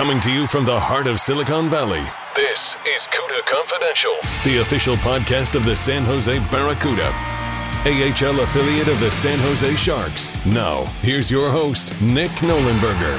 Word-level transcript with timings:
Coming 0.00 0.20
to 0.20 0.30
you 0.32 0.46
from 0.46 0.64
the 0.64 0.80
heart 0.80 1.06
of 1.06 1.20
Silicon 1.20 1.68
Valley, 1.68 2.00
This 2.34 2.58
is 2.86 3.02
CUDA 3.12 3.42
Confidential. 3.44 4.16
the 4.44 4.62
official 4.62 4.96
podcast 4.96 5.54
of 5.54 5.66
the 5.66 5.76
San 5.76 6.04
Jose 6.04 6.38
Barracuda, 6.50 7.12
AHL 7.84 8.40
affiliate 8.40 8.88
of 8.88 8.98
the 8.98 9.10
San 9.10 9.38
Jose 9.40 9.76
Sharks. 9.76 10.32
Now, 10.46 10.84
here's 11.02 11.30
your 11.30 11.50
host, 11.50 12.00
Nick 12.00 12.30
Nollenberger. 12.40 13.18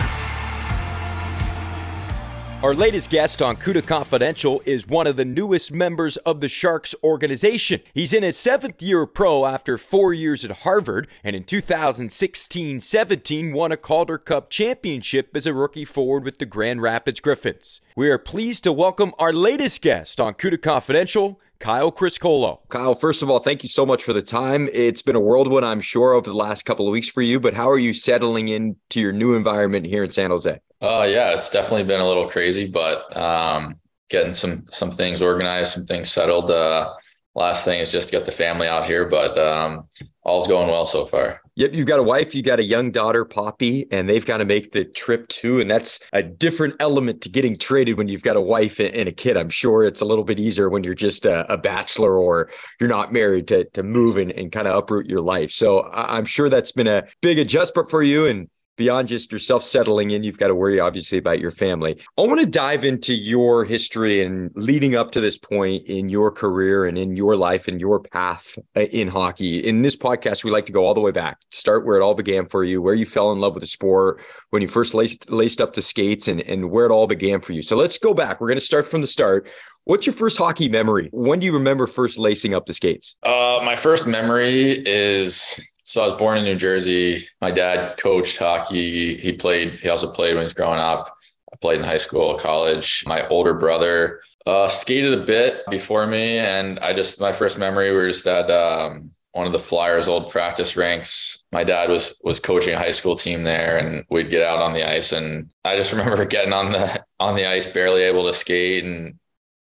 Our 2.63 2.75
latest 2.75 3.09
guest 3.09 3.41
on 3.41 3.55
CUDA 3.55 3.87
Confidential 3.87 4.61
is 4.67 4.85
one 4.85 5.07
of 5.07 5.15
the 5.15 5.25
newest 5.25 5.71
members 5.71 6.17
of 6.17 6.41
the 6.41 6.47
Sharks 6.47 6.93
organization. 7.03 7.81
He's 7.91 8.13
in 8.13 8.21
his 8.21 8.37
seventh 8.37 8.83
year 8.83 9.07
pro 9.07 9.47
after 9.47 9.79
four 9.79 10.13
years 10.13 10.45
at 10.45 10.57
Harvard, 10.57 11.07
and 11.23 11.35
in 11.35 11.43
2016 11.43 12.79
17 12.79 13.53
won 13.53 13.71
a 13.71 13.77
Calder 13.77 14.19
Cup 14.19 14.51
championship 14.51 15.35
as 15.35 15.47
a 15.47 15.55
rookie 15.55 15.85
forward 15.85 16.23
with 16.23 16.37
the 16.37 16.45
Grand 16.45 16.83
Rapids 16.83 17.19
Griffins. 17.19 17.81
We 17.95 18.11
are 18.11 18.19
pleased 18.19 18.63
to 18.65 18.71
welcome 18.71 19.11
our 19.17 19.33
latest 19.33 19.81
guest 19.81 20.21
on 20.21 20.35
CUDA 20.35 20.61
Confidential, 20.61 21.39
Kyle 21.57 21.91
Criscuolo. 21.91 22.59
Kyle, 22.69 22.93
first 22.93 23.23
of 23.23 23.29
all, 23.31 23.39
thank 23.39 23.63
you 23.63 23.69
so 23.69 23.87
much 23.87 24.03
for 24.03 24.13
the 24.13 24.21
time. 24.21 24.69
It's 24.71 25.01
been 25.01 25.15
a 25.15 25.19
whirlwind, 25.19 25.65
I'm 25.65 25.81
sure, 25.81 26.13
over 26.13 26.29
the 26.29 26.37
last 26.37 26.65
couple 26.65 26.87
of 26.87 26.91
weeks 26.91 27.09
for 27.09 27.23
you, 27.23 27.39
but 27.39 27.55
how 27.55 27.71
are 27.71 27.79
you 27.79 27.91
settling 27.91 28.49
into 28.49 28.99
your 28.99 29.13
new 29.13 29.33
environment 29.33 29.87
here 29.87 30.03
in 30.03 30.11
San 30.11 30.29
Jose? 30.29 30.59
Uh, 30.81 31.05
yeah, 31.07 31.33
it's 31.33 31.49
definitely 31.49 31.83
been 31.83 32.01
a 32.01 32.07
little 32.07 32.27
crazy, 32.27 32.67
but 32.67 33.15
um, 33.15 33.75
getting 34.09 34.33
some 34.33 34.65
some 34.71 34.89
things 34.89 35.21
organized, 35.21 35.73
some 35.73 35.85
things 35.85 36.11
settled. 36.11 36.49
Uh, 36.49 36.93
last 37.35 37.65
thing 37.65 37.79
is 37.79 37.91
just 37.91 38.09
to 38.09 38.17
get 38.17 38.25
the 38.25 38.31
family 38.31 38.67
out 38.67 38.85
here, 38.85 39.05
but 39.05 39.37
um, 39.37 39.87
all's 40.23 40.47
going 40.47 40.69
well 40.69 40.85
so 40.85 41.05
far. 41.05 41.39
Yep, 41.55 41.73
you've 41.73 41.85
got 41.85 41.99
a 41.99 42.03
wife, 42.03 42.33
you 42.33 42.41
got 42.41 42.59
a 42.59 42.63
young 42.63 42.91
daughter, 42.91 43.25
Poppy, 43.25 43.87
and 43.91 44.09
they've 44.09 44.25
got 44.25 44.37
to 44.37 44.45
make 44.45 44.71
the 44.71 44.83
trip 44.85 45.27
too. 45.27 45.59
And 45.59 45.69
that's 45.69 45.99
a 46.13 46.23
different 46.23 46.75
element 46.79 47.21
to 47.21 47.29
getting 47.29 47.57
traded 47.57 47.97
when 47.97 48.07
you've 48.07 48.23
got 48.23 48.35
a 48.35 48.41
wife 48.41 48.79
and 48.79 49.07
a 49.07 49.11
kid. 49.11 49.37
I'm 49.37 49.49
sure 49.49 49.83
it's 49.83 50.01
a 50.01 50.05
little 50.05 50.23
bit 50.23 50.39
easier 50.39 50.69
when 50.69 50.83
you're 50.83 50.95
just 50.95 51.25
a, 51.25 51.51
a 51.51 51.57
bachelor 51.57 52.17
or 52.17 52.49
you're 52.79 52.89
not 52.89 53.13
married 53.13 53.49
to, 53.49 53.65
to 53.65 53.83
move 53.83 54.17
and, 54.17 54.31
and 54.31 54.51
kind 54.51 54.67
of 54.67 54.75
uproot 54.75 55.07
your 55.07 55.21
life. 55.21 55.51
So 55.51 55.83
I'm 55.91 56.25
sure 56.25 56.49
that's 56.49 56.71
been 56.71 56.87
a 56.87 57.03
big 57.21 57.37
adjustment 57.37 57.89
for 57.89 58.01
you. 58.01 58.25
And 58.25 58.49
beyond 58.81 59.07
just 59.07 59.31
yourself 59.31 59.63
settling 59.63 60.09
in, 60.09 60.23
you've 60.23 60.39
got 60.39 60.47
to 60.47 60.55
worry 60.55 60.79
obviously 60.79 61.19
about 61.19 61.39
your 61.39 61.51
family. 61.51 62.01
I 62.17 62.23
want 62.23 62.39
to 62.39 62.47
dive 62.47 62.83
into 62.83 63.13
your 63.13 63.63
history 63.63 64.25
and 64.25 64.49
leading 64.55 64.95
up 64.95 65.11
to 65.11 65.21
this 65.21 65.37
point 65.37 65.85
in 65.85 66.09
your 66.09 66.31
career 66.31 66.85
and 66.85 66.97
in 66.97 67.15
your 67.15 67.35
life 67.35 67.67
and 67.67 67.79
your 67.79 67.99
path 67.99 68.57
uh, 68.75 68.79
in 68.79 69.07
hockey. 69.07 69.59
In 69.59 69.83
this 69.83 69.95
podcast, 69.95 70.43
we 70.43 70.49
like 70.49 70.65
to 70.65 70.71
go 70.71 70.83
all 70.83 70.95
the 70.95 70.99
way 70.99 71.11
back, 71.11 71.37
start 71.51 71.85
where 71.85 71.95
it 71.95 72.01
all 72.01 72.15
began 72.15 72.47
for 72.47 72.63
you, 72.63 72.81
where 72.81 72.95
you 72.95 73.05
fell 73.05 73.31
in 73.31 73.39
love 73.39 73.53
with 73.53 73.61
the 73.61 73.67
sport, 73.67 74.19
when 74.49 74.63
you 74.63 74.67
first 74.67 74.95
laced, 74.95 75.29
laced 75.29 75.61
up 75.61 75.73
the 75.73 75.81
skates, 75.83 76.27
and, 76.27 76.41
and 76.41 76.71
where 76.71 76.87
it 76.87 76.91
all 76.91 77.05
began 77.05 77.39
for 77.39 77.53
you. 77.53 77.61
So 77.61 77.75
let's 77.75 77.99
go 77.99 78.15
back. 78.15 78.41
We're 78.41 78.47
going 78.47 78.57
to 78.57 78.65
start 78.65 78.87
from 78.87 79.01
the 79.01 79.07
start. 79.07 79.47
What's 79.83 80.07
your 80.07 80.15
first 80.15 80.39
hockey 80.39 80.69
memory? 80.69 81.07
When 81.11 81.37
do 81.37 81.45
you 81.45 81.53
remember 81.53 81.85
first 81.85 82.17
lacing 82.17 82.55
up 82.55 82.65
the 82.65 82.73
skates? 82.73 83.15
Uh, 83.21 83.61
my 83.63 83.75
first 83.75 84.07
memory 84.07 84.81
is 84.87 85.59
so 85.91 86.01
I 86.01 86.05
was 86.05 86.13
born 86.13 86.37
in 86.37 86.45
New 86.45 86.55
Jersey. 86.55 87.27
My 87.41 87.51
dad 87.51 87.97
coached 87.97 88.37
hockey. 88.37 89.17
He 89.17 89.33
played. 89.33 89.73
He 89.81 89.89
also 89.89 90.09
played 90.09 90.35
when 90.35 90.43
he 90.43 90.45
was 90.45 90.53
growing 90.53 90.79
up. 90.79 91.13
I 91.51 91.57
played 91.57 91.79
in 91.79 91.85
high 91.85 91.97
school, 91.97 92.35
college. 92.35 93.03
My 93.05 93.27
older 93.27 93.53
brother 93.53 94.21
uh, 94.45 94.69
skated 94.69 95.19
a 95.19 95.25
bit 95.25 95.63
before 95.69 96.07
me, 96.07 96.37
and 96.37 96.79
I 96.79 96.93
just 96.93 97.19
my 97.19 97.33
first 97.33 97.57
memory 97.57 97.91
we 97.91 97.97
were 97.97 98.07
just 98.07 98.25
at 98.25 98.49
um, 98.49 99.11
one 99.33 99.47
of 99.47 99.51
the 99.51 99.59
Flyers' 99.59 100.07
old 100.07 100.31
practice 100.31 100.77
rinks. 100.77 101.45
My 101.51 101.65
dad 101.65 101.89
was 101.89 102.17
was 102.23 102.39
coaching 102.39 102.73
a 102.73 102.79
high 102.79 102.91
school 102.91 103.17
team 103.17 103.43
there, 103.43 103.77
and 103.77 104.05
we'd 104.09 104.29
get 104.29 104.43
out 104.43 104.61
on 104.61 104.71
the 104.71 104.89
ice, 104.89 105.11
and 105.11 105.51
I 105.65 105.75
just 105.75 105.91
remember 105.93 106.23
getting 106.23 106.53
on 106.53 106.71
the 106.71 107.05
on 107.19 107.35
the 107.35 107.47
ice, 107.49 107.65
barely 107.65 108.03
able 108.03 108.25
to 108.27 108.33
skate, 108.33 108.85
and 108.85 109.19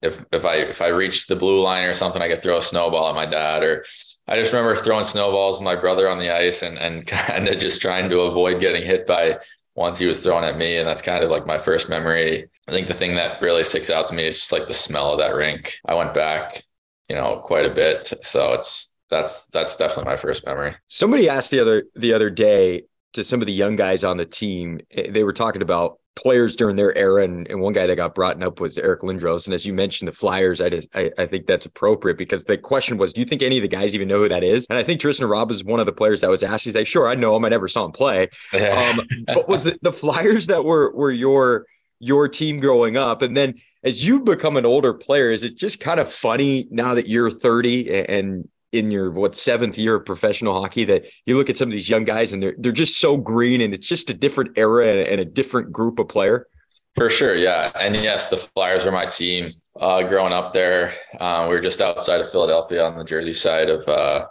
if 0.00 0.24
if 0.32 0.44
I 0.44 0.58
if 0.58 0.80
I 0.80 0.88
reached 0.88 1.26
the 1.26 1.34
blue 1.34 1.60
line 1.60 1.84
or 1.84 1.92
something, 1.92 2.22
I 2.22 2.28
could 2.28 2.40
throw 2.40 2.58
a 2.58 2.62
snowball 2.62 3.08
at 3.08 3.16
my 3.16 3.26
dad. 3.26 3.64
Or 3.64 3.84
I 4.26 4.36
just 4.36 4.52
remember 4.52 4.76
throwing 4.76 5.04
snowballs 5.04 5.58
with 5.58 5.64
my 5.64 5.76
brother 5.76 6.08
on 6.08 6.18
the 6.18 6.30
ice 6.30 6.62
and 6.62 6.78
and 6.78 7.06
kind 7.06 7.48
of 7.48 7.58
just 7.58 7.80
trying 7.80 8.08
to 8.10 8.20
avoid 8.20 8.60
getting 8.60 8.82
hit 8.82 9.06
by 9.06 9.38
once 9.74 9.98
he 9.98 10.06
was 10.06 10.20
throwing 10.20 10.44
at 10.44 10.56
me. 10.56 10.76
And 10.78 10.86
that's 10.86 11.02
kind 11.02 11.22
of 11.24 11.30
like 11.30 11.46
my 11.46 11.58
first 11.58 11.88
memory. 11.88 12.46
I 12.68 12.72
think 12.72 12.86
the 12.86 12.94
thing 12.94 13.14
that 13.16 13.42
really 13.42 13.64
sticks 13.64 13.90
out 13.90 14.06
to 14.06 14.14
me 14.14 14.26
is 14.26 14.38
just 14.38 14.52
like 14.52 14.66
the 14.68 14.74
smell 14.74 15.12
of 15.12 15.18
that 15.18 15.34
rink. 15.34 15.74
I 15.86 15.94
went 15.94 16.14
back, 16.14 16.62
you 17.08 17.16
know, 17.16 17.40
quite 17.44 17.66
a 17.66 17.74
bit. 17.74 18.12
So 18.22 18.52
it's 18.52 18.96
that's 19.10 19.46
that's 19.48 19.76
definitely 19.76 20.10
my 20.10 20.16
first 20.16 20.46
memory. 20.46 20.74
Somebody 20.86 21.28
asked 21.28 21.50
the 21.50 21.60
other 21.60 21.84
the 21.94 22.12
other 22.14 22.30
day 22.30 22.84
to 23.14 23.22
some 23.24 23.40
of 23.40 23.46
the 23.46 23.52
young 23.52 23.76
guys 23.76 24.02
on 24.04 24.16
the 24.16 24.24
team. 24.26 24.80
eh, 24.90 25.10
They 25.10 25.22
were 25.24 25.32
talking 25.32 25.62
about 25.62 25.98
players 26.16 26.56
during 26.56 26.76
their 26.76 26.96
era, 26.96 27.24
and, 27.24 27.48
and 27.48 27.60
one 27.60 27.72
guy 27.72 27.86
that 27.86 27.96
got 27.96 28.14
brought 28.14 28.42
up 28.42 28.60
was 28.60 28.78
Eric 28.78 29.00
Lindros. 29.00 29.46
And 29.46 29.54
as 29.54 29.66
you 29.66 29.72
mentioned, 29.72 30.08
the 30.08 30.12
Flyers, 30.12 30.60
I 30.60 30.68
just 30.68 30.88
I, 30.94 31.10
I 31.18 31.26
think 31.26 31.46
that's 31.46 31.66
appropriate 31.66 32.18
because 32.18 32.44
the 32.44 32.56
question 32.56 32.98
was, 32.98 33.12
do 33.12 33.20
you 33.20 33.26
think 33.26 33.42
any 33.42 33.58
of 33.58 33.62
the 33.62 33.68
guys 33.68 33.94
even 33.94 34.08
know 34.08 34.18
who 34.18 34.28
that 34.28 34.44
is? 34.44 34.66
And 34.70 34.78
I 34.78 34.82
think 34.82 35.00
Tristan 35.00 35.28
Robb 35.28 35.50
is 35.50 35.64
one 35.64 35.80
of 35.80 35.86
the 35.86 35.92
players 35.92 36.20
that 36.20 36.30
was 36.30 36.42
asked. 36.42 36.64
He's 36.64 36.74
like, 36.74 36.86
sure, 36.86 37.08
I 37.08 37.14
know 37.14 37.34
him. 37.36 37.44
I 37.44 37.48
never 37.48 37.68
saw 37.68 37.84
him 37.84 37.92
play. 37.92 38.28
Um, 38.52 39.00
but 39.26 39.48
was 39.48 39.66
it 39.66 39.82
the 39.82 39.92
Flyers 39.92 40.46
that 40.46 40.64
were 40.64 40.92
were 40.94 41.12
your 41.12 41.66
your 41.98 42.28
team 42.28 42.60
growing 42.60 42.96
up? 42.96 43.22
And 43.22 43.36
then 43.36 43.54
as 43.82 44.06
you 44.06 44.20
become 44.20 44.56
an 44.56 44.64
older 44.64 44.94
player, 44.94 45.30
is 45.30 45.44
it 45.44 45.56
just 45.56 45.80
kind 45.80 46.00
of 46.00 46.10
funny 46.10 46.66
now 46.70 46.94
that 46.94 47.08
you're 47.08 47.30
30 47.30 47.90
a- 47.90 48.04
and 48.06 48.48
in 48.74 48.90
your 48.90 49.10
what 49.10 49.36
seventh 49.36 49.78
year 49.78 49.94
of 49.94 50.04
professional 50.04 50.60
hockey 50.60 50.84
that 50.84 51.06
you 51.26 51.36
look 51.36 51.48
at 51.48 51.56
some 51.56 51.68
of 51.68 51.72
these 51.72 51.88
young 51.88 52.04
guys 52.04 52.32
and 52.32 52.42
they're 52.42 52.56
they're 52.58 52.72
just 52.72 52.98
so 52.98 53.16
green 53.16 53.60
and 53.60 53.72
it's 53.72 53.86
just 53.86 54.10
a 54.10 54.14
different 54.14 54.50
era 54.56 54.88
and, 54.88 55.08
and 55.08 55.20
a 55.20 55.24
different 55.24 55.72
group 55.72 55.98
of 55.98 56.08
player. 56.08 56.48
For 56.96 57.10
sure, 57.10 57.34
yeah, 57.34 57.72
and 57.80 57.96
yes, 57.96 58.30
the 58.30 58.36
Flyers 58.36 58.86
are 58.86 58.92
my 58.92 59.06
team. 59.06 59.54
Uh, 59.80 60.04
growing 60.04 60.32
up 60.32 60.52
there, 60.52 60.92
uh, 61.18 61.46
we 61.48 61.56
were 61.56 61.60
just 61.60 61.80
outside 61.80 62.20
of 62.20 62.30
Philadelphia 62.30 62.84
on 62.84 62.96
the 62.96 63.04
Jersey 63.04 63.32
side 63.32 63.68
of 63.68 63.88
uh, 63.88 64.26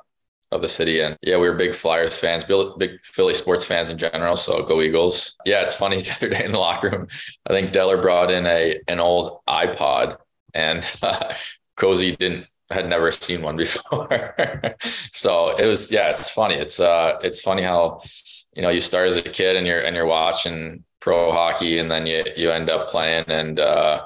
of 0.51 0.61
the 0.61 0.69
city, 0.69 1.01
and 1.01 1.17
yeah, 1.21 1.37
we 1.37 1.49
were 1.49 1.55
big 1.55 1.75
Flyers 1.75 2.17
fans, 2.17 2.45
big 2.77 3.03
Philly 3.03 3.33
sports 3.33 3.65
fans 3.65 3.89
in 3.89 3.97
general. 3.97 4.37
So 4.37 4.63
go 4.63 4.81
Eagles! 4.81 5.35
Yeah, 5.45 5.61
it's 5.61 5.73
funny 5.73 5.97
the 6.01 6.11
other 6.11 6.29
day 6.29 6.45
in 6.45 6.53
the 6.53 6.59
locker 6.59 6.89
room. 6.89 7.07
I 7.45 7.51
think 7.51 7.73
Deller 7.73 8.01
brought 8.01 8.31
in 8.31 8.45
a 8.45 8.79
an 8.87 9.01
old 9.01 9.39
iPod, 9.47 10.17
and 10.53 10.89
Cozy 11.75 12.15
didn't 12.15 12.45
had 12.73 12.89
never 12.89 13.11
seen 13.11 13.41
one 13.41 13.55
before. 13.65 14.35
so 15.13 15.49
it 15.55 15.65
was 15.65 15.91
yeah, 15.91 16.09
it's 16.09 16.29
funny. 16.29 16.55
It's 16.55 16.79
uh, 16.79 17.19
it's 17.23 17.41
funny 17.41 17.63
how 17.63 18.01
you 18.55 18.61
know 18.61 18.69
you 18.69 18.79
start 18.79 19.07
as 19.07 19.17
a 19.17 19.21
kid 19.21 19.55
and 19.55 19.65
you're 19.65 19.79
and 19.79 19.95
you're 19.95 20.05
watching 20.05 20.83
pro 20.99 21.31
hockey 21.31 21.79
and 21.79 21.91
then 21.91 22.07
you 22.07 22.23
you 22.37 22.51
end 22.51 22.69
up 22.69 22.87
playing 22.87 23.25
and 23.27 23.59
uh 23.59 24.05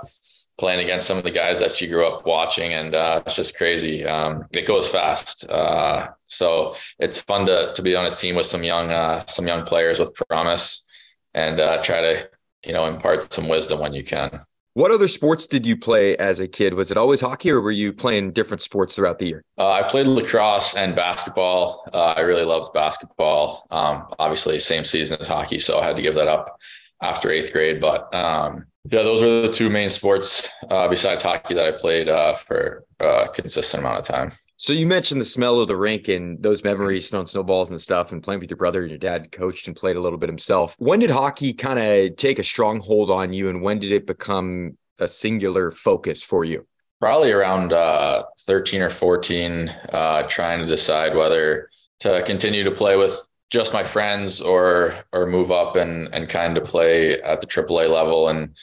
playing 0.58 0.80
against 0.80 1.06
some 1.06 1.18
of 1.18 1.24
the 1.24 1.32
guys 1.32 1.60
that 1.60 1.80
you 1.80 1.88
grew 1.88 2.06
up 2.06 2.26
watching 2.26 2.74
and 2.74 2.96
uh 2.96 3.22
it's 3.26 3.36
just 3.36 3.56
crazy 3.58 4.06
um 4.06 4.46
it 4.52 4.66
goes 4.66 4.88
fast 4.88 5.48
uh 5.50 6.08
so 6.26 6.74
it's 7.00 7.22
fun 7.22 7.46
to 7.46 7.72
to 7.76 7.82
be 7.82 7.96
on 7.96 8.06
a 8.06 8.16
team 8.16 8.36
with 8.36 8.46
some 8.46 8.64
young 8.64 8.90
uh 8.90 9.24
some 9.28 9.48
young 9.48 9.64
players 9.66 10.00
with 10.00 10.16
promise 10.28 10.86
and 11.34 11.60
uh 11.60 11.82
try 11.84 12.02
to 12.02 12.30
you 12.66 12.74
know 12.74 12.88
impart 12.88 13.32
some 13.32 13.48
wisdom 13.48 13.80
when 13.80 13.94
you 13.94 14.04
can 14.04 14.40
What 14.78 14.92
other 14.92 15.08
sports 15.08 15.48
did 15.48 15.66
you 15.66 15.76
play 15.76 16.16
as 16.18 16.40
a 16.40 16.48
kid? 16.48 16.76
Was 16.76 16.92
it 16.92 16.98
always 16.98 17.20
hockey 17.20 17.50
or 17.50 17.62
were 17.62 17.72
you 17.72 17.92
playing 17.92 18.34
different 18.34 18.62
sports 18.62 18.94
throughout 18.94 19.18
the 19.18 19.26
year? 19.26 19.44
Uh, 19.58 19.72
I 19.72 19.82
played 19.82 20.06
lacrosse 20.06 20.76
and 20.76 20.96
basketball. 20.96 21.84
Uh, 21.92 22.14
I 22.16 22.22
really 22.22 22.44
loved 22.44 22.72
basketball. 22.76 23.66
Um, 23.72 24.06
obviously, 24.20 24.60
same 24.60 24.84
season 24.84 25.18
as 25.20 25.28
hockey, 25.28 25.58
so 25.58 25.80
I 25.80 25.86
had 25.88 25.96
to 25.96 26.04
give 26.04 26.14
that 26.14 26.28
up 26.28 26.60
after 27.02 27.32
eighth 27.32 27.52
grade. 27.52 27.82
But 27.82 28.14
um, 28.14 28.68
yeah, 28.88 29.02
those 29.02 29.20
were 29.20 29.42
the 29.42 29.52
two 29.52 29.72
main 29.72 29.90
sports 29.90 30.48
uh, 30.70 30.88
besides 30.88 31.24
hockey 31.24 31.56
that 31.56 31.66
I 31.66 31.72
played 31.72 32.08
uh, 32.08 32.36
for 32.36 32.86
a 33.00 33.30
consistent 33.34 33.82
amount 33.82 33.98
of 33.98 34.06
time. 34.06 34.32
So 34.60 34.74
you 34.74 34.88
mentioned 34.88 35.22
the 35.22 35.26
smell 35.26 35.60
of 35.60 35.68
the 35.68 35.78
rink 35.78 36.08
and 36.08 36.42
those 36.42 36.64
memories, 36.64 37.10
throwing 37.12 37.28
snowballs 37.28 37.70
and 37.70 37.80
stuff, 37.80 38.12
and 38.12 38.24
playing 38.24 38.40
with 38.40 38.50
your 38.50 38.58
brother 38.58 38.82
and 38.82 38.90
your 38.90 38.98
dad 38.98 39.32
coached 39.32 39.68
and 39.68 39.76
played 39.76 39.96
a 39.96 40.02
little 40.02 40.18
bit 40.18 40.30
himself. 40.30 40.76
When 40.80 41.00
did 41.00 41.12
hockey 41.12 41.54
kind 41.54 41.78
of 41.78 42.16
take 42.16 42.40
a 42.40 42.44
strong 42.44 42.80
hold 42.80 43.12
on 43.12 43.34
you, 43.34 43.50
and 43.50 43.62
when 43.62 43.78
did 43.78 43.92
it 43.92 44.08
become 44.08 44.76
a 44.98 45.08
singular 45.08 45.72
focus 45.72 46.24
for 46.24 46.44
you? 46.44 46.66
Probably 47.00 47.32
around 47.32 47.72
uh, 47.72 48.24
13 48.48 48.82
or 48.82 48.90
14, 48.90 49.70
uh, 49.94 50.24
trying 50.24 50.60
to 50.60 50.66
decide 50.66 51.16
whether 51.16 51.70
to 52.00 52.24
continue 52.24 52.64
to 52.64 52.72
play 52.72 52.96
with 52.98 53.16
just 53.52 53.74
my 53.74 53.84
friends 53.84 54.42
or 54.42 54.94
or 55.14 55.28
move 55.28 55.52
up 55.52 55.76
and 55.76 56.14
and 56.14 56.28
kind 56.30 56.58
of 56.58 56.66
play 56.66 57.22
at 57.22 57.42
the 57.42 57.48
AAA 57.48 57.90
level 57.90 58.28
and 58.28 58.58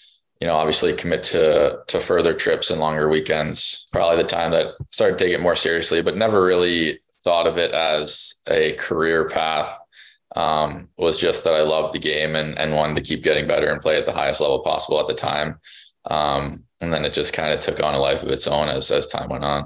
you 0.44 0.48
know 0.48 0.56
obviously 0.56 0.92
commit 0.92 1.22
to 1.22 1.78
to 1.86 1.98
further 1.98 2.34
trips 2.34 2.70
and 2.70 2.78
longer 2.78 3.08
weekends. 3.08 3.88
Probably 3.92 4.18
the 4.18 4.28
time 4.28 4.50
that 4.50 4.74
started 4.90 5.18
taking 5.18 5.36
it 5.36 5.40
more 5.40 5.54
seriously, 5.54 6.02
but 6.02 6.18
never 6.18 6.44
really 6.44 7.00
thought 7.22 7.46
of 7.46 7.56
it 7.56 7.72
as 7.72 8.34
a 8.46 8.74
career 8.74 9.26
path. 9.26 9.74
Um, 10.36 10.90
was 10.98 11.16
just 11.16 11.44
that 11.44 11.54
I 11.54 11.62
loved 11.62 11.94
the 11.94 11.98
game 11.98 12.36
and 12.36 12.58
and 12.58 12.74
wanted 12.74 12.96
to 12.96 13.00
keep 13.00 13.22
getting 13.22 13.48
better 13.48 13.72
and 13.72 13.80
play 13.80 13.96
at 13.96 14.04
the 14.04 14.12
highest 14.12 14.42
level 14.42 14.60
possible 14.60 15.00
at 15.00 15.06
the 15.06 15.14
time. 15.14 15.58
Um, 16.10 16.64
and 16.82 16.92
then 16.92 17.06
it 17.06 17.14
just 17.14 17.32
kind 17.32 17.50
of 17.50 17.60
took 17.60 17.82
on 17.82 17.94
a 17.94 17.98
life 17.98 18.22
of 18.22 18.28
its 18.28 18.46
own 18.46 18.68
as 18.68 18.90
as 18.90 19.06
time 19.06 19.30
went 19.30 19.44
on. 19.44 19.64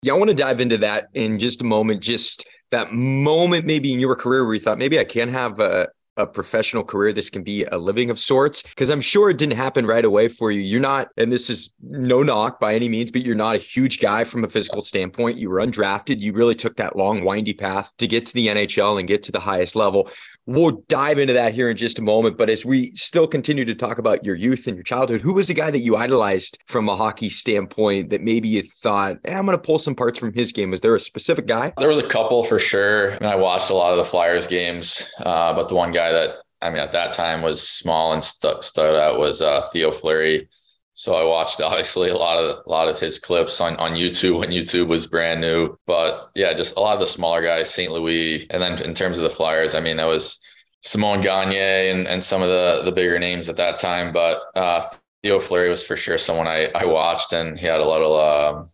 Yeah, 0.00 0.14
I 0.14 0.16
want 0.16 0.30
to 0.30 0.34
dive 0.34 0.62
into 0.62 0.78
that 0.78 1.08
in 1.12 1.38
just 1.38 1.60
a 1.60 1.64
moment. 1.64 2.02
Just 2.02 2.48
that 2.70 2.90
moment 2.90 3.66
maybe 3.66 3.92
in 3.92 4.00
your 4.00 4.16
career 4.16 4.46
where 4.46 4.54
you 4.54 4.60
thought 4.60 4.78
maybe 4.78 4.98
I 4.98 5.04
can 5.04 5.28
have 5.28 5.60
a, 5.60 5.88
a 6.16 6.26
professional 6.26 6.84
career 6.84 7.12
this 7.12 7.30
can 7.30 7.42
be 7.42 7.64
a 7.64 7.78
living 7.78 8.10
of 8.10 8.18
sorts 8.18 8.62
because 8.62 8.90
i'm 8.90 9.00
sure 9.00 9.30
it 9.30 9.38
didn't 9.38 9.56
happen 9.56 9.86
right 9.86 10.04
away 10.04 10.28
for 10.28 10.50
you. 10.50 10.60
You're 10.60 10.80
not 10.80 11.08
and 11.16 11.30
this 11.30 11.50
is 11.50 11.72
no 11.82 12.22
knock 12.22 12.60
by 12.60 12.74
any 12.74 12.88
means 12.88 13.10
but 13.10 13.22
you're 13.22 13.34
not 13.34 13.56
a 13.56 13.58
huge 13.58 14.00
guy 14.00 14.24
from 14.24 14.44
a 14.44 14.48
physical 14.48 14.80
standpoint. 14.80 15.38
You 15.38 15.50
were 15.50 15.58
undrafted. 15.58 16.20
You 16.20 16.32
really 16.32 16.54
took 16.54 16.76
that 16.76 16.96
long 16.96 17.24
windy 17.24 17.54
path 17.54 17.92
to 17.98 18.06
get 18.06 18.26
to 18.26 18.34
the 18.34 18.48
nhl 18.48 18.98
and 18.98 19.08
get 19.08 19.22
to 19.24 19.32
the 19.32 19.40
highest 19.40 19.76
level 19.76 20.10
We'll 20.46 20.82
dive 20.88 21.18
into 21.18 21.32
that 21.34 21.54
here 21.54 21.68
in 21.68 21.76
just 21.76 21.98
a 21.98 22.02
moment. 22.02 22.38
But 22.38 22.48
as 22.48 22.64
we 22.64 22.94
still 22.94 23.26
continue 23.26 23.64
to 23.64 23.74
talk 23.74 23.98
about 23.98 24.24
your 24.24 24.36
youth 24.36 24.66
and 24.66 24.76
your 24.76 24.84
childhood, 24.84 25.20
who 25.20 25.32
was 25.32 25.48
the 25.48 25.54
guy 25.54 25.70
that 25.72 25.80
you 25.80 25.96
idolized 25.96 26.58
from 26.66 26.88
a 26.88 26.96
hockey 26.96 27.28
standpoint 27.28 28.10
that 28.10 28.22
maybe 28.22 28.48
you 28.48 28.62
thought, 28.62 29.16
eh, 29.24 29.36
I'm 29.36 29.44
going 29.44 29.58
to 29.58 29.62
pull 29.62 29.78
some 29.78 29.94
parts 29.94 30.18
from 30.18 30.32
his 30.32 30.52
game? 30.52 30.70
Was 30.70 30.80
there 30.80 30.94
a 30.94 31.00
specific 31.00 31.46
guy? 31.46 31.72
There 31.78 31.88
was 31.88 31.98
a 31.98 32.06
couple 32.06 32.44
for 32.44 32.58
sure. 32.60 33.10
Mean, 33.20 33.30
I 33.30 33.36
watched 33.36 33.70
a 33.70 33.74
lot 33.74 33.90
of 33.92 33.98
the 33.98 34.04
Flyers 34.04 34.46
games, 34.46 35.10
uh, 35.20 35.52
but 35.52 35.68
the 35.68 35.74
one 35.74 35.90
guy 35.90 36.12
that 36.12 36.36
I 36.62 36.70
mean 36.70 36.78
at 36.78 36.92
that 36.92 37.12
time 37.12 37.42
was 37.42 37.66
small 37.66 38.12
and 38.12 38.22
st- 38.22 38.62
stood 38.62 38.96
out 38.96 39.18
was 39.18 39.42
uh, 39.42 39.62
Theo 39.72 39.90
Fleury. 39.90 40.48
So 40.98 41.14
I 41.14 41.24
watched 41.24 41.60
obviously 41.60 42.08
a 42.08 42.16
lot 42.16 42.38
of 42.38 42.64
a 42.64 42.70
lot 42.70 42.88
of 42.88 42.98
his 42.98 43.18
clips 43.18 43.60
on, 43.60 43.76
on 43.76 43.92
YouTube 43.92 44.38
when 44.38 44.48
YouTube 44.48 44.86
was 44.88 45.06
brand 45.06 45.42
new. 45.42 45.76
But 45.86 46.30
yeah, 46.34 46.54
just 46.54 46.74
a 46.76 46.80
lot 46.80 46.94
of 46.94 47.00
the 47.00 47.06
smaller 47.06 47.42
guys, 47.42 47.68
St. 47.68 47.92
Louis. 47.92 48.46
And 48.48 48.62
then 48.62 48.80
in 48.80 48.94
terms 48.94 49.18
of 49.18 49.24
the 49.24 49.28
Flyers, 49.28 49.74
I 49.74 49.80
mean, 49.80 49.98
that 49.98 50.06
was 50.06 50.40
Simon 50.80 51.20
Gagne 51.20 51.90
and, 51.90 52.08
and 52.08 52.22
some 52.24 52.40
of 52.40 52.48
the 52.48 52.80
the 52.82 52.92
bigger 52.92 53.18
names 53.18 53.50
at 53.50 53.58
that 53.58 53.76
time. 53.76 54.10
But 54.10 54.40
uh, 54.54 54.88
Theo 55.22 55.38
Fleury 55.38 55.68
was 55.68 55.84
for 55.84 55.96
sure 55.96 56.16
someone 56.16 56.48
I, 56.48 56.70
I 56.74 56.86
watched 56.86 57.34
and 57.34 57.58
he 57.58 57.66
had 57.66 57.80
a 57.80 57.84
lot 57.84 58.00
of 58.00 58.56
um, 58.56 58.66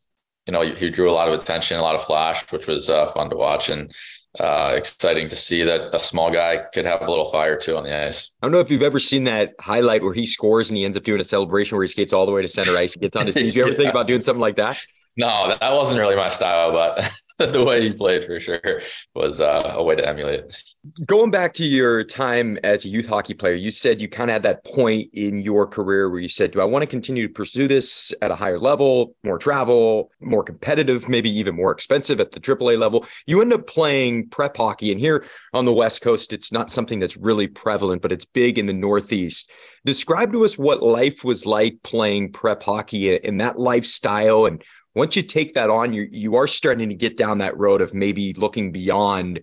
you 0.47 0.53
know, 0.53 0.63
he 0.63 0.91
drew 0.91 1.11
a 1.11 1.13
lot 1.13 1.27
of 1.27 1.35
attention, 1.35 1.77
a 1.77 1.83
lot 1.83 1.97
of 1.97 2.05
flash, 2.05 2.49
which 2.53 2.69
was 2.69 2.89
uh, 2.89 3.07
fun 3.07 3.31
to 3.31 3.37
watch. 3.37 3.69
And 3.69 3.93
uh, 4.41 4.73
exciting 4.75 5.29
to 5.29 5.37
see 5.37 5.63
that 5.63 5.95
a 5.95 5.99
small 5.99 6.31
guy 6.31 6.59
could 6.73 6.87
have 6.87 7.03
a 7.03 7.09
little 7.09 7.31
fire 7.31 7.57
too 7.57 7.77
on 7.77 7.85
the 7.85 7.95
ice. 7.95 8.35
I 8.41 8.47
don't 8.47 8.53
know 8.53 8.61
if 8.61 8.71
you've 8.71 8.83
ever 8.83 8.99
seen 8.99 9.25
that 9.25 9.55
highlight 9.61 10.03
where 10.03 10.15
he 10.15 10.27
scores 10.27 10.71
and 10.71 10.77
he 10.77 10.85
ends 10.85 10.97
up 10.97 11.03
doing 11.03 11.21
a 11.21 11.25
celebration 11.25 11.77
where 11.77 11.85
he 11.85 11.89
skates 11.89 12.13
all 12.13 12.25
the 12.25 12.33
way 12.33 12.43
to 12.43 12.49
center 12.49 12.77
ice. 12.77 12.97
Gets 12.97 13.17
on 13.17 13.27
his 13.27 13.37
knees. 13.37 13.53
Do 13.53 13.59
You 13.59 13.65
ever 13.65 13.73
yeah. 13.73 13.79
think 13.79 13.91
about 13.91 14.07
doing 14.07 14.23
something 14.23 14.41
like 14.41 14.57
that? 14.57 14.79
No, 15.17 15.55
that 15.61 15.73
wasn't 15.73 16.01
really 16.01 16.17
my 16.17 16.31
style, 16.31 16.73
but 16.73 17.11
the 17.53 17.65
way 17.65 17.83
he 17.83 17.93
played 17.93 18.25
for 18.25 18.39
sure 18.39 18.81
was 19.15 19.41
uh, 19.41 19.75
a 19.77 19.83
way 19.83 19.97
to 19.97 20.07
emulate. 20.07 20.63
Going 21.07 21.31
back 21.31 21.55
to 21.55 21.65
your 21.65 22.05
time 22.05 22.59
as 22.63 22.85
a 22.85 22.89
youth 22.89 23.07
hockey 23.07 23.35
player, 23.35 23.55
you 23.55 23.71
said 23.71 24.01
you 24.01 24.09
kind 24.09 24.31
of 24.31 24.33
had 24.33 24.43
that 24.45 24.65
point 24.65 25.11
in 25.13 25.41
your 25.41 25.67
career 25.67 26.11
where 26.11 26.21
you 26.21 26.29
said, 26.29 26.53
Do 26.53 26.61
I 26.61 26.65
want 26.65 26.83
to 26.83 26.87
continue 26.87 27.27
to 27.27 27.33
pursue 27.33 27.69
this 27.69 28.13
at 28.23 28.31
a 28.31 28.35
higher 28.35 28.59
level, 28.59 29.15
more 29.23 29.39
travel, 29.39 30.11
more 30.21 30.43
competitive, 30.43 31.09
maybe 31.09 31.31
even 31.31 31.55
more 31.55 31.73
expensive 31.73 32.21
at 32.21 32.33
the 32.33 32.41
AAA 32.41 32.79
level? 32.79 33.07
You 33.27 33.41
end 33.41 33.53
up 33.53 33.67
playing 33.67 34.29
prep 34.29 34.57
hockey. 34.57 34.93
And 34.93 35.01
here 35.01 35.25
on 35.53 35.65
the 35.65 35.73
West 35.73 36.01
Coast, 36.01 36.33
it's 36.33 36.53
not 36.53 36.71
something 36.71 37.01
that's 37.01 37.17
really 37.17 37.47
prevalent, 37.47 38.03
but 38.03 38.13
it's 38.13 38.25
big 38.25 38.59
in 38.59 38.67
the 38.67 38.73
Northeast. 38.73 39.51
Describe 39.85 40.33
to 40.33 40.45
us 40.45 40.57
what 40.57 40.83
life 40.83 41.25
was 41.25 41.45
like 41.45 41.83
playing 41.83 42.33
prep 42.33 42.63
hockey 42.63 43.19
and 43.25 43.41
that 43.41 43.59
lifestyle 43.59 44.47
and 44.47 44.63
once 44.95 45.17
you 45.17 45.23
take 45.23 45.55
that 45.55 45.71
on, 45.71 45.93
you 45.93 46.09
you 46.11 46.37
are 46.37 46.47
starting 46.47 46.89
to 46.89 46.95
get 46.95 47.17
down 47.17 47.39
that 47.39 47.57
road 47.57 47.81
of 47.81 47.95
maybe 47.95 48.33
looking 48.35 48.73
beyond 48.73 49.41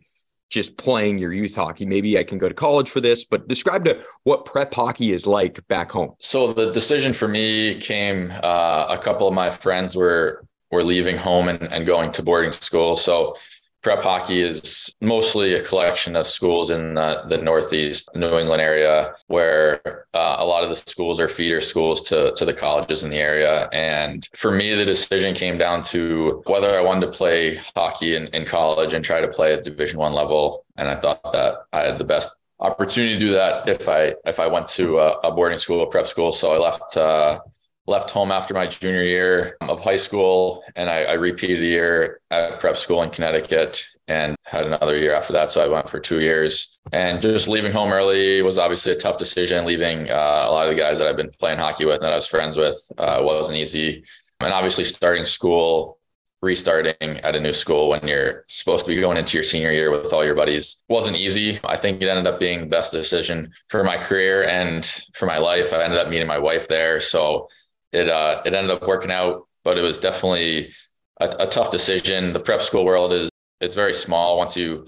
just 0.50 0.78
playing 0.78 1.20
your 1.20 1.32
youth 1.32 1.56
hockey. 1.56 1.86
Maybe 1.86 2.18
I 2.18 2.24
can 2.24 2.38
go 2.40 2.50
to 2.50 2.56
college 2.56 2.90
for 2.90 3.02
this, 3.02 3.26
but 3.26 3.48
describe 3.48 3.86
to 3.86 4.02
what 4.24 4.46
prep 4.46 4.74
hockey 4.74 5.12
is 5.12 5.28
like 5.28 5.66
back 5.68 5.92
home. 5.92 6.16
So 6.20 6.54
the 6.54 6.72
decision 6.72 7.14
for 7.14 7.28
me 7.28 7.76
came. 7.76 8.34
Uh, 8.44 8.88
a 8.90 8.98
couple 8.98 9.28
of 9.28 9.34
my 9.34 9.50
friends 9.50 9.96
were 9.96 10.46
were 10.72 10.84
leaving 10.84 11.18
home 11.18 11.50
and, 11.50 11.62
and 11.72 11.86
going 11.86 12.12
to 12.14 12.24
boarding 12.24 12.52
school. 12.52 12.96
So 12.96 13.36
prep 13.82 14.02
hockey 14.02 14.42
is 14.42 14.94
mostly 15.02 15.54
a 15.54 15.64
collection 15.64 16.16
of 16.16 16.28
schools 16.28 16.70
in 16.70 16.96
the, 16.96 17.24
the 17.30 17.38
northeast 17.38 18.10
new 18.14 18.38
england 18.38 18.62
area 18.62 19.14
where 19.28 20.06
uh, 20.14 20.36
a 20.40 20.46
lot 20.46 20.64
of 20.64 20.70
the 20.70 20.76
schools 20.76 21.20
are 21.20 21.28
feeder 21.28 21.62
schools 21.62 22.02
to, 22.02 22.34
to 22.36 22.46
the 22.46 22.54
colleges 22.54 23.04
in 23.04 23.10
the 23.10 23.18
area. 23.18 23.70
And 23.72 24.28
for 24.36 24.52
me 24.52 24.74
the 24.76 24.86
decision 24.86 25.34
came 25.34 25.58
down 25.58 25.84
to 25.84 26.44
whether 26.46 26.78
i 26.78 26.82
wanted 26.82 27.06
to 27.06 27.12
play 27.12 27.56
hockey 27.76 28.16
in, 28.16 28.28
in 28.28 28.46
college 28.46 28.94
and 28.94 29.04
try 29.04 29.22
to 29.22 29.28
play 29.28 29.54
at 29.54 29.64
division 29.64 30.00
one 30.00 30.14
level. 30.14 30.66
And 30.78 30.90
i 30.90 30.96
thought 30.96 31.32
that 31.32 31.56
i 31.72 31.82
had 31.82 31.98
the 31.98 32.04
best 32.04 32.32
opportunity 32.60 33.14
to 33.14 33.20
do 33.20 33.32
that 33.32 33.70
if 33.70 33.88
i 33.88 34.16
if 34.26 34.40
i 34.40 34.48
went 34.48 34.68
to 34.68 35.00
a, 35.00 35.12
a 35.20 35.32
boarding 35.32 35.58
school 35.58 35.84
a 35.84 35.88
prep 35.88 36.08
school. 36.08 36.32
So 36.32 36.54
i 36.54 36.58
left 36.58 36.98
uh, 36.98 37.40
left 37.90 38.12
home 38.12 38.32
after 38.32 38.54
my 38.54 38.68
junior 38.68 39.04
year 39.04 39.58
of 39.62 39.84
high 39.84 39.96
school 39.96 40.64
and 40.76 40.90
I, 40.90 41.06
I, 41.06 41.14
repeated 41.14 41.60
a 41.60 41.66
year 41.66 42.22
at 42.30 42.60
prep 42.60 42.78
school 42.78 43.02
in 43.02 43.10
Connecticut 43.10 43.84
and 44.08 44.36
had 44.46 44.68
another 44.68 44.96
year 44.96 45.14
after 45.16 45.34
that. 45.34 45.50
So 45.50 45.64
I 45.64 45.68
went 45.68 45.90
for 45.90 46.00
two 46.00 46.22
years 46.22 46.80
and 46.92 47.20
just 47.20 47.48
leaving 47.48 47.72
home 47.72 47.92
early 47.92 48.44
was 48.44 48.60
obviously 48.60 48.92
a 48.92 48.96
tough 48.96 49.18
decision. 49.18 49.66
Leaving 49.66 50.10
uh, 50.10 50.46
a 50.48 50.52
lot 50.52 50.68
of 50.68 50.76
the 50.76 50.80
guys 50.80 51.00
that 51.00 51.08
I've 51.08 51.18
been 51.18 51.32
playing 51.40 51.58
hockey 51.58 51.86
with 51.86 51.96
and 51.96 52.04
that 52.04 52.14
I 52.14 52.16
was 52.16 52.28
friends 52.28 52.58
with 52.58 52.80
uh, 53.00 53.22
wasn't 53.22 53.58
easy. 53.58 54.04
And 54.40 54.54
obviously 54.54 54.84
starting 54.84 55.24
school 55.24 55.98
restarting 56.42 56.94
at 57.02 57.36
a 57.36 57.40
new 57.40 57.52
school 57.52 57.90
when 57.90 58.08
you're 58.08 58.46
supposed 58.48 58.86
to 58.86 58.96
be 58.96 59.02
going 59.02 59.18
into 59.18 59.36
your 59.36 59.44
senior 59.44 59.72
year 59.72 59.92
with 59.92 60.14
all 60.14 60.24
your 60.24 60.36
buddies 60.36 60.84
wasn't 60.88 61.18
easy. 61.18 61.60
I 61.66 61.76
think 61.76 62.02
it 62.02 62.08
ended 62.08 62.28
up 62.28 62.40
being 62.40 62.62
the 62.62 62.68
best 62.68 62.92
decision 62.92 63.52
for 63.68 63.84
my 63.84 63.98
career 63.98 64.44
and 64.44 64.86
for 65.14 65.26
my 65.26 65.38
life. 65.38 65.74
I 65.74 65.84
ended 65.84 66.00
up 66.00 66.08
meeting 66.08 66.28
my 66.28 66.38
wife 66.38 66.68
there. 66.68 67.02
So 67.02 67.50
it 67.92 68.10
uh, 68.10 68.42
it 68.46 68.54
ended 68.54 68.72
up 68.72 68.88
working 68.88 69.12
out, 69.12 69.48
but 69.64 69.78
it 69.78 69.82
was 69.82 70.00
definitely 70.00 70.72
a, 71.20 71.36
a 71.40 71.48
tough 71.48 71.72
decision. 71.72 72.34
The 72.34 72.40
prep 72.40 72.62
school 72.62 72.86
world 72.86 73.14
is 73.14 73.30
it's 73.62 73.76
very 73.76 73.94
small 73.94 74.38
once 74.38 74.56
you 74.56 74.86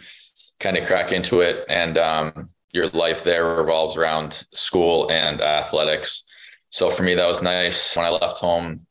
kind 0.60 0.78
of 0.78 0.88
crack 0.88 1.12
into 1.12 1.42
it, 1.42 1.66
and 1.68 1.98
um, 1.98 2.50
your 2.72 2.88
life 2.90 3.24
there 3.24 3.56
revolves 3.56 3.98
around 3.98 4.34
school 4.54 5.12
and 5.12 5.42
athletics. 5.42 6.26
So 6.70 6.90
for 6.90 7.04
me, 7.04 7.16
that 7.16 7.28
was 7.28 7.42
nice. 7.42 7.96
When 7.98 8.06
I 8.06 8.10
left 8.10 8.38
home, 8.38 8.86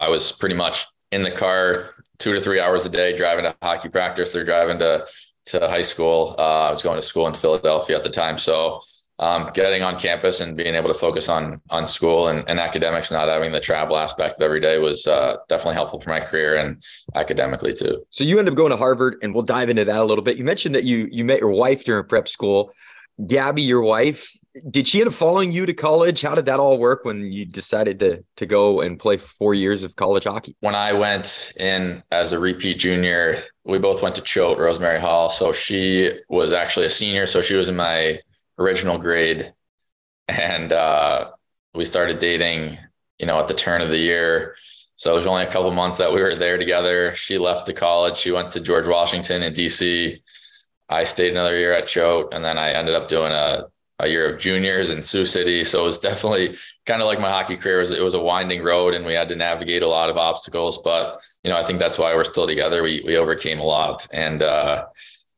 I 0.00 0.08
was 0.08 0.32
pretty 0.32 0.54
much 0.54 0.86
in 1.10 1.22
the 1.22 1.30
car 1.30 1.90
two 2.18 2.32
to 2.32 2.40
three 2.40 2.60
hours 2.60 2.86
a 2.86 2.88
day, 2.88 3.16
driving 3.16 3.44
to 3.44 3.54
hockey 3.60 3.88
practice 3.88 4.34
or 4.34 4.44
driving 4.44 4.78
to 4.78 5.06
to 5.46 5.68
high 5.68 5.82
school. 5.82 6.36
Uh, 6.38 6.68
I 6.68 6.70
was 6.70 6.82
going 6.82 6.96
to 6.96 7.06
school 7.06 7.26
in 7.26 7.34
Philadelphia 7.34 7.96
at 7.96 8.04
the 8.04 8.10
time, 8.10 8.38
so 8.38 8.80
um, 9.18 9.50
getting 9.54 9.82
on 9.82 9.98
campus 9.98 10.40
and 10.40 10.56
being 10.56 10.74
able 10.74 10.88
to 10.88 10.98
focus 10.98 11.28
on 11.28 11.60
on 11.70 11.86
school 11.86 12.28
and, 12.28 12.48
and 12.48 12.58
academics, 12.58 13.10
not 13.10 13.28
having 13.28 13.52
the 13.52 13.60
travel 13.60 13.96
aspect 13.96 14.36
of 14.36 14.42
every 14.42 14.60
day 14.60 14.78
was 14.78 15.06
uh, 15.06 15.36
definitely 15.48 15.74
helpful 15.74 16.00
for 16.00 16.10
my 16.10 16.20
career 16.20 16.56
and 16.56 16.82
academically 17.14 17.72
too. 17.72 18.04
So 18.10 18.24
you 18.24 18.38
end 18.38 18.48
up 18.48 18.54
going 18.54 18.70
to 18.70 18.76
Harvard, 18.76 19.16
and 19.22 19.34
we'll 19.34 19.44
dive 19.44 19.70
into 19.70 19.84
that 19.84 20.00
a 20.00 20.04
little 20.04 20.24
bit. 20.24 20.36
You 20.36 20.44
mentioned 20.44 20.74
that 20.74 20.84
you 20.84 21.08
you 21.10 21.24
met 21.24 21.40
your 21.40 21.50
wife 21.50 21.84
during 21.84 22.06
prep 22.06 22.28
school. 22.28 22.72
Gabby, 23.26 23.62
your 23.62 23.82
wife, 23.82 24.26
did 24.70 24.86
she 24.86 25.00
end 25.00 25.08
up 25.08 25.14
following 25.14 25.52
you 25.52 25.66
to 25.66 25.72
college? 25.72 26.22
How 26.22 26.34
did 26.34 26.46
that 26.46 26.60
all 26.60 26.78
work 26.78 27.04
when 27.04 27.32
you 27.32 27.46
decided 27.46 27.98
to 28.00 28.24
to 28.36 28.46
go 28.46 28.80
and 28.80 28.98
play 28.98 29.16
four 29.16 29.54
years 29.54 29.84
of 29.84 29.96
college 29.96 30.24
hockey? 30.24 30.56
When 30.60 30.74
I 30.74 30.92
went 30.92 31.52
in 31.58 32.02
as 32.10 32.32
a 32.32 32.38
repeat 32.38 32.78
junior, 32.78 33.38
we 33.64 33.78
both 33.78 34.02
went 34.02 34.14
to 34.16 34.22
Choate, 34.22 34.58
Rosemary 34.58 35.00
Hall. 35.00 35.28
So 35.28 35.52
she 35.52 36.12
was 36.28 36.52
actually 36.52 36.86
a 36.86 36.90
senior, 36.90 37.26
so 37.26 37.40
she 37.40 37.54
was 37.54 37.68
in 37.68 37.76
my 37.76 38.18
original 38.62 38.98
grade, 38.98 39.52
and 40.28 40.72
uh, 40.72 41.30
we 41.74 41.84
started 41.84 42.18
dating. 42.18 42.78
You 43.18 43.26
know, 43.26 43.38
at 43.38 43.46
the 43.46 43.54
turn 43.54 43.82
of 43.82 43.88
the 43.88 43.98
year. 43.98 44.56
So 44.96 45.12
it 45.12 45.14
was 45.14 45.28
only 45.28 45.44
a 45.44 45.50
couple 45.50 45.70
months 45.70 45.98
that 45.98 46.12
we 46.12 46.20
were 46.20 46.34
there 46.34 46.58
together. 46.58 47.14
She 47.14 47.38
left 47.38 47.66
to 47.66 47.72
college. 47.72 48.16
She 48.16 48.32
went 48.32 48.50
to 48.50 48.60
George 48.60 48.88
Washington 48.88 49.44
in 49.44 49.52
DC. 49.52 50.20
I 50.88 51.04
stayed 51.04 51.30
another 51.30 51.56
year 51.56 51.72
at 51.72 51.86
Choate, 51.86 52.34
and 52.34 52.44
then 52.44 52.58
I 52.58 52.70
ended 52.72 52.96
up 52.96 53.06
doing 53.06 53.30
a 53.30 53.66
a 54.02 54.08
year 54.08 54.34
of 54.34 54.40
juniors 54.40 54.90
in 54.90 55.00
Sioux 55.00 55.24
City. 55.24 55.64
So 55.64 55.82
it 55.82 55.84
was 55.84 56.00
definitely 56.00 56.56
kind 56.86 57.00
of 57.00 57.06
like 57.06 57.20
my 57.20 57.30
hockey 57.30 57.56
career. 57.56 57.76
It 57.76 57.80
was, 57.80 57.90
it 57.92 58.02
was, 58.02 58.14
a 58.14 58.20
winding 58.20 58.62
road 58.62 58.94
and 58.94 59.06
we 59.06 59.14
had 59.14 59.28
to 59.28 59.36
navigate 59.36 59.82
a 59.82 59.88
lot 59.88 60.10
of 60.10 60.16
obstacles. 60.16 60.78
But, 60.82 61.22
you 61.44 61.50
know, 61.50 61.56
I 61.56 61.62
think 61.62 61.78
that's 61.78 61.98
why 61.98 62.14
we're 62.14 62.24
still 62.24 62.46
together. 62.46 62.82
We, 62.82 63.02
we 63.06 63.16
overcame 63.16 63.60
a 63.60 63.64
lot. 63.64 64.06
And 64.12 64.42
uh, 64.42 64.86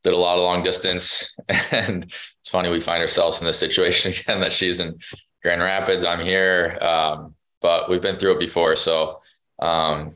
did 0.04 0.12
a 0.12 0.16
lot 0.16 0.36
of 0.36 0.44
long 0.44 0.62
distance. 0.62 1.34
And 1.72 2.04
it's 2.38 2.48
funny, 2.50 2.68
we 2.70 2.80
find 2.80 3.00
ourselves 3.00 3.40
in 3.40 3.46
this 3.46 3.58
situation 3.58 4.12
again 4.20 4.40
that 4.40 4.52
she's 4.52 4.80
in 4.80 4.98
Grand 5.42 5.62
Rapids. 5.62 6.04
I'm 6.04 6.20
here. 6.20 6.78
Um, 6.80 7.34
but 7.60 7.88
we've 7.90 8.02
been 8.02 8.16
through 8.16 8.32
it 8.32 8.38
before. 8.40 8.76
So, 8.76 9.20
um, 9.60 10.10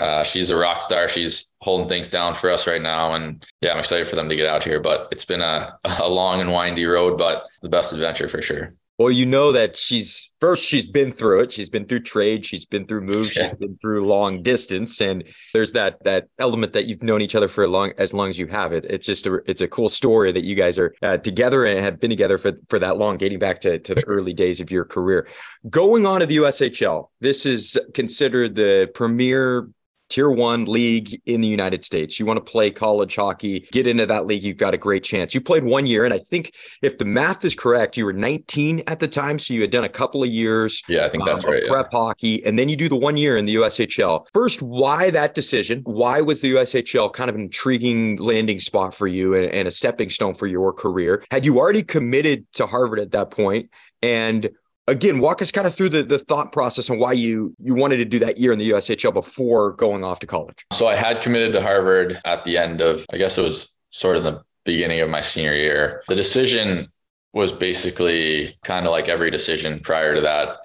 Uh, 0.00 0.22
she's 0.22 0.50
a 0.50 0.56
rock 0.56 0.80
star. 0.80 1.08
She's 1.08 1.50
holding 1.60 1.88
things 1.88 2.08
down 2.08 2.32
for 2.34 2.50
us 2.52 2.68
right 2.68 2.80
now. 2.82 3.14
And 3.14 3.44
yeah, 3.60 3.72
I'm 3.72 3.80
excited 3.80 4.06
for 4.06 4.14
them 4.14 4.28
to 4.28 4.36
get 4.36 4.46
out 4.46 4.62
here. 4.62 4.78
But 4.80 5.08
it's 5.10 5.24
been 5.24 5.42
a, 5.42 5.76
a 6.00 6.08
long 6.08 6.40
and 6.40 6.52
windy 6.52 6.86
road, 6.86 7.18
but 7.18 7.42
the 7.62 7.68
best 7.68 7.92
adventure 7.92 8.28
for 8.28 8.40
sure. 8.40 8.70
Well, 8.98 9.12
you 9.12 9.26
know 9.26 9.52
that 9.52 9.76
she's 9.76 10.32
first, 10.40 10.66
she's 10.66 10.84
been 10.84 11.12
through 11.12 11.40
it. 11.40 11.52
She's 11.52 11.70
been 11.70 11.86
through 11.86 12.00
trade, 12.00 12.44
she's 12.44 12.66
been 12.66 12.84
through 12.84 13.02
moves, 13.02 13.34
yeah. 13.36 13.50
she's 13.50 13.58
been 13.58 13.78
through 13.80 14.04
long 14.04 14.42
distance. 14.42 15.00
And 15.00 15.22
there's 15.54 15.72
that 15.74 16.02
that 16.02 16.26
element 16.40 16.72
that 16.72 16.86
you've 16.86 17.04
known 17.04 17.22
each 17.22 17.36
other 17.36 17.46
for 17.46 17.62
a 17.62 17.68
long 17.68 17.92
as 17.96 18.12
long 18.12 18.28
as 18.28 18.40
you 18.40 18.48
have 18.48 18.72
it. 18.72 18.84
It's 18.86 19.06
just 19.06 19.28
a 19.28 19.40
it's 19.46 19.60
a 19.60 19.68
cool 19.68 19.88
story 19.88 20.32
that 20.32 20.42
you 20.42 20.56
guys 20.56 20.78
are 20.78 20.96
uh, 21.02 21.16
together 21.18 21.64
and 21.64 21.78
have 21.78 22.00
been 22.00 22.10
together 22.10 22.38
for, 22.38 22.52
for 22.68 22.80
that 22.80 22.98
long, 22.98 23.18
dating 23.18 23.38
back 23.38 23.60
to, 23.60 23.78
to 23.78 23.94
the 23.94 24.04
early 24.08 24.34
days 24.34 24.60
of 24.60 24.72
your 24.72 24.84
career. 24.84 25.28
Going 25.70 26.04
on 26.04 26.18
to 26.18 26.26
the 26.26 26.38
USHL, 26.38 27.10
this 27.20 27.46
is 27.46 27.78
considered 27.94 28.56
the 28.56 28.90
premier 28.94 29.68
tier 30.08 30.30
one 30.30 30.64
league 30.64 31.20
in 31.26 31.40
the 31.40 31.48
United 31.48 31.84
States. 31.84 32.18
You 32.18 32.26
want 32.26 32.44
to 32.44 32.50
play 32.50 32.70
college 32.70 33.16
hockey, 33.16 33.68
get 33.72 33.86
into 33.86 34.06
that 34.06 34.26
league, 34.26 34.42
you've 34.42 34.56
got 34.56 34.74
a 34.74 34.78
great 34.78 35.04
chance. 35.04 35.34
You 35.34 35.40
played 35.40 35.64
one 35.64 35.86
year, 35.86 36.04
and 36.04 36.14
I 36.14 36.18
think 36.18 36.54
if 36.82 36.98
the 36.98 37.04
math 37.04 37.44
is 37.44 37.54
correct, 37.54 37.96
you 37.96 38.04
were 38.04 38.12
19 38.12 38.82
at 38.86 39.00
the 39.00 39.08
time. 39.08 39.38
So 39.38 39.54
you 39.54 39.60
had 39.60 39.70
done 39.70 39.84
a 39.84 39.88
couple 39.88 40.22
of 40.22 40.30
years. 40.30 40.82
Yeah, 40.88 41.04
I 41.04 41.08
think 41.08 41.24
that's 41.24 41.44
um, 41.44 41.52
right. 41.52 41.66
Prep 41.66 41.88
yeah. 41.92 41.98
hockey, 41.98 42.44
and 42.44 42.58
then 42.58 42.68
you 42.68 42.76
do 42.76 42.88
the 42.88 42.96
one 42.96 43.16
year 43.16 43.36
in 43.36 43.44
the 43.44 43.56
USHL. 43.56 44.26
First, 44.32 44.62
why 44.62 45.10
that 45.10 45.34
decision? 45.34 45.82
Why 45.84 46.20
was 46.20 46.40
the 46.40 46.52
USHL 46.54 47.12
kind 47.12 47.30
of 47.30 47.36
an 47.36 47.42
intriguing 47.42 48.16
landing 48.16 48.60
spot 48.60 48.94
for 48.94 49.06
you 49.06 49.34
and, 49.34 49.46
and 49.52 49.68
a 49.68 49.70
stepping 49.70 50.10
stone 50.10 50.34
for 50.34 50.46
your 50.46 50.72
career? 50.72 51.24
Had 51.30 51.46
you 51.46 51.58
already 51.58 51.82
committed 51.82 52.50
to 52.54 52.66
Harvard 52.66 53.00
at 53.00 53.12
that 53.12 53.30
point? 53.30 53.70
And 54.02 54.50
again, 54.88 55.20
walk 55.20 55.42
us 55.42 55.50
kind 55.50 55.66
of 55.66 55.74
through 55.74 55.90
the, 55.90 56.02
the 56.02 56.18
thought 56.18 56.50
process 56.52 56.88
and 56.88 56.98
why 56.98 57.12
you 57.12 57.54
you 57.62 57.74
wanted 57.74 57.98
to 57.98 58.04
do 58.04 58.18
that 58.20 58.38
year 58.38 58.52
in 58.52 58.58
the 58.58 58.70
USHL 58.70 59.12
before 59.12 59.72
going 59.72 60.02
off 60.02 60.18
to 60.20 60.26
college. 60.26 60.66
So 60.72 60.86
I 60.86 60.96
had 60.96 61.22
committed 61.22 61.52
to 61.52 61.62
Harvard 61.62 62.18
at 62.24 62.44
the 62.44 62.58
end 62.58 62.80
of, 62.80 63.06
I 63.12 63.18
guess 63.18 63.38
it 63.38 63.42
was 63.42 63.76
sort 63.90 64.16
of 64.16 64.24
the 64.24 64.42
beginning 64.64 65.00
of 65.00 65.10
my 65.10 65.20
senior 65.20 65.54
year. 65.54 66.02
The 66.08 66.14
decision 66.14 66.88
was 67.32 67.52
basically 67.52 68.48
kind 68.64 68.86
of 68.86 68.92
like 68.92 69.08
every 69.08 69.30
decision 69.30 69.80
prior 69.80 70.14
to 70.14 70.20
that. 70.22 70.56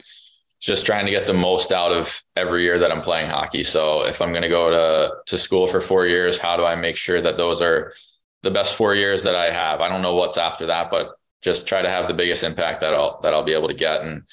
Just 0.59 0.85
trying 0.85 1.05
to 1.05 1.11
get 1.11 1.27
the 1.27 1.33
most 1.33 1.73
out 1.73 1.91
of 1.91 2.23
every 2.37 2.63
year 2.63 2.79
that 2.79 2.89
I'm 2.89 3.01
playing 3.01 3.29
hockey. 3.29 3.65
So 3.65 4.05
if 4.05 4.21
I'm 4.21 4.31
going 4.31 4.43
to 4.43 4.49
go 4.49 4.69
to 4.69 5.15
to 5.25 5.37
school 5.37 5.67
for 5.67 5.81
four 5.81 6.07
years, 6.07 6.37
how 6.37 6.55
do 6.55 6.63
I 6.63 6.75
make 6.75 6.95
sure 6.95 7.19
that 7.19 7.35
those 7.37 7.61
are 7.61 7.93
the 8.43 8.51
best 8.51 8.75
four 8.75 8.95
years 8.95 9.23
that 9.23 9.35
I 9.35 9.51
have? 9.51 9.81
I 9.81 9.89
don't 9.89 10.01
know 10.01 10.15
what's 10.15 10.37
after 10.37 10.67
that, 10.67 10.89
but 10.89 11.15
just 11.43 11.67
try 11.67 11.81
to 11.81 11.89
have 11.89 12.07
the 12.07 12.13
biggest 12.13 12.43
impact 12.43 12.81
that 12.81 12.93
I'll 12.93 13.19
that 13.21 13.33
I'll 13.33 13.43
be 13.43 13.53
able 13.53 13.67
to 13.67 13.73
get. 13.73 14.01
And 14.01 14.23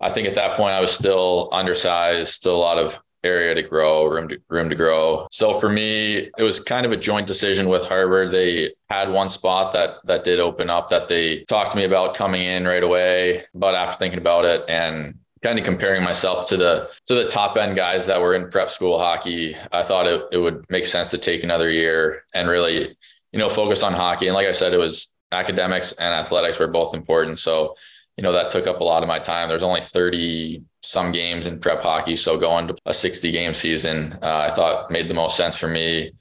I 0.00 0.10
think 0.10 0.26
at 0.26 0.34
that 0.34 0.56
point 0.56 0.74
I 0.74 0.80
was 0.80 0.90
still 0.90 1.48
undersized, 1.52 2.32
still 2.32 2.56
a 2.56 2.58
lot 2.58 2.78
of 2.78 3.00
area 3.22 3.54
to 3.54 3.62
grow, 3.62 4.06
room 4.06 4.28
to 4.28 4.40
room 4.48 4.68
to 4.68 4.76
grow. 4.76 5.26
So 5.30 5.58
for 5.58 5.68
me, 5.68 6.30
it 6.38 6.42
was 6.42 6.60
kind 6.60 6.84
of 6.86 6.92
a 6.92 6.96
joint 6.96 7.26
decision 7.26 7.68
with 7.68 7.84
Harvard. 7.84 8.30
They 8.30 8.74
had 8.90 9.10
one 9.10 9.28
spot 9.28 9.72
that 9.72 9.96
that 10.04 10.24
did 10.24 10.40
open 10.40 10.70
up 10.70 10.90
that 10.90 11.08
they 11.08 11.44
talked 11.44 11.72
to 11.72 11.76
me 11.76 11.84
about 11.84 12.14
coming 12.14 12.42
in 12.42 12.66
right 12.66 12.82
away. 12.82 13.44
But 13.54 13.74
after 13.74 13.98
thinking 13.98 14.18
about 14.18 14.44
it 14.44 14.64
and 14.68 15.18
kind 15.42 15.58
of 15.58 15.64
comparing 15.64 16.02
myself 16.02 16.48
to 16.48 16.56
the 16.56 16.90
to 17.06 17.14
the 17.14 17.26
top 17.26 17.56
end 17.56 17.76
guys 17.76 18.06
that 18.06 18.20
were 18.20 18.34
in 18.34 18.50
prep 18.50 18.70
school 18.70 18.98
hockey, 18.98 19.56
I 19.72 19.82
thought 19.82 20.06
it, 20.06 20.22
it 20.32 20.38
would 20.38 20.64
make 20.68 20.86
sense 20.86 21.10
to 21.10 21.18
take 21.18 21.44
another 21.44 21.70
year 21.70 22.24
and 22.34 22.48
really, 22.48 22.96
you 23.32 23.38
know, 23.38 23.48
focus 23.48 23.82
on 23.82 23.92
hockey. 23.92 24.26
And 24.26 24.34
like 24.34 24.46
I 24.46 24.52
said, 24.52 24.74
it 24.74 24.78
was 24.78 25.13
academics 25.32 25.92
and 25.92 26.14
athletics 26.14 26.58
were 26.58 26.68
both 26.68 26.94
important. 26.94 27.38
So, 27.38 27.74
you 28.16 28.22
know, 28.22 28.32
that 28.32 28.50
took 28.50 28.66
up 28.66 28.80
a 28.80 28.84
lot 28.84 29.02
of 29.02 29.08
my 29.08 29.18
time. 29.18 29.48
There's 29.48 29.62
only 29.62 29.80
30 29.80 30.62
some 30.82 31.12
games 31.12 31.46
in 31.46 31.58
prep 31.58 31.82
hockey. 31.82 32.16
So 32.16 32.38
going 32.38 32.68
to 32.68 32.76
a 32.86 32.94
60 32.94 33.30
game 33.30 33.54
season, 33.54 34.16
uh, 34.22 34.48
I 34.48 34.50
thought 34.50 34.90
made 34.90 35.08
the 35.08 35.14
most 35.14 35.36
sense 35.36 35.56
for 35.56 35.68
me 35.68 36.12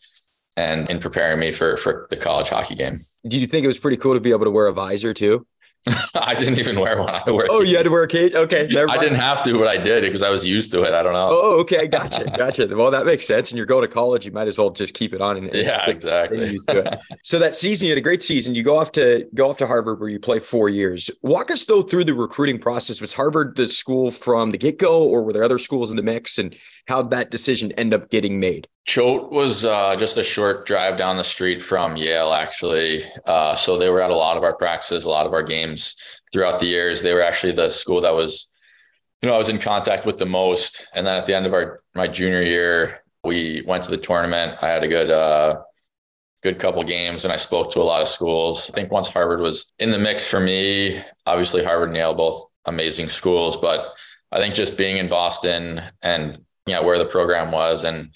and 0.55 0.89
in 0.89 0.99
preparing 0.99 1.39
me 1.39 1.51
for, 1.51 1.77
for 1.77 2.07
the 2.09 2.17
college 2.17 2.49
hockey 2.49 2.75
game. 2.75 2.99
Did 3.27 3.41
you 3.41 3.47
think 3.47 3.63
it 3.63 3.67
was 3.67 3.79
pretty 3.79 3.97
cool 3.97 4.13
to 4.13 4.19
be 4.19 4.31
able 4.31 4.45
to 4.45 4.51
wear 4.51 4.67
a 4.67 4.73
visor 4.73 5.13
too? 5.13 5.45
I 6.15 6.33
didn't 6.33 6.59
even 6.59 6.79
wear 6.79 6.97
one. 7.01 7.09
I 7.09 7.29
wear. 7.29 7.47
Oh, 7.49 7.61
you 7.61 7.75
had 7.75 7.83
to 7.83 7.89
wear 7.89 8.03
a 8.03 8.07
cage. 8.07 8.33
Okay, 8.33 8.61
I 8.77 8.97
didn't 8.97 9.17
have 9.17 9.43
to, 9.43 9.59
but 9.59 9.67
I 9.67 9.77
did 9.77 10.03
because 10.03 10.23
I 10.23 10.29
was 10.29 10.45
used 10.45 10.71
to 10.71 10.83
it. 10.83 10.93
I 10.93 11.03
don't 11.03 11.13
know. 11.13 11.29
Oh, 11.31 11.59
okay, 11.59 11.87
gotcha, 11.87 12.25
gotcha. 12.37 12.67
well, 12.67 12.91
that 12.91 13.05
makes 13.05 13.27
sense. 13.27 13.51
And 13.51 13.57
you're 13.57 13.65
going 13.65 13.81
to 13.81 13.87
college, 13.89 14.25
you 14.25 14.31
might 14.31 14.47
as 14.47 14.57
well 14.57 14.69
just 14.69 14.93
keep 14.93 15.13
it 15.13 15.21
on. 15.21 15.37
And, 15.37 15.47
and 15.47 15.65
yeah, 15.65 15.89
exactly. 15.89 16.51
Used 16.51 16.69
to 16.69 16.93
it. 16.93 16.99
so 17.23 17.37
that 17.39 17.55
season, 17.55 17.87
you 17.87 17.91
had 17.91 17.97
a 17.97 18.01
great 18.01 18.23
season. 18.23 18.55
You 18.55 18.63
go 18.63 18.77
off 18.77 18.93
to 18.93 19.27
go 19.33 19.49
off 19.49 19.57
to 19.57 19.67
Harvard, 19.67 19.99
where 19.99 20.09
you 20.09 20.19
play 20.19 20.39
four 20.39 20.69
years. 20.69 21.11
Walk 21.21 21.51
us 21.51 21.65
though 21.65 21.81
through 21.81 22.05
the 22.05 22.13
recruiting 22.13 22.59
process. 22.59 23.01
Was 23.01 23.13
Harvard 23.13 23.57
the 23.57 23.67
school 23.67 24.09
from 24.09 24.51
the 24.51 24.57
get 24.57 24.79
go, 24.79 25.03
or 25.03 25.23
were 25.23 25.33
there 25.33 25.43
other 25.43 25.59
schools 25.59 25.89
in 25.89 25.97
the 25.97 26.03
mix? 26.03 26.37
And 26.37 26.55
how 26.87 27.01
that 27.01 27.31
decision 27.31 27.71
end 27.73 27.93
up 27.93 28.09
getting 28.09 28.39
made? 28.39 28.67
Choate 28.85 29.31
was 29.31 29.63
uh, 29.63 29.95
just 29.95 30.17
a 30.17 30.23
short 30.23 30.65
drive 30.65 30.97
down 30.97 31.15
the 31.15 31.23
street 31.23 31.61
from 31.61 31.95
Yale, 31.95 32.33
actually. 32.33 33.03
Uh, 33.25 33.55
so 33.55 33.77
they 33.77 33.89
were 33.89 34.01
at 34.01 34.11
a 34.11 34.15
lot 34.15 34.35
of 34.35 34.43
our 34.43 34.55
practices, 34.57 35.05
a 35.05 35.09
lot 35.09 35.25
of 35.25 35.33
our 35.33 35.43
games 35.43 35.72
throughout 36.31 36.59
the 36.59 36.65
years. 36.65 37.01
They 37.01 37.13
were 37.13 37.21
actually 37.21 37.53
the 37.53 37.69
school 37.69 38.01
that 38.01 38.13
was, 38.13 38.49
you 39.21 39.29
know, 39.29 39.35
I 39.35 39.37
was 39.37 39.49
in 39.49 39.59
contact 39.59 40.05
with 40.05 40.17
the 40.17 40.25
most. 40.25 40.87
And 40.93 41.05
then 41.05 41.17
at 41.17 41.25
the 41.25 41.35
end 41.35 41.45
of 41.45 41.53
our 41.53 41.79
my 41.95 42.07
junior 42.07 42.41
year, 42.41 43.03
we 43.23 43.63
went 43.65 43.83
to 43.83 43.91
the 43.91 43.97
tournament. 43.97 44.61
I 44.61 44.69
had 44.69 44.83
a 44.83 44.87
good 44.87 45.11
uh, 45.11 45.61
good 46.43 46.59
couple 46.59 46.83
games 46.83 47.23
and 47.23 47.33
I 47.33 47.37
spoke 47.37 47.71
to 47.71 47.79
a 47.79 47.83
lot 47.83 48.01
of 48.01 48.07
schools. 48.07 48.69
I 48.69 48.73
think 48.73 48.91
once 48.91 49.07
Harvard 49.07 49.39
was 49.39 49.71
in 49.79 49.91
the 49.91 49.99
mix 49.99 50.27
for 50.27 50.39
me, 50.39 51.01
obviously 51.25 51.63
Harvard 51.63 51.89
and 51.89 51.97
Yale 51.97 52.13
both 52.13 52.45
amazing 52.65 53.07
schools, 53.07 53.55
but 53.55 53.95
I 54.31 54.39
think 54.39 54.53
just 54.53 54.77
being 54.77 54.97
in 54.97 55.07
Boston 55.07 55.81
and 56.01 56.39
you 56.65 56.73
know 56.73 56.83
where 56.83 56.97
the 56.97 57.05
program 57.05 57.51
was 57.51 57.85
and 57.85 58.09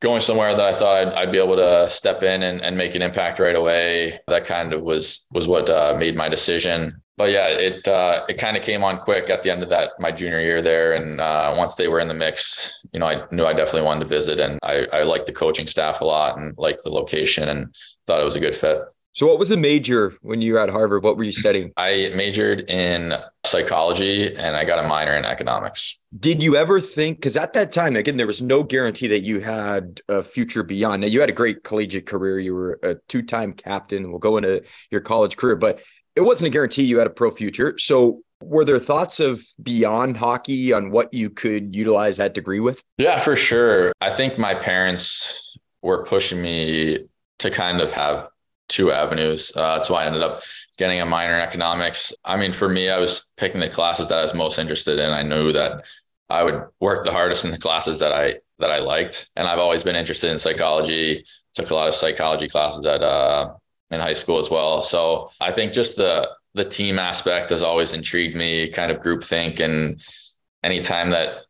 going 0.00 0.20
somewhere 0.20 0.54
that 0.54 0.64
I 0.64 0.72
thought 0.72 0.96
I'd, 0.96 1.14
I'd 1.14 1.32
be 1.32 1.38
able 1.38 1.56
to 1.56 1.88
step 1.88 2.22
in 2.22 2.42
and, 2.42 2.60
and, 2.62 2.76
make 2.76 2.94
an 2.94 3.02
impact 3.02 3.38
right 3.38 3.54
away. 3.54 4.18
That 4.28 4.46
kind 4.46 4.72
of 4.72 4.82
was 4.82 5.26
was 5.30 5.46
what 5.46 5.68
uh, 5.68 5.96
made 5.98 6.16
my 6.16 6.28
decision. 6.28 7.00
But 7.16 7.30
yeah, 7.30 7.48
it 7.48 7.86
uh, 7.86 8.24
it 8.28 8.38
kind 8.38 8.56
of 8.56 8.62
came 8.62 8.82
on 8.82 8.98
quick 8.98 9.28
at 9.28 9.42
the 9.42 9.50
end 9.50 9.62
of 9.62 9.68
that 9.68 9.92
my 9.98 10.10
junior 10.10 10.40
year 10.40 10.62
there, 10.62 10.94
and 10.94 11.20
uh, 11.20 11.54
once 11.56 11.74
they 11.74 11.86
were 11.86 12.00
in 12.00 12.08
the 12.08 12.14
mix, 12.14 12.84
you 12.92 13.00
know, 13.00 13.06
I 13.06 13.26
knew 13.30 13.44
I 13.44 13.52
definitely 13.52 13.82
wanted 13.82 14.00
to 14.00 14.06
visit, 14.06 14.40
and 14.40 14.58
I 14.62 14.86
I 14.90 15.02
liked 15.02 15.26
the 15.26 15.32
coaching 15.32 15.66
staff 15.66 16.00
a 16.00 16.04
lot 16.06 16.38
and 16.38 16.56
liked 16.56 16.82
the 16.82 16.90
location, 16.90 17.48
and 17.50 17.74
thought 18.06 18.22
it 18.22 18.24
was 18.24 18.36
a 18.36 18.40
good 18.40 18.56
fit. 18.56 18.80
So, 19.12 19.26
what 19.26 19.38
was 19.38 19.48
the 19.48 19.56
major 19.56 20.14
when 20.22 20.40
you 20.40 20.54
were 20.54 20.60
at 20.60 20.68
Harvard? 20.68 21.02
What 21.02 21.16
were 21.16 21.24
you 21.24 21.32
studying? 21.32 21.72
I 21.76 22.12
majored 22.14 22.70
in 22.70 23.14
psychology 23.44 24.34
and 24.36 24.56
I 24.56 24.64
got 24.64 24.82
a 24.82 24.86
minor 24.86 25.16
in 25.16 25.24
economics. 25.24 26.02
Did 26.18 26.42
you 26.42 26.56
ever 26.56 26.80
think, 26.80 27.18
because 27.18 27.36
at 27.36 27.52
that 27.54 27.72
time, 27.72 27.96
again, 27.96 28.16
there 28.16 28.26
was 28.26 28.40
no 28.40 28.62
guarantee 28.62 29.08
that 29.08 29.20
you 29.20 29.40
had 29.40 30.00
a 30.08 30.22
future 30.22 30.62
beyond. 30.62 31.02
Now, 31.02 31.08
you 31.08 31.20
had 31.20 31.28
a 31.28 31.34
great 31.34 31.64
collegiate 31.64 32.06
career. 32.06 32.38
You 32.38 32.54
were 32.54 32.78
a 32.82 32.94
two 33.08 33.22
time 33.22 33.52
captain. 33.52 34.10
We'll 34.10 34.20
go 34.20 34.36
into 34.36 34.62
your 34.90 35.00
college 35.00 35.36
career, 35.36 35.56
but 35.56 35.80
it 36.14 36.20
wasn't 36.20 36.48
a 36.48 36.50
guarantee 36.50 36.84
you 36.84 36.98
had 36.98 37.06
a 37.06 37.10
pro 37.10 37.30
future. 37.30 37.76
So, 37.78 38.22
were 38.42 38.64
there 38.64 38.78
thoughts 38.78 39.20
of 39.20 39.42
beyond 39.62 40.16
hockey 40.16 40.72
on 40.72 40.90
what 40.90 41.12
you 41.12 41.28
could 41.28 41.74
utilize 41.74 42.16
that 42.16 42.32
degree 42.32 42.60
with? 42.60 42.82
Yeah, 42.96 43.18
for 43.18 43.36
sure. 43.36 43.92
I 44.00 44.10
think 44.10 44.38
my 44.38 44.54
parents 44.54 45.58
were 45.82 46.04
pushing 46.04 46.40
me 46.40 47.06
to 47.40 47.50
kind 47.50 47.80
of 47.82 47.92
have 47.92 48.28
two 48.70 48.92
avenues. 48.92 49.52
Uh, 49.54 49.74
that's 49.74 49.90
why 49.90 50.04
I 50.04 50.06
ended 50.06 50.22
up 50.22 50.42
getting 50.78 51.00
a 51.00 51.04
minor 51.04 51.34
in 51.34 51.42
economics. 51.42 52.14
I 52.24 52.36
mean, 52.38 52.52
for 52.52 52.68
me, 52.68 52.88
I 52.88 52.98
was 52.98 53.30
picking 53.36 53.60
the 53.60 53.68
classes 53.68 54.08
that 54.08 54.18
I 54.18 54.22
was 54.22 54.32
most 54.32 54.58
interested 54.58 54.98
in. 54.98 55.10
I 55.10 55.22
knew 55.22 55.52
that 55.52 55.84
I 56.30 56.44
would 56.44 56.64
work 56.80 57.04
the 57.04 57.12
hardest 57.12 57.44
in 57.44 57.50
the 57.50 57.58
classes 57.58 57.98
that 57.98 58.12
I 58.12 58.36
that 58.58 58.70
I 58.70 58.78
liked, 58.78 59.28
and 59.36 59.46
I've 59.46 59.58
always 59.58 59.84
been 59.84 59.96
interested 59.96 60.30
in 60.30 60.38
psychology. 60.38 61.24
Took 61.54 61.70
a 61.70 61.74
lot 61.74 61.88
of 61.88 61.94
psychology 61.94 62.48
classes 62.48 62.86
at 62.86 63.02
uh, 63.02 63.54
in 63.90 64.00
high 64.00 64.14
school 64.14 64.38
as 64.38 64.50
well. 64.50 64.80
So 64.80 65.30
I 65.40 65.50
think 65.50 65.72
just 65.72 65.96
the 65.96 66.30
the 66.54 66.64
team 66.64 66.98
aspect 66.98 67.50
has 67.50 67.62
always 67.62 67.92
intrigued 67.92 68.36
me, 68.36 68.68
kind 68.68 68.90
of 68.90 69.00
group 69.00 69.24
think, 69.24 69.60
and 69.60 70.00
anytime 70.62 71.10
that 71.10 71.44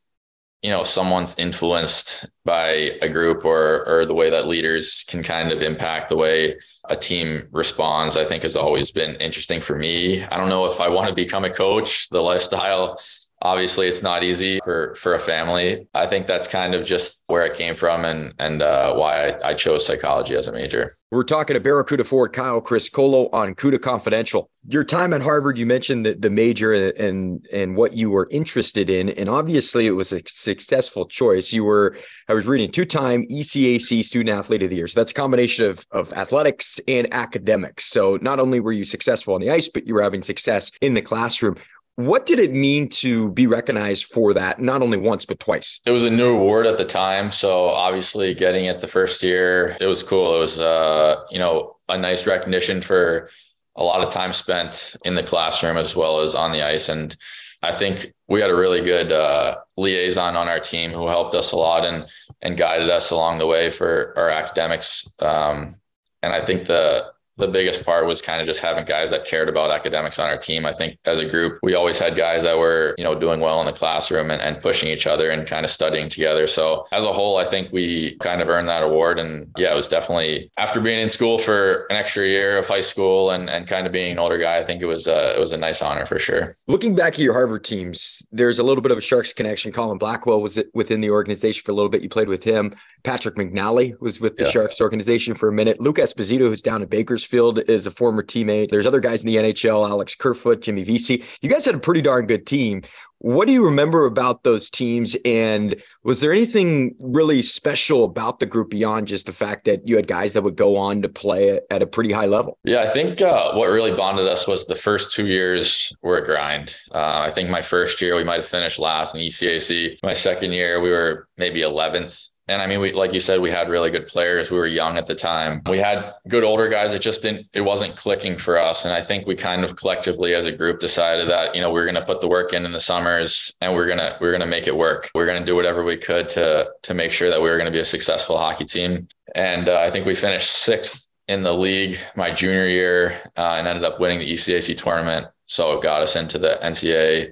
you 0.62 0.70
know 0.70 0.82
someone's 0.82 1.38
influenced 1.38 2.26
by 2.44 2.98
a 3.00 3.08
group 3.08 3.44
or 3.44 3.86
or 3.88 4.04
the 4.04 4.14
way 4.14 4.28
that 4.28 4.46
leaders 4.46 5.04
can 5.08 5.22
kind 5.22 5.52
of 5.52 5.62
impact 5.62 6.08
the 6.08 6.16
way 6.16 6.58
a 6.90 6.96
team 6.96 7.48
responds 7.50 8.16
i 8.16 8.24
think 8.24 8.42
has 8.42 8.56
always 8.56 8.90
been 8.90 9.14
interesting 9.16 9.60
for 9.60 9.76
me. 9.76 10.22
I 10.24 10.36
don't 10.36 10.48
know 10.48 10.66
if 10.66 10.80
i 10.80 10.88
want 10.88 11.08
to 11.08 11.14
become 11.14 11.44
a 11.44 11.50
coach 11.50 12.08
the 12.10 12.20
lifestyle 12.20 13.00
obviously 13.42 13.86
it's 13.86 14.02
not 14.02 14.22
easy 14.22 14.60
for 14.64 14.94
for 14.96 15.14
a 15.14 15.18
family. 15.18 15.86
I 15.94 16.06
think 16.06 16.26
that's 16.26 16.46
kind 16.46 16.74
of 16.74 16.84
just 16.84 17.22
where 17.26 17.44
it 17.44 17.54
came 17.54 17.74
from 17.74 18.04
and 18.04 18.34
and 18.38 18.62
uh, 18.62 18.94
why 18.94 19.28
I, 19.28 19.50
I, 19.50 19.54
chose 19.54 19.86
psychology 19.86 20.34
as 20.34 20.48
a 20.48 20.52
major. 20.52 20.90
We're 21.10 21.24
talking 21.24 21.54
to 21.54 21.60
barracuda 21.60 22.04
ford 22.04 22.32
kyle 22.32 22.60
criscuolo 22.60 23.28
on 23.32 23.54
cuda 23.54 23.80
confidential. 23.80 24.50
Your 24.68 24.84
time 24.84 25.12
at 25.12 25.22
harvard 25.22 25.56
you 25.56 25.66
mentioned 25.66 26.06
the, 26.06 26.14
the 26.14 26.30
major 26.30 26.72
and 26.72 27.46
and 27.52 27.76
what 27.76 27.94
you 27.94 28.10
were 28.10 28.28
interested 28.30 28.90
in 28.90 29.08
and 29.10 29.28
obviously 29.28 29.86
it 29.86 29.92
was 29.92 30.12
a 30.12 30.22
successful 30.26 31.06
choice. 31.06 31.52
You 31.52 31.64
were 31.64 31.96
i 32.28 32.34
was 32.34 32.46
reading 32.46 32.70
two-time 32.70 33.26
ecac 33.28 34.04
student 34.04 34.36
athlete 34.36 34.62
of 34.62 34.70
the 34.70 34.76
year. 34.76 34.86
So 34.86 35.00
that's 35.00 35.12
a 35.12 35.14
combination 35.14 35.64
of 35.64 35.84
of 35.90 36.12
athletics 36.12 36.80
and 36.86 37.12
academics. 37.12 37.84
So 37.86 38.18
not 38.20 38.38
only 38.38 38.60
were 38.60 38.72
you 38.72 38.84
successful 38.84 39.34
on 39.34 39.40
the 39.40 39.50
ice 39.50 39.68
but 39.68 39.86
you 39.86 39.94
were 39.94 40.02
having 40.02 40.22
success 40.22 40.70
in 40.80 40.94
the 40.94 41.02
classroom 41.02 41.56
What 41.96 42.24
did 42.24 42.38
it 42.38 42.52
mean 42.52 42.88
to 42.88 43.30
be 43.32 43.46
recognized 43.46 44.06
for 44.06 44.32
that, 44.34 44.60
not 44.60 44.80
only 44.80 44.96
once, 44.96 45.26
but 45.26 45.38
twice? 45.38 45.80
It 45.84 45.90
was 45.90 46.04
a 46.04 46.10
new 46.10 46.34
award 46.34 46.66
at 46.66 46.78
the 46.78 46.84
time. 46.84 47.30
So 47.30 47.64
obviously 47.64 48.34
getting 48.34 48.64
it 48.64 48.80
the 48.80 48.88
first 48.88 49.22
year, 49.22 49.76
it 49.80 49.86
was 49.86 50.02
cool. 50.02 50.36
It 50.36 50.40
was, 50.40 50.60
uh, 50.60 51.24
you 51.30 51.38
know, 51.38 51.76
a 51.88 51.98
nice 51.98 52.26
recognition 52.26 52.80
for 52.80 53.28
a 53.76 53.84
lot 53.84 54.02
of 54.02 54.10
time 54.10 54.32
spent 54.32 54.96
in 55.04 55.14
the 55.14 55.22
classroom 55.22 55.76
as 55.76 55.94
well 55.94 56.20
as 56.20 56.34
on 56.34 56.52
the 56.52 56.62
ice. 56.62 56.88
And 56.88 57.14
I 57.62 57.72
think 57.72 58.14
we 58.28 58.40
had 58.40 58.50
a 58.50 58.56
really 58.56 58.82
good 58.82 59.12
uh, 59.12 59.56
liaison 59.76 60.36
on 60.36 60.48
our 60.48 60.60
team 60.60 60.92
who 60.92 61.08
helped 61.08 61.34
us 61.34 61.52
a 61.52 61.56
lot 61.56 61.84
and 61.84 62.06
and 62.40 62.56
guided 62.56 62.88
us 62.88 63.10
along 63.10 63.38
the 63.38 63.46
way 63.46 63.70
for 63.70 64.14
our 64.16 64.30
academics. 64.30 65.12
Um, 65.18 65.74
and 66.22 66.32
I 66.32 66.40
think 66.40 66.66
the 66.66 67.12
the 67.36 67.48
biggest 67.48 67.84
part 67.84 68.06
was 68.06 68.20
kind 68.20 68.40
of 68.40 68.46
just 68.46 68.60
having 68.60 68.84
guys 68.84 69.10
that 69.10 69.24
cared 69.24 69.48
about 69.48 69.70
academics 69.70 70.18
on 70.18 70.28
our 70.28 70.36
team. 70.36 70.66
I 70.66 70.72
think 70.72 70.98
as 71.06 71.18
a 71.18 71.28
group, 71.28 71.58
we 71.62 71.74
always 71.74 71.98
had 71.98 72.16
guys 72.16 72.42
that 72.42 72.58
were, 72.58 72.94
you 72.98 73.04
know, 73.04 73.18
doing 73.18 73.40
well 73.40 73.60
in 73.60 73.66
the 73.66 73.72
classroom 73.72 74.30
and, 74.30 74.42
and 74.42 74.60
pushing 74.60 74.90
each 74.90 75.06
other 75.06 75.30
and 75.30 75.46
kind 75.46 75.64
of 75.64 75.70
studying 75.70 76.08
together. 76.08 76.46
So 76.46 76.86
as 76.92 77.04
a 77.04 77.12
whole, 77.12 77.38
I 77.38 77.44
think 77.44 77.72
we 77.72 78.16
kind 78.18 78.42
of 78.42 78.48
earned 78.48 78.68
that 78.68 78.82
award. 78.82 79.18
And 79.18 79.50
yeah, 79.56 79.72
it 79.72 79.76
was 79.76 79.88
definitely 79.88 80.50
after 80.58 80.80
being 80.80 81.00
in 81.00 81.08
school 81.08 81.38
for 81.38 81.86
an 81.90 81.96
extra 81.96 82.26
year 82.26 82.58
of 82.58 82.66
high 82.66 82.80
school 82.82 83.30
and, 83.30 83.48
and 83.48 83.66
kind 83.66 83.86
of 83.86 83.92
being 83.92 84.12
an 84.12 84.18
older 84.18 84.38
guy, 84.38 84.58
I 84.58 84.64
think 84.64 84.82
it 84.82 84.86
was 84.86 85.06
a, 85.06 85.34
it 85.34 85.40
was 85.40 85.52
a 85.52 85.56
nice 85.56 85.80
honor 85.80 86.04
for 86.04 86.18
sure. 86.18 86.54
Looking 86.68 86.94
back 86.94 87.14
at 87.14 87.20
your 87.20 87.32
Harvard 87.32 87.64
teams, 87.64 88.26
there's 88.30 88.58
a 88.58 88.62
little 88.62 88.82
bit 88.82 88.92
of 88.92 88.98
a 88.98 89.02
Sharks 89.02 89.32
connection. 89.32 89.72
Colin 89.72 89.98
Blackwell 89.98 90.42
was 90.42 90.62
within 90.74 91.00
the 91.00 91.10
organization 91.10 91.62
for 91.64 91.72
a 91.72 91.74
little 91.74 91.88
bit. 91.88 92.02
You 92.02 92.10
played 92.10 92.28
with 92.28 92.44
him. 92.44 92.74
Patrick 93.02 93.36
McNally 93.36 93.98
was 94.00 94.20
with 94.20 94.36
the 94.36 94.44
yeah. 94.44 94.50
Sharks 94.50 94.80
organization 94.80 95.34
for 95.34 95.48
a 95.48 95.52
minute. 95.52 95.80
Luke 95.80 95.96
Esposito, 95.96 96.40
who's 96.40 96.60
down 96.60 96.82
in 96.82 96.88
Bakersfield, 96.88 97.29
is 97.34 97.86
a 97.86 97.90
former 97.90 98.22
teammate. 98.22 98.70
There's 98.70 98.86
other 98.86 99.00
guys 99.00 99.24
in 99.24 99.30
the 99.30 99.36
NHL, 99.36 99.88
Alex 99.88 100.14
Kerfoot, 100.14 100.60
Jimmy 100.62 100.84
Vesey. 100.84 101.24
You 101.40 101.48
guys 101.48 101.64
had 101.64 101.74
a 101.74 101.78
pretty 101.78 102.02
darn 102.02 102.26
good 102.26 102.46
team. 102.46 102.82
What 103.22 103.46
do 103.46 103.52
you 103.52 103.62
remember 103.62 104.06
about 104.06 104.44
those 104.44 104.70
teams? 104.70 105.14
And 105.26 105.76
was 106.02 106.20
there 106.20 106.32
anything 106.32 106.96
really 107.00 107.42
special 107.42 108.04
about 108.04 108.40
the 108.40 108.46
group 108.46 108.70
beyond 108.70 109.08
just 109.08 109.26
the 109.26 109.32
fact 109.32 109.66
that 109.66 109.86
you 109.86 109.96
had 109.96 110.06
guys 110.06 110.32
that 110.32 110.42
would 110.42 110.56
go 110.56 110.76
on 110.76 111.02
to 111.02 111.08
play 111.10 111.60
at 111.70 111.82
a 111.82 111.86
pretty 111.86 112.12
high 112.12 112.24
level? 112.24 112.58
Yeah, 112.64 112.80
I 112.80 112.88
think 112.88 113.20
uh, 113.20 113.52
what 113.52 113.66
really 113.66 113.94
bonded 113.94 114.26
us 114.26 114.48
was 114.48 114.66
the 114.66 114.74
first 114.74 115.12
two 115.12 115.26
years 115.26 115.94
were 116.00 116.16
a 116.16 116.24
grind. 116.24 116.74
Uh, 116.92 117.20
I 117.26 117.30
think 117.30 117.50
my 117.50 117.60
first 117.60 118.00
year 118.00 118.16
we 118.16 118.24
might 118.24 118.36
have 118.36 118.46
finished 118.46 118.78
last 118.78 119.14
in 119.14 119.20
ECAC. 119.20 119.98
My 120.02 120.14
second 120.14 120.52
year 120.52 120.80
we 120.80 120.88
were 120.88 121.28
maybe 121.36 121.60
11th 121.60 122.30
and 122.50 122.60
I 122.60 122.66
mean, 122.66 122.80
we 122.80 122.92
like 122.92 123.12
you 123.12 123.20
said, 123.20 123.40
we 123.40 123.50
had 123.50 123.68
really 123.68 123.90
good 123.90 124.08
players. 124.08 124.50
We 124.50 124.58
were 124.58 124.66
young 124.66 124.98
at 124.98 125.06
the 125.06 125.14
time. 125.14 125.62
We 125.68 125.78
had 125.78 126.12
good 126.26 126.42
older 126.42 126.68
guys. 126.68 126.92
It 126.92 127.00
just 127.00 127.22
didn't. 127.22 127.46
It 127.52 127.60
wasn't 127.60 127.94
clicking 127.94 128.36
for 128.36 128.58
us. 128.58 128.84
And 128.84 128.92
I 128.92 129.00
think 129.00 129.26
we 129.26 129.36
kind 129.36 129.62
of 129.62 129.76
collectively, 129.76 130.34
as 130.34 130.46
a 130.46 130.52
group, 130.52 130.80
decided 130.80 131.28
that 131.28 131.54
you 131.54 131.60
know 131.60 131.70
we're 131.70 131.84
going 131.84 131.94
to 131.94 132.04
put 132.04 132.20
the 132.20 132.28
work 132.28 132.52
in 132.52 132.66
in 132.66 132.72
the 132.72 132.80
summers, 132.80 133.56
and 133.60 133.72
we're 133.72 133.86
gonna 133.86 134.18
we're 134.20 134.32
gonna 134.32 134.46
make 134.46 134.66
it 134.66 134.76
work. 134.76 135.10
We're 135.14 135.26
gonna 135.26 135.44
do 135.44 135.54
whatever 135.54 135.84
we 135.84 135.96
could 135.96 136.28
to 136.30 136.70
to 136.82 136.92
make 136.92 137.12
sure 137.12 137.30
that 137.30 137.40
we 137.40 137.48
were 137.48 137.56
going 137.56 137.70
to 137.70 137.72
be 137.72 137.78
a 137.78 137.84
successful 137.84 138.36
hockey 138.36 138.64
team. 138.64 139.06
And 139.36 139.68
uh, 139.68 139.80
I 139.80 139.90
think 139.90 140.04
we 140.04 140.16
finished 140.16 140.50
sixth 140.50 141.08
in 141.28 141.44
the 141.44 141.54
league 141.54 141.98
my 142.16 142.32
junior 142.32 142.66
year, 142.66 143.20
uh, 143.36 143.54
and 143.58 143.68
ended 143.68 143.84
up 143.84 144.00
winning 144.00 144.18
the 144.18 144.32
ECAC 144.32 144.76
tournament. 144.76 145.28
So 145.46 145.72
it 145.74 145.82
got 145.82 146.02
us 146.02 146.16
into 146.16 146.38
the 146.38 146.58
NCAA 146.60 147.30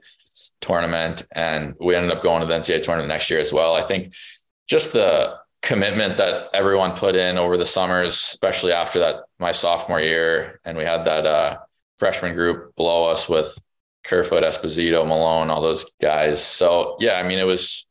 tournament, 0.61 1.25
and 1.35 1.75
we 1.81 1.97
ended 1.97 2.13
up 2.13 2.23
going 2.23 2.41
to 2.41 2.47
the 2.47 2.55
NCAA 2.55 2.85
tournament 2.85 3.09
next 3.09 3.31
year 3.31 3.41
as 3.41 3.53
well. 3.53 3.75
I 3.75 3.83
think 3.83 4.13
just 4.69 4.93
the 4.93 5.37
commitment 5.63 6.17
that 6.19 6.51
everyone 6.55 6.93
put 6.93 7.17
in 7.17 7.37
over 7.39 7.57
the 7.57 7.67
summers, 7.67 8.13
especially 8.13 8.73
after 8.73 9.01
that 9.01 9.17
my 9.39 9.53
sophomore 9.53 10.01
year, 10.01 10.61
and 10.65 10.77
we 10.79 10.85
had 10.85 11.05
that 11.05 11.27
uh, 11.27 11.59
freshman 11.99 12.35
group 12.35 12.75
below 12.77 13.05
us 13.05 13.29
with 13.29 13.59
Kerfoot, 14.05 14.45
Esposito, 14.45 15.07
Malone, 15.07 15.51
all 15.51 15.61
those 15.61 15.95
guys. 16.01 16.43
So 16.43 16.97
yeah, 17.01 17.19
I 17.19 17.23
mean, 17.27 17.39
it 17.39 17.45
was 17.45 17.89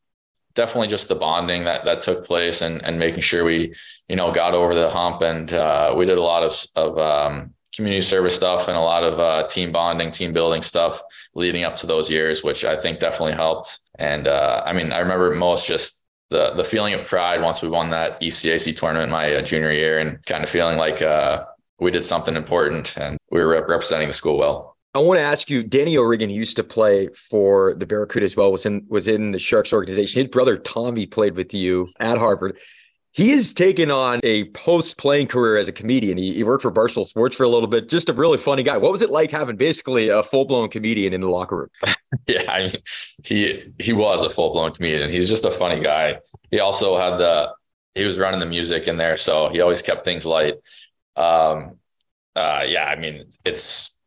definitely 0.54 0.88
just 0.88 1.08
the 1.08 1.14
bonding 1.14 1.64
that 1.64 1.84
that 1.84 2.00
took 2.00 2.24
place 2.24 2.62
and 2.62 2.84
and 2.84 2.98
making 2.98 3.20
sure 3.20 3.44
we 3.44 3.72
you 4.08 4.16
know 4.16 4.32
got 4.32 4.54
over 4.54 4.74
the 4.74 4.90
hump 4.90 5.22
and 5.22 5.52
uh, 5.52 5.94
we 5.96 6.06
did 6.06 6.18
a 6.18 6.22
lot 6.22 6.42
of 6.42 6.66
of 6.74 6.98
um, 6.98 7.54
community 7.74 8.00
service 8.00 8.34
stuff 8.34 8.66
and 8.66 8.76
a 8.76 8.80
lot 8.80 9.04
of 9.04 9.20
uh, 9.20 9.46
team 9.46 9.70
bonding, 9.70 10.10
team 10.10 10.32
building 10.32 10.62
stuff 10.62 11.00
leading 11.34 11.62
up 11.62 11.76
to 11.76 11.86
those 11.86 12.10
years, 12.10 12.42
which 12.42 12.64
I 12.64 12.74
think 12.74 12.98
definitely 12.98 13.34
helped. 13.34 13.78
And 14.00 14.26
uh, 14.26 14.62
I 14.66 14.72
mean, 14.72 14.90
I 14.92 14.98
remember 14.98 15.32
most 15.34 15.66
just 15.66 15.97
the 16.30 16.50
the 16.54 16.64
feeling 16.64 16.94
of 16.94 17.04
pride 17.04 17.40
once 17.40 17.62
we 17.62 17.68
won 17.68 17.90
that 17.90 18.20
ECAC 18.20 18.76
tournament 18.76 19.10
my 19.10 19.34
uh, 19.34 19.42
junior 19.42 19.72
year, 19.72 19.98
and 19.98 20.24
kind 20.26 20.44
of 20.44 20.50
feeling 20.50 20.78
like 20.78 21.02
uh, 21.02 21.44
we 21.80 21.90
did 21.90 22.04
something 22.04 22.36
important 22.36 22.96
and 22.96 23.16
we 23.30 23.40
were 23.40 23.48
rep- 23.48 23.68
representing 23.68 24.08
the 24.08 24.12
school 24.12 24.38
well. 24.38 24.76
I 24.94 25.00
want 25.00 25.18
to 25.18 25.22
ask 25.22 25.50
you, 25.50 25.62
Danny 25.62 25.96
O'Regan 25.96 26.30
used 26.30 26.56
to 26.56 26.64
play 26.64 27.08
for 27.14 27.74
the 27.74 27.86
Barracuda 27.86 28.24
as 28.24 28.36
well. 28.36 28.50
Was 28.50 28.66
in 28.66 28.86
was 28.88 29.06
in 29.06 29.32
the 29.32 29.38
Sharks 29.38 29.72
organization. 29.72 30.22
His 30.22 30.30
brother 30.30 30.56
Tommy 30.56 31.06
played 31.06 31.36
with 31.36 31.54
you 31.54 31.88
at 32.00 32.18
Harvard. 32.18 32.56
He 33.18 33.30
has 33.30 33.52
taken 33.52 33.90
on 33.90 34.20
a 34.22 34.44
post 34.50 34.96
playing 34.96 35.26
career 35.26 35.56
as 35.56 35.66
a 35.66 35.72
comedian. 35.72 36.16
He, 36.16 36.34
he, 36.34 36.44
worked 36.44 36.62
for 36.62 36.70
Barstool 36.70 37.04
Sports 37.04 37.34
for 37.34 37.42
a 37.42 37.48
little 37.48 37.66
bit. 37.66 37.88
Just 37.88 38.08
a 38.08 38.12
really 38.12 38.38
funny 38.38 38.62
guy. 38.62 38.76
What 38.76 38.92
was 38.92 39.02
it 39.02 39.10
like 39.10 39.32
having 39.32 39.56
basically 39.56 40.08
a 40.08 40.22
full 40.22 40.44
blown 40.44 40.68
comedian 40.68 41.12
in 41.12 41.20
the 41.20 41.28
locker 41.28 41.56
room? 41.56 41.68
yeah, 42.28 42.44
I 42.48 42.62
mean, 42.62 42.70
he 43.24 43.72
he 43.80 43.92
was 43.92 44.22
a 44.22 44.30
full 44.30 44.52
blown 44.52 44.72
comedian. 44.72 45.10
He's 45.10 45.28
just 45.28 45.44
a 45.44 45.50
funny 45.50 45.80
guy. 45.80 46.20
He 46.52 46.60
also 46.60 46.96
had 46.96 47.16
the 47.16 47.52
he 47.96 48.04
was 48.04 48.20
running 48.20 48.38
the 48.38 48.46
music 48.46 48.86
in 48.86 48.98
there, 48.98 49.16
so 49.16 49.48
he 49.48 49.62
always 49.62 49.82
kept 49.82 50.04
things 50.04 50.24
light. 50.24 50.54
Um, 51.16 51.78
uh, 52.36 52.66
yeah, 52.68 52.84
I 52.84 52.94
mean, 52.94 53.24
it's 53.44 54.00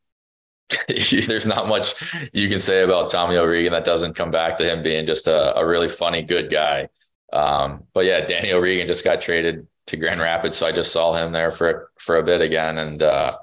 there's 0.88 1.46
not 1.46 1.68
much 1.68 1.96
you 2.32 2.48
can 2.48 2.60
say 2.60 2.82
about 2.82 3.12
Tommy 3.12 3.36
O'Regan 3.36 3.74
that 3.74 3.84
doesn't 3.84 4.14
come 4.14 4.32
back 4.32 4.56
to 4.56 4.64
him 4.64 4.82
being 4.82 5.06
just 5.06 5.28
a, 5.28 5.58
a 5.58 5.68
really 5.68 5.90
funny, 5.90 6.22
good 6.22 6.50
guy. 6.50 6.88
Um, 7.32 7.86
but 7.94 8.06
yeah, 8.06 8.22
Danny 8.22 8.52
O'Regan 8.52 8.88
just 8.88 9.04
got 9.04 9.22
traded 9.22 9.68
to 9.88 9.98
Grand 9.98 10.22
Rapids, 10.22 10.58
so 10.58 10.68
I 10.68 10.72
just 10.72 10.92
saw 10.92 11.14
him 11.14 11.32
there 11.32 11.52
for 11.52 11.92
for 11.98 12.18
a 12.18 12.24
bit 12.24 12.42
again. 12.42 12.78
And 12.78 13.02
uh, 13.02 13.38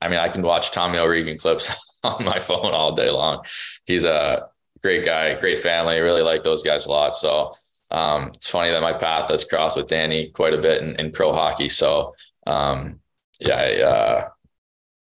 I 0.00 0.08
mean, 0.08 0.18
I 0.18 0.28
can 0.28 0.42
watch 0.42 0.70
Tommy 0.70 0.98
O'Regan 0.98 1.38
clips 1.38 1.72
on 2.04 2.24
my 2.24 2.38
phone 2.38 2.72
all 2.72 2.94
day 2.94 3.10
long. 3.10 3.44
He's 3.86 4.04
a 4.04 4.48
great 4.82 5.04
guy, 5.04 5.34
great 5.34 5.60
family. 5.60 5.96
I 5.96 6.00
really 6.00 6.22
like 6.22 6.44
those 6.44 6.62
guys 6.62 6.86
a 6.86 6.90
lot. 6.90 7.16
So 7.16 7.54
um, 7.90 8.28
it's 8.28 8.48
funny 8.48 8.70
that 8.70 8.82
my 8.82 8.92
path 8.92 9.30
has 9.30 9.44
crossed 9.44 9.76
with 9.76 9.88
Danny 9.88 10.28
quite 10.30 10.54
a 10.54 10.58
bit 10.58 10.82
in, 10.82 10.96
in 10.96 11.12
pro 11.12 11.32
hockey. 11.32 11.68
So 11.68 12.14
um, 12.46 13.00
yeah, 13.40 13.56
I, 13.56 13.82
uh, 13.82 14.28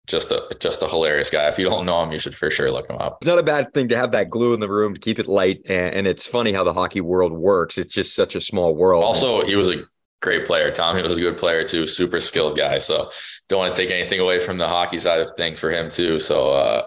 just 0.06 0.30
a 0.30 0.44
just 0.58 0.82
a 0.82 0.88
hilarious 0.88 1.30
guy. 1.30 1.48
If 1.48 1.58
you 1.58 1.64
don't 1.64 1.86
know 1.86 2.02
him, 2.02 2.12
you 2.12 2.18
should 2.18 2.34
for 2.34 2.50
sure 2.50 2.70
look 2.70 2.90
him 2.90 2.96
up. 2.98 3.18
It's 3.20 3.26
not 3.26 3.38
a 3.38 3.42
bad 3.42 3.72
thing 3.72 3.88
to 3.88 3.96
have 3.96 4.12
that 4.12 4.30
glue 4.30 4.52
in 4.54 4.60
the 4.60 4.68
room 4.68 4.94
to 4.94 5.00
keep 5.00 5.18
it 5.18 5.26
light, 5.28 5.62
and, 5.66 5.94
and 5.94 6.06
it's 6.06 6.26
funny 6.26 6.52
how 6.52 6.64
the 6.64 6.72
hockey 6.72 7.00
world 7.00 7.32
works. 7.32 7.78
It's 7.78 7.92
just 7.92 8.14
such 8.14 8.34
a 8.34 8.40
small 8.40 8.74
world. 8.74 9.04
Also, 9.04 9.44
he 9.44 9.54
was 9.54 9.70
a 9.70 9.84
great 10.20 10.44
player. 10.44 10.70
Tommy 10.70 11.02
was 11.02 11.16
a 11.16 11.20
good 11.20 11.36
player 11.36 11.64
too, 11.64 11.86
super 11.86 12.20
skilled 12.20 12.56
guy. 12.56 12.78
So 12.78 13.10
don't 13.48 13.58
want 13.58 13.74
to 13.74 13.80
take 13.80 13.90
anything 13.90 14.20
away 14.20 14.40
from 14.40 14.58
the 14.58 14.68
hockey 14.68 14.98
side 14.98 15.20
of 15.20 15.30
things 15.36 15.58
for 15.58 15.70
him 15.70 15.90
too. 15.90 16.18
So 16.18 16.50
uh, 16.50 16.86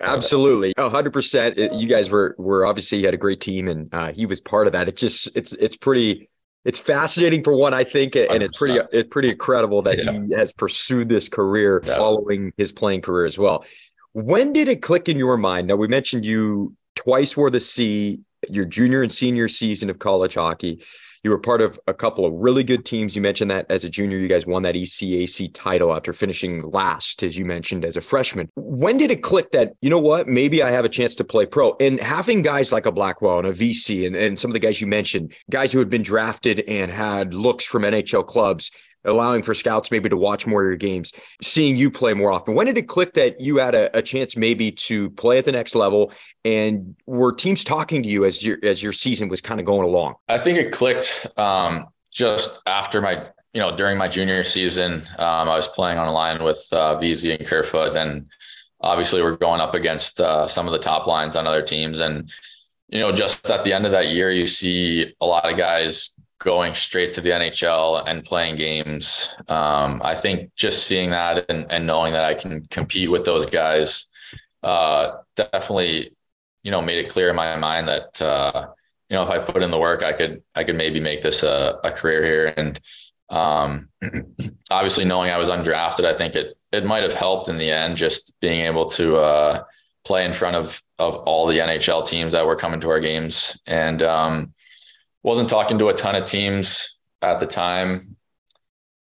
Absolutely, 0.00 0.74
hundred 0.76 1.12
percent. 1.12 1.56
You 1.56 1.86
guys 1.86 2.10
were 2.10 2.34
were 2.38 2.66
obviously 2.66 2.98
you 2.98 3.04
had 3.04 3.14
a 3.14 3.18
great 3.18 3.40
team, 3.40 3.68
and 3.68 3.92
uh, 3.94 4.12
he 4.12 4.26
was 4.26 4.40
part 4.40 4.66
of 4.66 4.72
that. 4.72 4.88
It 4.88 4.96
just 4.96 5.34
it's 5.36 5.52
it's 5.52 5.76
pretty 5.76 6.28
it's 6.64 6.78
fascinating 6.78 7.44
for 7.44 7.54
one, 7.54 7.74
I 7.74 7.84
think, 7.84 8.16
and 8.16 8.28
100%. 8.28 8.42
it's 8.42 8.58
pretty 8.58 8.80
it's 8.92 9.08
pretty 9.08 9.30
incredible 9.30 9.82
that 9.82 10.02
yeah. 10.02 10.12
he 10.12 10.34
has 10.34 10.52
pursued 10.52 11.08
this 11.08 11.28
career 11.28 11.82
yeah. 11.84 11.96
following 11.96 12.52
his 12.56 12.72
playing 12.72 13.02
career 13.02 13.26
as 13.26 13.38
well. 13.38 13.64
When 14.12 14.52
did 14.52 14.68
it 14.68 14.80
click 14.80 15.08
in 15.08 15.18
your 15.18 15.36
mind? 15.36 15.68
Now 15.68 15.76
we 15.76 15.88
mentioned 15.88 16.24
you 16.24 16.74
twice 16.94 17.36
wore 17.36 17.50
the 17.50 17.60
C 17.60 18.20
your 18.50 18.64
junior 18.64 19.02
and 19.02 19.12
senior 19.12 19.48
season 19.48 19.90
of 19.90 19.98
college 19.98 20.34
hockey. 20.34 20.82
You 21.24 21.30
were 21.30 21.38
part 21.38 21.62
of 21.62 21.80
a 21.86 21.94
couple 21.94 22.26
of 22.26 22.34
really 22.34 22.62
good 22.62 22.84
teams. 22.84 23.16
You 23.16 23.22
mentioned 23.22 23.50
that 23.50 23.64
as 23.70 23.82
a 23.82 23.88
junior, 23.88 24.18
you 24.18 24.28
guys 24.28 24.46
won 24.46 24.62
that 24.64 24.74
ECAC 24.74 25.50
title 25.54 25.96
after 25.96 26.12
finishing 26.12 26.60
last, 26.70 27.22
as 27.22 27.38
you 27.38 27.46
mentioned, 27.46 27.82
as 27.82 27.96
a 27.96 28.02
freshman. 28.02 28.50
When 28.56 28.98
did 28.98 29.10
it 29.10 29.22
click 29.22 29.50
that, 29.52 29.72
you 29.80 29.88
know 29.88 29.98
what, 29.98 30.28
maybe 30.28 30.62
I 30.62 30.70
have 30.70 30.84
a 30.84 30.88
chance 30.90 31.14
to 31.14 31.24
play 31.24 31.46
pro? 31.46 31.76
And 31.80 31.98
having 31.98 32.42
guys 32.42 32.72
like 32.72 32.84
a 32.84 32.92
Blackwell 32.92 33.38
and 33.38 33.46
a 33.46 33.52
Vesey 33.54 34.04
and, 34.04 34.14
and 34.14 34.38
some 34.38 34.50
of 34.50 34.52
the 34.52 34.58
guys 34.60 34.82
you 34.82 34.86
mentioned, 34.86 35.32
guys 35.50 35.72
who 35.72 35.78
had 35.78 35.88
been 35.88 36.02
drafted 36.02 36.60
and 36.68 36.90
had 36.90 37.32
looks 37.32 37.64
from 37.64 37.84
NHL 37.84 38.26
clubs, 38.26 38.70
allowing 39.04 39.42
for 39.42 39.54
scouts 39.54 39.90
maybe 39.90 40.08
to 40.08 40.16
watch 40.16 40.46
more 40.46 40.62
of 40.62 40.66
your 40.66 40.76
games, 40.76 41.12
seeing 41.42 41.76
you 41.76 41.90
play 41.90 42.14
more 42.14 42.32
often. 42.32 42.54
When 42.54 42.66
did 42.66 42.78
it 42.78 42.88
click 42.88 43.14
that 43.14 43.40
you 43.40 43.56
had 43.56 43.74
a, 43.74 43.96
a, 43.96 44.02
chance 44.02 44.36
maybe 44.36 44.70
to 44.72 45.10
play 45.10 45.38
at 45.38 45.44
the 45.44 45.52
next 45.52 45.74
level, 45.74 46.12
and 46.44 46.96
were 47.06 47.32
teams 47.32 47.64
talking 47.64 48.02
to 48.02 48.08
you 48.08 48.24
as 48.24 48.44
your 48.44 48.58
as 48.62 48.82
your 48.82 48.92
season 48.92 49.28
was 49.28 49.40
kind 49.40 49.60
of 49.60 49.66
going 49.66 49.86
along? 49.86 50.14
I 50.28 50.38
think 50.38 50.58
it 50.58 50.72
clicked 50.72 51.26
um, 51.36 51.86
just 52.10 52.60
after 52.66 53.00
my 53.00 53.26
you 53.52 53.60
know 53.60 53.76
during 53.76 53.98
my 53.98 54.08
junior 54.08 54.44
season. 54.44 55.02
Um, 55.18 55.48
I 55.48 55.56
was 55.56 55.68
playing 55.68 55.98
on 55.98 56.08
a 56.08 56.12
line 56.12 56.42
with 56.42 56.66
uh, 56.72 56.98
Vesey 56.98 57.32
and 57.32 57.46
Kerfoot, 57.46 57.94
and 57.96 58.26
obviously 58.80 59.22
we're 59.22 59.36
going 59.36 59.60
up 59.60 59.74
against 59.74 60.20
uh, 60.20 60.46
some 60.46 60.66
of 60.66 60.72
the 60.72 60.78
top 60.78 61.06
lines 61.06 61.36
on 61.36 61.46
other 61.46 61.62
teams 61.62 62.00
and. 62.00 62.30
You 62.90 63.00
know, 63.00 63.10
just 63.10 63.50
at 63.50 63.64
the 63.64 63.72
end 63.72 63.86
of 63.86 63.92
that 63.92 64.10
year, 64.10 64.30
you 64.30 64.46
see 64.46 65.14
a 65.20 65.26
lot 65.26 65.50
of 65.50 65.56
guys 65.56 66.13
going 66.38 66.74
straight 66.74 67.12
to 67.12 67.20
the 67.20 67.30
NHL 67.30 68.04
and 68.06 68.24
playing 68.24 68.56
games. 68.56 69.28
Um, 69.48 70.00
I 70.04 70.14
think 70.14 70.54
just 70.56 70.86
seeing 70.86 71.10
that 71.10 71.48
and, 71.48 71.66
and, 71.70 71.86
knowing 71.86 72.12
that 72.12 72.24
I 72.24 72.34
can 72.34 72.66
compete 72.66 73.10
with 73.10 73.24
those 73.24 73.46
guys 73.46 74.10
uh, 74.62 75.18
definitely, 75.36 76.14
you 76.62 76.70
know, 76.70 76.82
made 76.82 76.98
it 76.98 77.10
clear 77.10 77.30
in 77.30 77.36
my 77.36 77.56
mind 77.56 77.88
that, 77.88 78.20
uh, 78.20 78.68
you 79.08 79.16
know, 79.16 79.22
if 79.22 79.30
I 79.30 79.38
put 79.38 79.62
in 79.62 79.70
the 79.70 79.78
work, 79.78 80.02
I 80.02 80.12
could, 80.12 80.42
I 80.54 80.64
could 80.64 80.76
maybe 80.76 81.00
make 81.00 81.22
this 81.22 81.42
a, 81.42 81.78
a 81.84 81.92
career 81.92 82.24
here. 82.24 82.54
And 82.56 82.80
um, 83.30 83.88
obviously 84.70 85.04
knowing 85.04 85.30
I 85.30 85.38
was 85.38 85.50
undrafted, 85.50 86.04
I 86.04 86.14
think 86.14 86.34
it, 86.34 86.56
it 86.72 86.84
might've 86.84 87.14
helped 87.14 87.48
in 87.48 87.58
the 87.58 87.70
end, 87.70 87.96
just 87.96 88.38
being 88.40 88.60
able 88.60 88.86
to, 88.90 89.16
uh, 89.16 89.62
play 90.04 90.26
in 90.26 90.32
front 90.32 90.56
of, 90.56 90.82
of 90.98 91.16
all 91.16 91.46
the 91.46 91.58
NHL 91.58 92.06
teams 92.06 92.32
that 92.32 92.46
were 92.46 92.56
coming 92.56 92.80
to 92.80 92.90
our 92.90 93.00
games. 93.00 93.60
And, 93.66 94.02
um, 94.02 94.54
wasn't 95.24 95.48
talking 95.48 95.78
to 95.78 95.88
a 95.88 95.94
ton 95.94 96.14
of 96.14 96.26
teams 96.28 97.00
at 97.20 97.40
the 97.40 97.46
time, 97.46 98.16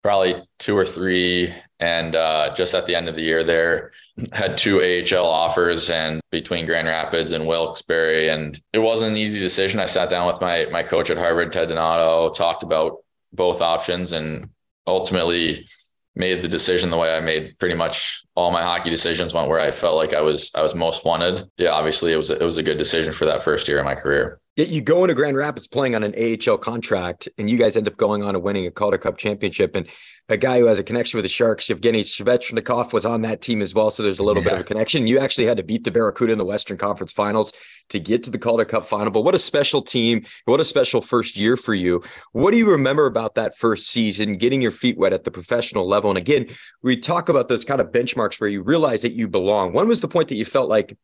probably 0.01 0.41
two 0.57 0.75
or 0.75 0.85
three. 0.85 1.53
And 1.79 2.15
uh, 2.15 2.53
just 2.55 2.73
at 2.73 2.87
the 2.87 2.95
end 2.95 3.09
of 3.09 3.15
the 3.15 3.21
year, 3.21 3.43
there 3.43 3.91
had 4.31 4.57
two 4.57 4.81
AHL 4.81 5.25
offers, 5.25 5.89
and 5.89 6.21
between 6.31 6.65
Grand 6.65 6.87
Rapids 6.87 7.33
and 7.33 7.45
Wilkes-Barre, 7.45 8.29
and 8.29 8.59
it 8.71 8.79
wasn't 8.79 9.11
an 9.11 9.17
easy 9.17 9.39
decision. 9.39 9.79
I 9.79 9.85
sat 9.85 10.09
down 10.09 10.27
with 10.27 10.39
my 10.39 10.67
my 10.71 10.81
coach 10.81 11.09
at 11.09 11.17
Harvard, 11.17 11.51
Ted 11.51 11.67
Donato, 11.67 12.29
talked 12.29 12.63
about 12.63 13.03
both 13.33 13.61
options, 13.61 14.13
and 14.13 14.49
ultimately 14.87 15.67
made 16.15 16.41
the 16.41 16.47
decision 16.47 16.89
the 16.89 16.97
way 16.97 17.13
I 17.13 17.19
made 17.19 17.57
pretty 17.59 17.75
much 17.75 18.23
all 18.35 18.51
my 18.51 18.63
hockey 18.63 18.89
decisions 18.89 19.33
went 19.33 19.47
where 19.47 19.59
I 19.59 19.71
felt 19.71 19.95
like 19.95 20.13
I 20.13 20.21
was 20.21 20.51
I 20.55 20.61
was 20.61 20.75
most 20.75 21.05
wanted. 21.05 21.47
Yeah, 21.57 21.69
obviously 21.69 22.11
it 22.13 22.17
was 22.17 22.29
it 22.29 22.41
was 22.41 22.57
a 22.57 22.63
good 22.63 22.77
decision 22.77 23.13
for 23.13 23.25
that 23.25 23.43
first 23.43 23.67
year 23.67 23.79
of 23.79 23.85
my 23.85 23.95
career. 23.95 24.37
Yet 24.55 24.69
you 24.69 24.81
go 24.81 25.03
into 25.03 25.15
Grand 25.15 25.35
Rapids 25.35 25.67
playing 25.67 25.95
on 25.95 26.03
an 26.03 26.13
AHL 26.15 26.59
contract, 26.59 27.27
and 27.39 27.49
you 27.49 27.57
guys 27.57 27.75
end 27.75 27.87
up 27.87 27.97
going 27.97 28.21
on 28.21 28.35
and 28.35 28.43
winning 28.43 28.67
a 28.67 28.71
Calder 28.71 28.99
Cup 28.99 29.17
championship. 29.17 29.75
And 29.75 29.87
a 30.29 30.37
guy 30.37 30.59
who 30.59 30.65
has 30.65 30.77
a 30.77 30.83
connection 30.83 31.17
with 31.17 31.25
the 31.25 31.29
Sharks, 31.29 31.67
Evgeny 31.67 32.01
Svechnikov, 32.01 32.93
was 32.93 33.03
on 33.03 33.23
that 33.23 33.41
team 33.41 33.63
as 33.63 33.73
well. 33.73 33.89
So 33.89 34.03
there's 34.03 34.19
a 34.19 34.23
little 34.23 34.43
yeah. 34.43 34.49
bit 34.49 34.59
of 34.59 34.61
a 34.61 34.63
connection. 34.63 35.07
You 35.07 35.17
actually 35.17 35.47
had 35.47 35.57
to 35.57 35.63
beat 35.63 35.83
the 35.83 35.91
Barracuda 35.91 36.33
in 36.33 36.37
the 36.37 36.45
Western 36.45 36.77
Conference 36.77 37.11
Finals 37.11 37.51
to 37.89 37.99
get 37.99 38.23
to 38.23 38.31
the 38.31 38.37
Calder 38.37 38.63
Cup 38.63 38.87
final. 38.87 39.09
But 39.09 39.21
what 39.21 39.33
a 39.33 39.39
special 39.39 39.81
team! 39.81 40.23
What 40.45 40.59
a 40.59 40.65
special 40.65 41.01
first 41.01 41.35
year 41.35 41.57
for 41.57 41.73
you. 41.73 42.03
What 42.31 42.51
do 42.51 42.57
you 42.57 42.69
remember 42.69 43.07
about 43.07 43.33
that 43.35 43.57
first 43.57 43.87
season, 43.87 44.37
getting 44.37 44.61
your 44.61 44.71
feet 44.71 44.99
wet 44.99 45.13
at 45.13 45.23
the 45.23 45.31
professional 45.31 45.87
level? 45.87 46.11
And 46.11 46.17
again, 46.17 46.47
we 46.83 46.95
talk 46.95 47.27
about 47.27 47.47
those 47.47 47.65
kind 47.65 47.81
of 47.81 47.91
benchmarks 47.91 48.22
where 48.39 48.49
you 48.49 48.61
realize 48.61 49.01
that 49.01 49.13
you 49.13 49.27
belong. 49.27 49.73
When 49.73 49.87
was 49.87 50.01
the 50.01 50.07
point 50.07 50.29
that 50.29 50.35
you 50.35 50.45
felt 50.45 50.69
like 50.69 50.97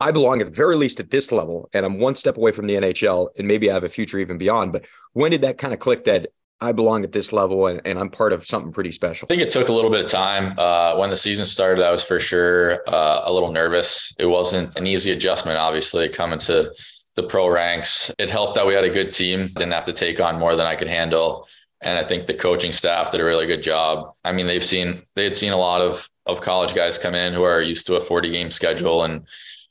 I 0.00 0.10
belong 0.10 0.40
at 0.40 0.48
the 0.48 0.52
very 0.52 0.76
least 0.76 1.00
at 1.00 1.10
this 1.10 1.30
level, 1.30 1.68
and 1.72 1.86
I'm 1.86 1.98
one 1.98 2.14
step 2.14 2.36
away 2.36 2.52
from 2.52 2.66
the 2.66 2.74
NHL, 2.74 3.28
and 3.38 3.46
maybe 3.46 3.70
I 3.70 3.74
have 3.74 3.84
a 3.84 3.88
future 3.88 4.18
even 4.18 4.38
beyond. 4.38 4.72
But 4.72 4.86
when 5.12 5.30
did 5.30 5.42
that 5.42 5.58
kind 5.58 5.72
of 5.72 5.80
click 5.80 6.04
that 6.04 6.28
I 6.60 6.72
belong 6.72 7.04
at 7.04 7.12
this 7.12 7.32
level 7.32 7.66
and, 7.66 7.80
and 7.84 7.98
I'm 7.98 8.10
part 8.10 8.32
of 8.32 8.46
something 8.46 8.72
pretty 8.72 8.90
special? 8.90 9.26
I 9.26 9.34
think 9.34 9.42
it 9.42 9.50
took 9.50 9.68
a 9.68 9.72
little 9.72 9.90
bit 9.90 10.04
of 10.04 10.10
time. 10.10 10.54
Uh, 10.58 10.96
when 10.96 11.10
the 11.10 11.16
season 11.16 11.46
started, 11.46 11.84
I 11.84 11.90
was 11.90 12.02
for 12.02 12.18
sure 12.18 12.80
uh, 12.88 13.22
a 13.24 13.32
little 13.32 13.52
nervous. 13.52 14.14
It 14.18 14.26
wasn't 14.26 14.76
an 14.76 14.86
easy 14.86 15.12
adjustment, 15.12 15.58
obviously, 15.58 16.08
coming 16.08 16.38
to 16.40 16.72
the 17.14 17.22
pro 17.22 17.48
ranks. 17.48 18.10
It 18.18 18.30
helped 18.30 18.56
that 18.56 18.66
we 18.66 18.74
had 18.74 18.84
a 18.84 18.90
good 18.90 19.10
team, 19.10 19.48
didn't 19.56 19.72
have 19.72 19.84
to 19.86 19.92
take 19.92 20.20
on 20.20 20.38
more 20.38 20.56
than 20.56 20.66
I 20.66 20.74
could 20.74 20.88
handle. 20.88 21.46
And 21.80 21.98
I 21.98 22.02
think 22.02 22.26
the 22.26 22.34
coaching 22.34 22.72
staff 22.72 23.12
did 23.12 23.20
a 23.20 23.24
really 23.24 23.46
good 23.46 23.62
job. 23.62 24.14
I 24.24 24.32
mean, 24.32 24.46
they've 24.46 24.64
seen 24.64 25.02
they 25.14 25.24
had 25.24 25.36
seen 25.36 25.52
a 25.52 25.56
lot 25.56 25.80
of 25.80 26.08
of 26.26 26.40
college 26.40 26.74
guys 26.74 26.98
come 26.98 27.14
in 27.14 27.32
who 27.32 27.42
are 27.42 27.60
used 27.60 27.86
to 27.86 27.96
a 27.96 28.00
40 28.00 28.30
game 28.30 28.50
schedule 28.50 29.04
and 29.04 29.26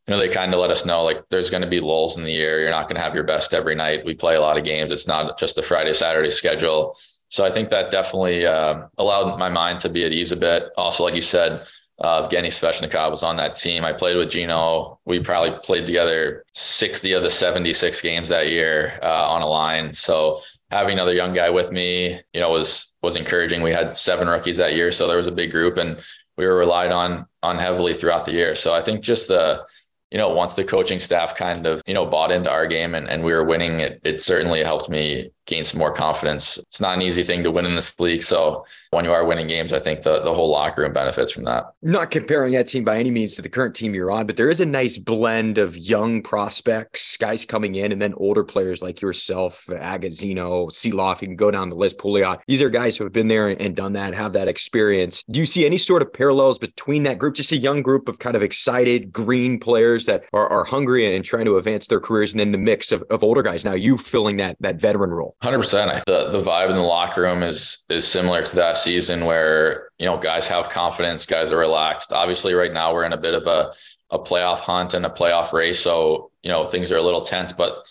you 0.08 0.14
know, 0.14 0.20
they 0.20 0.30
kind 0.30 0.54
of 0.54 0.60
let 0.60 0.70
us 0.70 0.86
know 0.86 1.04
like 1.04 1.24
there's 1.30 1.50
going 1.50 1.62
to 1.62 1.70
be 1.70 1.80
lulls 1.80 2.18
in 2.18 2.26
the 2.26 2.32
year. 2.32 2.60
You're 2.60 2.72
not 2.72 2.88
going 2.88 2.98
to 2.98 3.02
have 3.02 3.16
your 3.16 3.24
best 3.24 3.54
every 3.54 3.74
night. 3.74 4.04
We 4.04 4.14
play 4.14 4.36
a 4.36 4.42
lot 4.42 4.58
of 4.58 4.66
games. 4.66 4.92
It's 4.92 5.08
not 5.08 5.40
just 5.40 5.58
a 5.58 5.62
Friday, 5.62 5.94
Saturday 5.94 6.32
schedule. 6.32 6.98
So 7.30 7.46
I 7.46 7.52
think 7.52 7.70
that 7.70 7.90
definitely 7.90 8.46
uh, 8.46 8.88
allowed 8.98 9.40
my 9.40 9.50
mind 9.50 9.80
to 9.80 9.90
be 9.90 10.06
at 10.06 10.12
ease 10.12 10.34
a 10.34 10.36
bit. 10.36 10.66
Also, 10.78 11.04
like 11.04 11.16
you 11.16 11.22
said, 11.22 11.66
uh, 12.00 12.28
Evgeny 12.28 12.48
Svechnikov 12.48 13.12
was 13.12 13.24
on 13.24 13.38
that 13.38 13.54
team. 13.54 13.86
I 13.86 13.94
played 13.94 14.18
with 14.18 14.30
Gino. 14.30 15.00
We 15.06 15.22
probably 15.22 15.58
played 15.64 15.86
together 15.86 16.44
60 16.54 17.14
of 17.14 17.24
the 17.24 17.30
76 17.30 18.02
games 18.02 18.30
that 18.30 18.50
year 18.50 19.00
uh, 19.02 19.30
on 19.30 19.42
a 19.42 19.48
line. 19.48 19.94
So 19.94 20.42
having 20.70 20.94
another 20.94 21.14
young 21.14 21.34
guy 21.34 21.50
with 21.50 21.72
me, 21.72 22.20
you 22.34 22.42
know, 22.42 22.50
was 22.50 22.94
was 23.02 23.16
encouraging. 23.16 23.62
We 23.62 23.72
had 23.72 23.96
seven 23.96 24.28
rookies 24.28 24.58
that 24.58 24.74
year, 24.74 24.92
so 24.92 25.08
there 25.08 25.18
was 25.18 25.28
a 25.28 25.32
big 25.32 25.52
group, 25.52 25.78
and 25.78 25.98
we 26.38 26.46
were 26.46 26.56
relied 26.56 26.92
on 26.92 27.26
on 27.42 27.58
heavily 27.58 27.94
throughout 27.94 28.26
the 28.26 28.34
year. 28.34 28.56
So 28.56 28.74
I 28.74 28.82
think 28.82 29.02
just 29.02 29.28
the 29.28 29.66
you 30.14 30.20
know, 30.20 30.30
once 30.30 30.54
the 30.54 30.64
coaching 30.64 31.00
staff 31.00 31.34
kind 31.34 31.66
of, 31.66 31.82
you 31.88 31.94
know, 31.96 32.06
bought 32.06 32.32
into 32.32 32.50
our 32.50 32.68
game 32.68 32.94
and, 32.94 33.10
and 33.10 33.24
we 33.24 33.34
were 33.34 33.44
winning, 33.44 33.80
it, 33.80 34.00
it 34.04 34.22
certainly 34.22 34.64
helped 34.64 34.88
me 34.88 35.32
gain 35.46 35.64
some 35.64 35.80
more 35.80 35.92
confidence. 35.92 36.58
It's 36.58 36.80
not 36.80 36.96
an 36.96 37.02
easy 37.02 37.24
thing 37.24 37.44
to 37.44 37.52
win 37.52 37.66
in 37.66 37.76
this 37.76 38.00
league. 38.00 38.24
So 38.24 38.66
when 38.92 39.06
you 39.06 39.12
are 39.12 39.26
winning 39.26 39.48
games, 39.48 39.74
I 39.74 39.80
think 39.80 40.02
the, 40.02 40.22
the 40.22 40.34
whole 40.34 40.50
locker 40.50 40.82
room 40.82 40.94
benefits 40.94 41.32
from 41.32 41.44
that. 41.46 41.66
Not 41.82 42.12
comparing 42.12 42.54
that 42.54 42.68
team 42.68 42.84
by 42.84 42.98
any 42.98 43.12
means 43.12 43.36
to 43.36 43.42
the 43.42 43.50
current 43.50 43.76
team 43.76 43.94
you're 43.94 44.12
on, 44.12 44.26
but 44.26 44.38
there 44.38 44.50
is 44.50 44.62
a 44.62 44.66
nice 44.66 44.98
blend 44.98 45.58
of 45.58 45.78
young 45.78 46.22
prospects, 46.22 47.18
guys 47.18 47.46
coming 47.46 47.76
in, 47.76 47.92
and 47.92 48.02
then 48.02 48.14
older 48.16 48.44
players 48.44 48.82
like 48.82 49.02
yourself, 49.02 49.66
Agozzino, 49.68 50.72
Seeloff, 50.72 51.22
you 51.22 51.28
can 51.28 51.36
go 51.36 51.52
down 51.52 51.70
the 51.70 51.76
list, 51.76 51.98
Pouliot. 51.98 52.40
These 52.48 52.62
are 52.62 52.70
guys 52.70 52.96
who 52.96 53.04
have 53.04 53.14
been 53.14 53.28
there 53.28 53.48
and 53.50 53.76
done 53.76 53.94
that, 53.94 54.14
have 54.14 54.34
that 54.34 54.48
experience. 54.48 55.24
Do 55.30 55.40
you 55.40 55.46
see 55.46 55.66
any 55.66 55.78
sort 55.78 56.02
of 56.02 56.14
parallels 56.14 56.58
between 56.58 57.04
that 57.04 57.18
group? 57.18 57.36
Just 57.36 57.52
a 57.52 57.58
young 57.58 57.82
group 57.82 58.08
of 58.08 58.20
kind 58.20 58.36
of 58.36 58.44
excited 58.44 59.12
green 59.12 59.60
players 59.60 60.06
that 60.06 60.24
are, 60.34 60.48
are 60.50 60.64
hungry 60.64 61.16
and 61.16 61.26
trying 61.26 61.46
to 61.46 61.58
advance 61.58 61.88
their 61.88 62.00
careers, 62.00 62.32
and 62.32 62.40
then 62.40 62.52
the 62.52 62.58
mix 62.58 62.92
of, 62.92 63.04
of 63.10 63.24
older 63.24 63.42
guys. 63.42 63.66
Now 63.66 63.74
you 63.74 63.98
filling 63.98 64.38
that 64.38 64.58
that 64.60 64.78
veteran 64.78 65.10
role. 65.10 65.33
Hundred 65.42 65.60
percent. 65.60 66.06
The 66.06 66.30
the 66.30 66.40
vibe 66.40 66.70
in 66.70 66.76
the 66.76 66.82
locker 66.82 67.22
room 67.22 67.44
is 67.44 67.86
is 67.90 68.08
similar 68.08 68.44
to 68.44 68.56
that 68.56 68.78
season 68.78 69.26
where 69.26 69.90
you 70.00 70.06
know 70.06 70.18
guys 70.18 70.48
have 70.48 70.70
confidence, 70.70 71.26
guys 71.26 71.52
are 71.52 71.58
relaxed. 71.58 72.14
Obviously, 72.14 72.54
right 72.54 72.72
now 72.72 72.94
we're 72.94 73.06
in 73.06 73.14
a 73.14 73.18
bit 73.18 73.34
of 73.34 73.46
a 73.48 73.74
a 74.10 74.20
playoff 74.20 74.60
hunt 74.60 74.94
and 74.94 75.06
a 75.06 75.10
playoff 75.10 75.52
race, 75.52 75.80
so 75.80 76.32
you 76.44 76.50
know 76.50 76.64
things 76.64 76.92
are 76.92 76.98
a 76.98 77.02
little 77.02 77.22
tense, 77.22 77.52
but. 77.52 77.86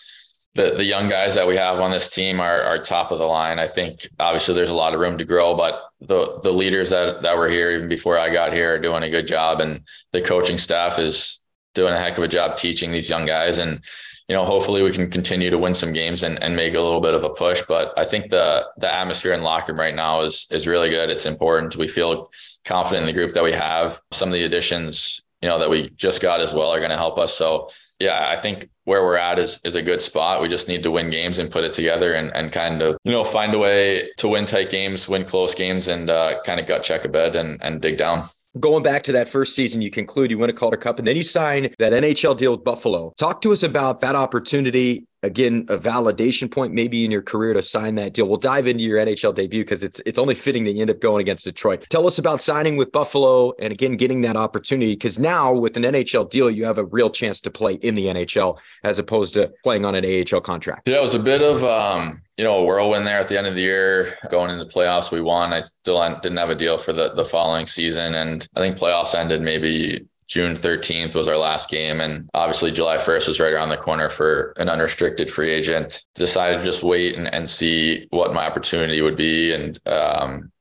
The, 0.55 0.75
the 0.75 0.83
young 0.83 1.07
guys 1.07 1.33
that 1.33 1.47
we 1.47 1.57
have 1.57 1.79
on 1.79 1.89
this 1.89 2.11
team 2.11 2.39
are, 2.39 2.61
are 2.61 2.77
top 2.77 3.09
of 3.09 3.17
the 3.17 3.25
line. 3.25 3.57
I 3.57 3.65
think 3.65 4.05
obviously 4.19 4.53
there's 4.53 4.69
a 4.69 4.75
lot 4.75 4.93
of 4.93 4.99
room 4.99 5.17
to 5.17 5.25
grow, 5.25 5.55
but 5.55 5.81
the 5.99 6.41
the 6.43 6.53
leaders 6.53 6.91
that 6.91 7.23
that 7.23 7.35
were 7.35 7.49
here 7.49 7.71
even 7.71 7.89
before 7.89 8.19
I 8.19 8.31
got 8.31 8.53
here 8.53 8.75
are 8.75 8.77
doing 8.77 9.01
a 9.01 9.09
good 9.09 9.25
job, 9.25 9.61
and 9.61 9.81
the 10.11 10.21
coaching 10.21 10.59
staff 10.59 10.99
is 10.99 11.42
doing 11.73 11.93
a 11.93 11.99
heck 11.99 12.17
of 12.17 12.23
a 12.23 12.27
job 12.27 12.57
teaching 12.57 12.91
these 12.91 13.09
young 13.09 13.25
guys. 13.25 13.59
And 13.59 13.81
you 14.29 14.35
know, 14.35 14.45
hopefully 14.45 14.81
we 14.83 14.91
can 14.91 15.09
continue 15.09 15.49
to 15.49 15.57
win 15.57 15.73
some 15.73 15.91
games 15.91 16.23
and, 16.23 16.41
and 16.41 16.55
make 16.55 16.73
a 16.73 16.79
little 16.79 17.01
bit 17.01 17.13
of 17.13 17.23
a 17.23 17.29
push. 17.29 17.61
But 17.67 17.93
I 17.97 18.05
think 18.05 18.31
the 18.31 18.65
the 18.77 18.91
atmosphere 18.91 19.33
in 19.33 19.43
locker 19.43 19.73
room 19.73 19.79
right 19.79 19.95
now 19.95 20.21
is 20.21 20.47
is 20.49 20.67
really 20.67 20.89
good. 20.89 21.09
It's 21.09 21.25
important. 21.25 21.75
We 21.75 21.87
feel 21.87 22.31
confident 22.63 23.01
in 23.01 23.07
the 23.07 23.19
group 23.19 23.33
that 23.33 23.43
we 23.43 23.51
have. 23.51 24.01
Some 24.11 24.29
of 24.29 24.33
the 24.33 24.43
additions, 24.43 25.21
you 25.41 25.49
know, 25.49 25.59
that 25.59 25.69
we 25.69 25.89
just 25.89 26.21
got 26.21 26.39
as 26.39 26.53
well 26.53 26.69
are 26.69 26.79
going 26.79 26.91
to 26.91 26.97
help 26.97 27.17
us. 27.17 27.33
So 27.33 27.69
yeah, 27.99 28.29
I 28.29 28.37
think 28.37 28.69
where 28.85 29.03
we're 29.03 29.17
at 29.17 29.39
is 29.39 29.59
is 29.65 29.75
a 29.75 29.81
good 29.81 29.99
spot. 29.99 30.41
We 30.41 30.47
just 30.47 30.69
need 30.69 30.83
to 30.83 30.91
win 30.91 31.09
games 31.09 31.37
and 31.37 31.51
put 31.51 31.65
it 31.65 31.73
together 31.73 32.13
and, 32.13 32.33
and 32.33 32.51
kind 32.51 32.81
of, 32.81 32.97
you 33.03 33.11
know, 33.11 33.25
find 33.25 33.53
a 33.53 33.59
way 33.59 34.09
to 34.17 34.29
win 34.29 34.45
tight 34.45 34.69
games, 34.69 35.09
win 35.09 35.25
close 35.25 35.53
games 35.53 35.89
and 35.89 36.09
uh, 36.09 36.41
kind 36.45 36.61
of 36.61 36.65
gut 36.65 36.83
check 36.83 37.03
a 37.03 37.09
bit 37.09 37.35
and 37.35 37.61
and 37.61 37.81
dig 37.81 37.97
down. 37.97 38.23
Going 38.59 38.83
back 38.83 39.01
to 39.03 39.13
that 39.13 39.29
first 39.29 39.55
season, 39.55 39.81
you 39.81 39.89
conclude 39.89 40.29
you 40.29 40.37
win 40.37 40.51
a 40.51 40.53
Calder 40.53 40.77
Cup, 40.77 40.99
and 40.99 41.07
then 41.07 41.15
you 41.15 41.23
sign 41.23 41.73
that 41.79 41.91
NHL 41.91 42.37
deal 42.37 42.51
with 42.51 42.63
Buffalo. 42.63 43.11
Talk 43.17 43.41
to 43.41 43.51
us 43.51 43.63
about 43.63 44.01
that 44.01 44.15
opportunity 44.15 45.07
again 45.23 45.65
a 45.69 45.77
validation 45.77 46.51
point 46.51 46.73
maybe 46.73 47.03
in 47.03 47.11
your 47.11 47.21
career 47.21 47.53
to 47.53 47.63
sign 47.63 47.95
that 47.95 48.13
deal. 48.13 48.27
We'll 48.27 48.37
dive 48.37 48.67
into 48.67 48.83
your 48.83 49.03
NHL 49.03 49.33
debut 49.33 49.63
because 49.63 49.83
it's 49.83 50.01
it's 50.05 50.19
only 50.19 50.35
fitting 50.35 50.65
that 50.65 50.73
you 50.73 50.81
end 50.81 50.91
up 50.91 50.99
going 50.99 51.21
against 51.21 51.45
Detroit. 51.45 51.85
Tell 51.89 52.05
us 52.05 52.19
about 52.19 52.41
signing 52.41 52.77
with 52.77 52.91
Buffalo 52.91 53.53
and 53.59 53.73
again 53.73 53.95
getting 53.95 54.21
that 54.21 54.35
opportunity 54.35 54.93
because 54.93 55.17
now 55.17 55.53
with 55.53 55.77
an 55.77 55.83
NHL 55.83 56.29
deal 56.29 56.51
you 56.51 56.65
have 56.65 56.77
a 56.77 56.85
real 56.85 57.09
chance 57.09 57.39
to 57.41 57.51
play 57.51 57.75
in 57.75 57.95
the 57.95 58.07
NHL 58.07 58.59
as 58.83 58.99
opposed 58.99 59.33
to 59.35 59.51
playing 59.63 59.85
on 59.85 59.95
an 59.95 60.05
AHL 60.05 60.41
contract. 60.41 60.87
Yeah, 60.87 60.97
it 60.97 61.01
was 61.01 61.15
a 61.15 61.23
bit 61.23 61.41
of 61.41 61.63
um, 61.63 62.21
you 62.37 62.43
know 62.43 62.57
a 62.57 62.63
whirlwind 62.63 63.07
there 63.07 63.19
at 63.19 63.27
the 63.27 63.37
end 63.37 63.47
of 63.47 63.55
the 63.55 63.61
year 63.61 64.17
going 64.29 64.51
into 64.51 64.65
playoffs. 64.65 65.11
We 65.11 65.21
won. 65.21 65.53
I 65.53 65.61
still 65.61 66.01
didn't 66.21 66.37
have 66.37 66.49
a 66.49 66.55
deal 66.55 66.77
for 66.77 66.93
the 66.93 67.13
the 67.13 67.25
following 67.25 67.65
season, 67.65 68.15
and 68.15 68.47
I 68.55 68.59
think 68.59 68.77
playoffs 68.77 69.15
ended 69.15 69.41
maybe 69.41 70.05
June 70.33 70.55
13th 70.55 71.13
was 71.13 71.27
our 71.27 71.37
last 71.37 71.69
game. 71.69 72.01
And 72.01 72.27
obviously, 72.33 72.71
July 72.71 72.97
1st 72.97 73.27
was 73.27 73.39
right 73.39 73.53
around 73.53 73.69
the 73.69 73.77
corner 73.77 74.09
for 74.09 74.55
an 74.57 74.67
unrestricted 74.67 75.29
free 75.29 75.51
agent. 75.51 76.01
Decided 76.15 76.57
to 76.57 76.63
just 76.63 76.81
wait 76.81 77.15
and, 77.15 77.31
and 77.31 77.47
see 77.47 78.07
what 78.09 78.33
my 78.33 78.47
opportunity 78.47 78.99
would 78.99 79.15
be. 79.15 79.53
And 79.53 79.77
um, 79.87 80.51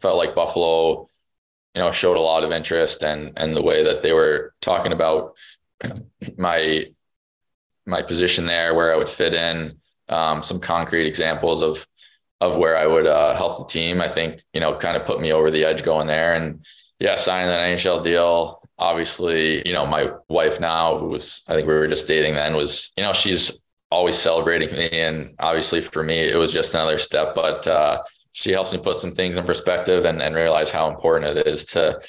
felt 0.00 0.16
like 0.16 0.34
Buffalo, 0.34 1.08
you 1.76 1.80
know, 1.80 1.92
showed 1.92 2.16
a 2.16 2.20
lot 2.20 2.42
of 2.42 2.50
interest 2.50 3.04
and 3.04 3.32
and 3.38 3.54
the 3.54 3.62
way 3.62 3.84
that 3.84 4.02
they 4.02 4.12
were 4.12 4.52
talking 4.60 4.90
about 4.90 5.36
my 6.36 6.86
my 7.86 8.02
position 8.02 8.46
there, 8.46 8.74
where 8.74 8.92
I 8.92 8.96
would 8.96 9.08
fit 9.08 9.32
in, 9.32 9.76
um, 10.08 10.42
some 10.42 10.58
concrete 10.58 11.06
examples 11.06 11.62
of 11.62 11.86
of 12.40 12.56
where 12.56 12.76
I 12.76 12.88
would 12.88 13.06
uh, 13.06 13.36
help 13.36 13.68
the 13.68 13.72
team. 13.72 14.00
I 14.00 14.08
think 14.08 14.42
you 14.52 14.58
know, 14.58 14.74
kind 14.74 14.96
of 14.96 15.06
put 15.06 15.20
me 15.20 15.32
over 15.32 15.52
the 15.52 15.64
edge 15.64 15.84
going 15.84 16.08
there. 16.08 16.32
And 16.32 16.66
yeah, 16.98 17.14
signing 17.14 17.46
that 17.46 17.60
NHL 17.60 18.02
deal 18.02 18.60
obviously, 18.78 19.66
you 19.66 19.72
know, 19.72 19.86
my 19.86 20.10
wife 20.28 20.60
now, 20.60 20.98
who 20.98 21.08
was, 21.08 21.44
I 21.48 21.54
think 21.54 21.68
we 21.68 21.74
were 21.74 21.86
just 21.86 22.08
dating 22.08 22.34
then, 22.34 22.54
was, 22.54 22.92
you 22.96 23.04
know, 23.04 23.12
she's 23.12 23.64
always 23.90 24.16
celebrating 24.16 24.70
me. 24.72 24.88
And 24.90 25.34
obviously 25.38 25.80
for 25.80 26.02
me, 26.02 26.18
it 26.18 26.36
was 26.36 26.52
just 26.52 26.74
another 26.74 26.98
step, 26.98 27.34
but 27.34 27.66
uh, 27.66 28.02
she 28.32 28.52
helps 28.52 28.72
me 28.72 28.78
put 28.78 28.96
some 28.96 29.12
things 29.12 29.36
in 29.36 29.44
perspective 29.44 30.04
and, 30.04 30.20
and 30.20 30.34
realize 30.34 30.70
how 30.70 30.90
important 30.90 31.38
it 31.38 31.46
is 31.46 31.64
to, 31.66 32.00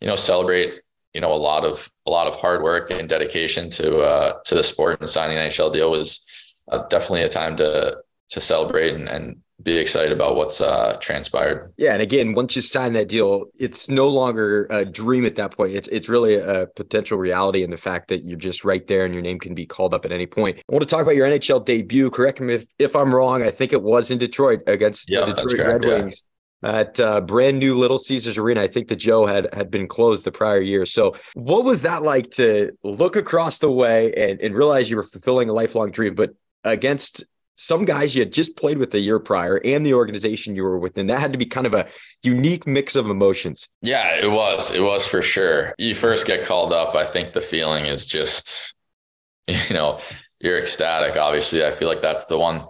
you 0.00 0.06
know, 0.06 0.16
celebrate 0.16 0.80
you 1.14 1.20
know, 1.20 1.32
a 1.32 1.36
lot 1.36 1.64
of 1.64 1.88
a 2.06 2.10
lot 2.10 2.26
of 2.26 2.34
hard 2.34 2.62
work 2.62 2.90
and 2.90 3.08
dedication 3.08 3.70
to 3.70 4.00
uh, 4.00 4.40
to 4.44 4.54
the 4.56 4.64
sport 4.64 5.00
and 5.00 5.08
signing 5.08 5.38
an 5.38 5.48
NHL 5.48 5.72
deal 5.72 5.90
was 5.90 6.64
uh, 6.68 6.78
definitely 6.88 7.22
a 7.22 7.28
time 7.28 7.56
to 7.56 7.98
to 8.30 8.40
celebrate 8.40 8.94
and, 8.94 9.08
and 9.08 9.40
be 9.62 9.78
excited 9.78 10.12
about 10.12 10.36
what's 10.36 10.60
uh, 10.60 10.96
transpired. 11.00 11.72
Yeah, 11.76 11.92
and 11.92 12.02
again, 12.02 12.34
once 12.34 12.56
you 12.56 12.62
sign 12.62 12.92
that 12.94 13.08
deal, 13.08 13.46
it's 13.58 13.88
no 13.88 14.08
longer 14.08 14.66
a 14.68 14.84
dream 14.84 15.24
at 15.24 15.36
that 15.36 15.52
point. 15.52 15.76
It's 15.76 15.86
it's 15.88 16.08
really 16.08 16.34
a 16.34 16.66
potential 16.74 17.18
reality 17.18 17.62
in 17.62 17.70
the 17.70 17.76
fact 17.76 18.08
that 18.08 18.24
you're 18.24 18.38
just 18.38 18.64
right 18.64 18.84
there 18.86 19.04
and 19.04 19.14
your 19.14 19.22
name 19.22 19.38
can 19.38 19.54
be 19.54 19.64
called 19.64 19.94
up 19.94 20.04
at 20.04 20.12
any 20.12 20.26
point. 20.26 20.58
I 20.58 20.72
want 20.72 20.82
to 20.82 20.86
talk 20.86 21.02
about 21.02 21.14
your 21.14 21.28
NHL 21.28 21.64
debut. 21.64 22.10
Correct 22.10 22.40
me 22.40 22.54
if, 22.54 22.66
if 22.78 22.96
I'm 22.96 23.14
wrong. 23.14 23.42
I 23.42 23.50
think 23.50 23.72
it 23.72 23.82
was 23.82 24.10
in 24.10 24.18
Detroit 24.18 24.62
against 24.66 25.08
yeah, 25.08 25.24
the 25.24 25.34
Detroit 25.34 25.56
correct, 25.56 25.84
Red 25.84 26.02
Wings. 26.02 26.22
Yeah. 26.24 26.30
At 26.64 26.98
uh, 26.98 27.20
brand 27.20 27.58
new 27.58 27.76
Little 27.76 27.98
Caesars 27.98 28.38
Arena, 28.38 28.62
I 28.62 28.68
think 28.68 28.88
the 28.88 28.96
Joe 28.96 29.26
had 29.26 29.52
had 29.52 29.70
been 29.70 29.86
closed 29.86 30.24
the 30.24 30.32
prior 30.32 30.62
year. 30.62 30.86
So, 30.86 31.14
what 31.34 31.64
was 31.64 31.82
that 31.82 32.02
like 32.02 32.30
to 32.32 32.72
look 32.82 33.16
across 33.16 33.58
the 33.58 33.70
way 33.70 34.14
and, 34.14 34.40
and 34.40 34.54
realize 34.54 34.90
you 34.90 34.96
were 34.96 35.04
fulfilling 35.04 35.50
a 35.50 35.52
lifelong 35.52 35.90
dream, 35.90 36.14
but 36.14 36.30
against 36.64 37.22
some 37.56 37.84
guys 37.84 38.14
you 38.14 38.20
had 38.20 38.32
just 38.32 38.56
played 38.56 38.78
with 38.78 38.90
the 38.90 38.98
year 38.98 39.18
prior 39.18 39.60
and 39.64 39.84
the 39.86 39.94
organization 39.94 40.56
you 40.56 40.62
were 40.62 40.78
within 40.78 41.06
that 41.06 41.20
had 41.20 41.32
to 41.32 41.38
be 41.38 41.46
kind 41.46 41.66
of 41.66 41.74
a 41.74 41.86
unique 42.22 42.66
mix 42.66 42.96
of 42.96 43.08
emotions. 43.08 43.68
Yeah 43.80 44.16
it 44.16 44.30
was. 44.30 44.74
It 44.74 44.82
was 44.82 45.06
for 45.06 45.22
sure. 45.22 45.74
You 45.78 45.94
first 45.94 46.26
get 46.26 46.44
called 46.44 46.72
up 46.72 46.94
i 46.94 47.04
think 47.04 47.32
the 47.32 47.40
feeling 47.40 47.86
is 47.86 48.06
just 48.06 48.74
you 49.46 49.74
know 49.74 50.00
you're 50.40 50.58
ecstatic 50.58 51.16
obviously. 51.16 51.64
I 51.64 51.70
feel 51.70 51.88
like 51.88 52.02
that's 52.02 52.26
the 52.26 52.38
one 52.38 52.66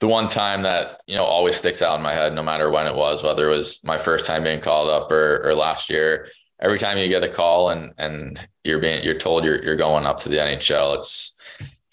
the 0.00 0.08
one 0.08 0.28
time 0.28 0.62
that 0.62 1.02
you 1.06 1.16
know 1.16 1.24
always 1.24 1.56
sticks 1.56 1.82
out 1.82 1.96
in 1.96 2.02
my 2.02 2.14
head 2.14 2.32
no 2.34 2.42
matter 2.42 2.70
when 2.70 2.86
it 2.86 2.94
was 2.94 3.24
whether 3.24 3.50
it 3.50 3.56
was 3.56 3.82
my 3.84 3.98
first 3.98 4.26
time 4.26 4.44
being 4.44 4.60
called 4.60 4.88
up 4.88 5.10
or, 5.10 5.42
or 5.44 5.54
last 5.54 5.90
year. 5.90 6.28
Every 6.60 6.78
time 6.78 6.98
you 6.98 7.08
get 7.08 7.22
a 7.22 7.28
call 7.28 7.70
and 7.70 7.92
and 7.98 8.48
you're 8.64 8.80
being 8.80 9.04
you're 9.04 9.14
told 9.14 9.44
you're 9.44 9.62
you're 9.62 9.76
going 9.76 10.06
up 10.06 10.18
to 10.18 10.28
the 10.28 10.36
nhl 10.36 10.96
it's 10.96 11.37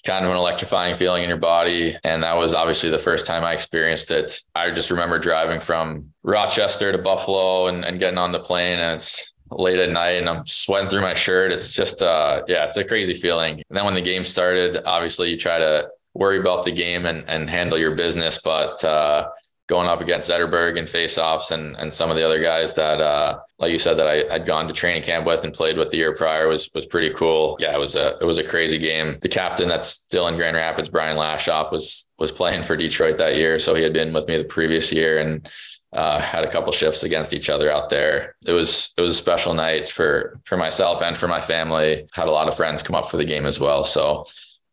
kind 0.05 0.23
of 0.23 0.31
an 0.31 0.37
electrifying 0.37 0.95
feeling 0.95 1.23
in 1.23 1.29
your 1.29 1.37
body. 1.37 1.95
And 2.03 2.23
that 2.23 2.37
was 2.37 2.53
obviously 2.53 2.89
the 2.89 2.99
first 2.99 3.27
time 3.27 3.43
I 3.43 3.53
experienced 3.53 4.11
it. 4.11 4.39
I 4.53 4.71
just 4.71 4.91
remember 4.91 5.19
driving 5.19 5.59
from 5.59 6.13
Rochester 6.23 6.91
to 6.91 6.97
Buffalo 6.97 7.67
and, 7.67 7.83
and 7.83 7.99
getting 7.99 8.19
on 8.19 8.31
the 8.31 8.39
plane 8.39 8.79
and 8.79 8.93
it's 8.93 9.33
late 9.51 9.79
at 9.79 9.91
night 9.91 10.11
and 10.11 10.29
I'm 10.29 10.45
sweating 10.45 10.89
through 10.89 11.01
my 11.01 11.13
shirt. 11.13 11.51
It's 11.51 11.71
just 11.71 12.01
uh 12.01 12.43
yeah, 12.47 12.65
it's 12.65 12.77
a 12.77 12.83
crazy 12.83 13.13
feeling. 13.13 13.61
And 13.69 13.77
then 13.77 13.85
when 13.85 13.93
the 13.93 14.01
game 14.01 14.25
started, 14.25 14.83
obviously 14.85 15.29
you 15.31 15.37
try 15.37 15.59
to 15.59 15.89
worry 16.13 16.39
about 16.39 16.65
the 16.65 16.71
game 16.71 17.05
and, 17.05 17.27
and 17.29 17.49
handle 17.49 17.77
your 17.77 17.95
business. 17.95 18.39
But 18.43 18.83
uh 18.83 19.29
going 19.67 19.87
up 19.87 20.01
against 20.01 20.29
Zetterberg 20.29 20.77
and 20.77 20.87
faceoffs 20.87 21.51
and 21.51 21.75
and 21.77 21.91
some 21.91 22.11
of 22.11 22.17
the 22.17 22.25
other 22.25 22.41
guys 22.41 22.75
that 22.75 23.01
uh 23.01 23.39
like 23.57 23.71
you 23.71 23.79
said 23.79 23.95
that 23.95 24.07
I 24.07 24.31
had 24.31 24.45
gone 24.45 24.67
to 24.67 24.73
training 24.73 25.03
camp 25.03 25.25
with 25.25 25.43
and 25.43 25.53
played 25.53 25.77
with 25.77 25.89
the 25.89 25.97
year 25.97 26.13
prior 26.15 26.47
was 26.47 26.69
was 26.75 26.85
pretty 26.85 27.13
cool. 27.13 27.57
Yeah, 27.59 27.73
it 27.73 27.79
was 27.79 27.95
a 27.95 28.17
it 28.19 28.25
was 28.25 28.37
a 28.37 28.43
crazy 28.43 28.77
game. 28.77 29.17
The 29.21 29.29
captain 29.29 29.67
that's 29.67 29.87
still 29.87 30.27
in 30.27 30.35
Grand 30.35 30.55
Rapids, 30.55 30.89
Brian 30.89 31.17
Lashoff, 31.17 31.71
was 31.71 32.07
was 32.19 32.31
playing 32.31 32.63
for 32.63 32.75
Detroit 32.75 33.17
that 33.17 33.35
year. 33.35 33.59
So 33.59 33.73
he 33.73 33.83
had 33.83 33.93
been 33.93 34.13
with 34.13 34.27
me 34.27 34.37
the 34.37 34.43
previous 34.43 34.91
year 34.91 35.19
and 35.19 35.49
uh, 35.93 36.19
had 36.19 36.43
a 36.43 36.51
couple 36.51 36.73
shifts 36.73 37.03
against 37.03 37.33
each 37.33 37.49
other 37.49 37.71
out 37.71 37.89
there. 37.89 38.35
It 38.45 38.51
was 38.51 38.93
it 38.97 39.01
was 39.01 39.11
a 39.11 39.15
special 39.15 39.53
night 39.53 39.87
for 39.87 40.39
for 40.43 40.57
myself 40.57 41.01
and 41.01 41.17
for 41.17 41.27
my 41.27 41.39
family. 41.39 42.05
Had 42.13 42.27
a 42.27 42.31
lot 42.31 42.49
of 42.49 42.57
friends 42.57 42.83
come 42.83 42.95
up 42.95 43.09
for 43.09 43.17
the 43.17 43.25
game 43.25 43.45
as 43.45 43.59
well. 43.59 43.83
So 43.83 44.25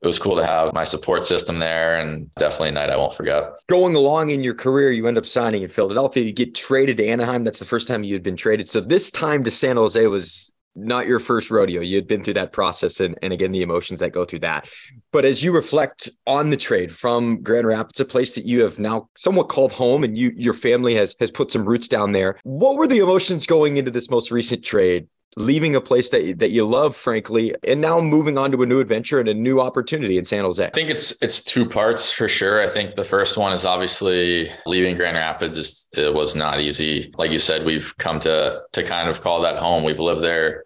it 0.02 0.06
was 0.06 0.18
cool 0.18 0.36
to 0.36 0.44
have 0.44 0.74
my 0.74 0.82
support 0.82 1.24
system 1.24 1.60
there 1.60 2.00
and 2.00 2.32
definitely 2.34 2.70
a 2.70 2.72
night 2.72 2.90
I 2.90 2.96
won't 2.96 3.14
forget. 3.14 3.52
Going 3.68 3.94
along 3.94 4.30
in 4.30 4.42
your 4.42 4.54
career, 4.54 4.90
you 4.90 5.06
end 5.06 5.16
up 5.16 5.24
signing 5.24 5.62
in 5.62 5.68
Philadelphia. 5.68 6.24
You 6.24 6.32
get 6.32 6.56
traded 6.56 6.96
to 6.96 7.06
Anaheim. 7.06 7.44
That's 7.44 7.60
the 7.60 7.64
first 7.64 7.86
time 7.86 8.02
you 8.02 8.14
had 8.14 8.22
been 8.22 8.36
traded. 8.36 8.68
So 8.68 8.80
this 8.80 9.12
time 9.12 9.44
to 9.44 9.50
San 9.50 9.76
Jose 9.76 10.04
was 10.08 10.52
not 10.74 11.06
your 11.06 11.20
first 11.20 11.50
rodeo. 11.50 11.82
You 11.82 11.96
had 11.96 12.08
been 12.08 12.24
through 12.24 12.34
that 12.34 12.52
process 12.52 12.98
and, 12.98 13.16
and 13.22 13.32
again, 13.32 13.52
the 13.52 13.62
emotions 13.62 14.00
that 14.00 14.10
go 14.10 14.24
through 14.24 14.40
that. 14.40 14.68
But 15.12 15.24
as 15.24 15.42
you 15.42 15.52
reflect 15.52 16.08
on 16.26 16.50
the 16.50 16.56
trade 16.56 16.90
from 16.90 17.40
Grand 17.42 17.66
Rapids, 17.66 18.00
a 18.00 18.04
place 18.04 18.34
that 18.34 18.46
you 18.46 18.62
have 18.62 18.78
now 18.80 19.08
somewhat 19.16 19.48
called 19.48 19.70
home 19.70 20.02
and 20.02 20.16
you 20.16 20.32
your 20.34 20.54
family 20.54 20.94
has 20.94 21.14
has 21.20 21.30
put 21.30 21.52
some 21.52 21.68
roots 21.68 21.88
down 21.88 22.12
there. 22.12 22.38
What 22.42 22.76
were 22.76 22.86
the 22.86 22.98
emotions 22.98 23.46
going 23.46 23.76
into 23.76 23.90
this 23.90 24.10
most 24.10 24.30
recent 24.30 24.64
trade 24.64 25.06
leaving 25.36 25.74
a 25.74 25.80
place 25.80 26.10
that 26.10 26.38
that 26.38 26.50
you 26.50 26.66
love, 26.66 26.94
frankly, 26.94 27.54
and 27.64 27.80
now 27.80 28.00
moving 28.00 28.38
on 28.38 28.52
to 28.52 28.62
a 28.62 28.66
new 28.66 28.80
adventure 28.80 29.18
and 29.18 29.28
a 29.28 29.34
new 29.34 29.60
opportunity 29.60 30.18
in 30.18 30.24
San 30.24 30.44
Jose? 30.44 30.64
I 30.64 30.70
think 30.70 30.90
it's 30.90 31.20
it's 31.22 31.42
two 31.42 31.66
parts 31.68 32.12
for 32.12 32.28
sure. 32.28 32.62
I 32.62 32.68
think 32.68 32.94
the 32.94 33.04
first 33.04 33.36
one 33.36 33.52
is 33.52 33.64
obviously 33.64 34.50
leaving 34.66 34.96
Grand 34.96 35.16
Rapids 35.16 35.56
is 35.56 35.88
it 35.96 36.14
was 36.14 36.34
not 36.34 36.60
easy. 36.60 37.12
Like 37.16 37.30
you 37.30 37.38
said, 37.38 37.64
we've 37.64 37.96
come 37.98 38.20
to 38.20 38.62
to 38.72 38.82
kind 38.82 39.08
of 39.08 39.20
call 39.20 39.40
that 39.42 39.56
home. 39.56 39.84
We've 39.84 40.00
lived 40.00 40.22
there 40.22 40.64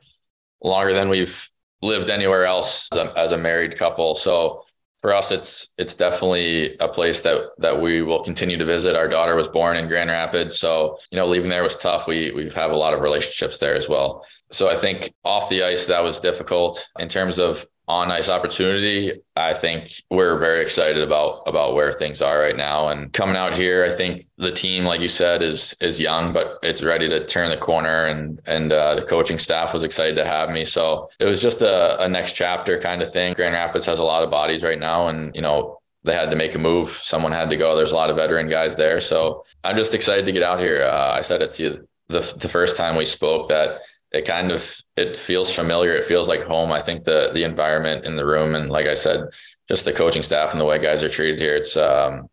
longer 0.62 0.92
than 0.92 1.08
we've 1.08 1.48
lived 1.82 2.10
anywhere 2.10 2.44
else 2.44 2.88
as 2.92 2.98
a, 2.98 3.18
as 3.18 3.32
a 3.32 3.38
married 3.38 3.78
couple. 3.78 4.14
So 4.14 4.65
for 5.06 5.14
us 5.14 5.30
it's 5.30 5.72
it's 5.78 5.94
definitely 5.94 6.76
a 6.78 6.88
place 6.88 7.20
that 7.20 7.50
that 7.58 7.80
we 7.80 8.02
will 8.02 8.24
continue 8.24 8.56
to 8.56 8.64
visit. 8.64 8.96
Our 8.96 9.06
daughter 9.06 9.36
was 9.36 9.46
born 9.46 9.76
in 9.76 9.86
grand 9.86 10.10
rapids 10.10 10.58
so 10.58 10.98
you 11.12 11.16
know 11.16 11.28
leaving 11.28 11.48
there 11.48 11.62
was 11.62 11.76
tough. 11.76 12.08
We 12.08 12.32
we 12.32 12.50
have 12.50 12.72
a 12.72 12.76
lot 12.76 12.92
of 12.92 13.00
relationships 13.00 13.58
there 13.58 13.76
as 13.76 13.88
well. 13.88 14.26
So 14.50 14.68
i 14.68 14.76
think 14.76 15.14
off 15.22 15.48
the 15.48 15.62
ice 15.62 15.86
that 15.86 16.02
was 16.02 16.18
difficult. 16.18 16.84
In 16.98 17.08
terms 17.08 17.38
of 17.38 17.64
on 17.88 18.10
ice 18.10 18.28
opportunity, 18.28 19.12
I 19.36 19.54
think 19.54 19.92
we're 20.10 20.36
very 20.38 20.60
excited 20.60 21.02
about 21.02 21.42
about 21.46 21.74
where 21.74 21.92
things 21.92 22.20
are 22.20 22.40
right 22.40 22.56
now. 22.56 22.88
And 22.88 23.12
coming 23.12 23.36
out 23.36 23.54
here, 23.54 23.84
I 23.84 23.90
think 23.90 24.26
the 24.38 24.50
team, 24.50 24.84
like 24.84 25.00
you 25.00 25.08
said, 25.08 25.42
is 25.42 25.76
is 25.80 26.00
young, 26.00 26.32
but 26.32 26.58
it's 26.62 26.82
ready 26.82 27.08
to 27.08 27.24
turn 27.26 27.50
the 27.50 27.56
corner. 27.56 28.06
And 28.06 28.40
and 28.46 28.72
uh, 28.72 28.96
the 28.96 29.02
coaching 29.02 29.38
staff 29.38 29.72
was 29.72 29.84
excited 29.84 30.16
to 30.16 30.24
have 30.24 30.50
me. 30.50 30.64
So 30.64 31.08
it 31.20 31.26
was 31.26 31.40
just 31.40 31.62
a, 31.62 32.02
a 32.02 32.08
next 32.08 32.32
chapter 32.32 32.80
kind 32.80 33.02
of 33.02 33.12
thing. 33.12 33.34
Grand 33.34 33.54
Rapids 33.54 33.86
has 33.86 34.00
a 34.00 34.04
lot 34.04 34.24
of 34.24 34.30
bodies 34.30 34.64
right 34.64 34.78
now, 34.78 35.06
and 35.06 35.34
you 35.36 35.42
know 35.42 35.80
they 36.02 36.14
had 36.14 36.30
to 36.30 36.36
make 36.36 36.56
a 36.56 36.58
move. 36.58 36.88
Someone 36.88 37.32
had 37.32 37.50
to 37.50 37.56
go. 37.56 37.76
There's 37.76 37.92
a 37.92 37.96
lot 37.96 38.10
of 38.10 38.16
veteran 38.16 38.48
guys 38.48 38.74
there. 38.74 38.98
So 38.98 39.44
I'm 39.62 39.76
just 39.76 39.94
excited 39.94 40.26
to 40.26 40.32
get 40.32 40.42
out 40.42 40.58
here. 40.58 40.82
Uh, 40.82 41.12
I 41.12 41.20
said 41.20 41.40
it 41.40 41.52
to 41.52 41.62
you 41.62 41.88
the 42.08 42.34
the 42.38 42.48
first 42.48 42.76
time 42.76 42.96
we 42.96 43.04
spoke 43.04 43.48
that 43.48 43.82
it 44.12 44.24
kind 44.24 44.50
of 44.50 44.78
it 44.96 45.16
feels 45.16 45.52
familiar. 45.52 45.94
It 45.94 46.04
feels 46.04 46.28
like 46.28 46.42
home. 46.42 46.72
I 46.72 46.80
think 46.80 47.04
the 47.04 47.30
the 47.32 47.44
environment 47.44 48.04
in 48.04 48.16
the 48.16 48.26
room 48.26 48.54
and 48.54 48.70
like 48.70 48.86
I 48.86 48.94
said, 48.94 49.28
just 49.68 49.84
the 49.84 49.92
coaching 49.92 50.22
staff 50.22 50.52
and 50.52 50.60
the 50.60 50.64
way 50.64 50.78
guys 50.78 51.02
are 51.02 51.08
treated 51.08 51.40
here. 51.40 51.56
It's 51.56 51.76
um, 51.76 52.28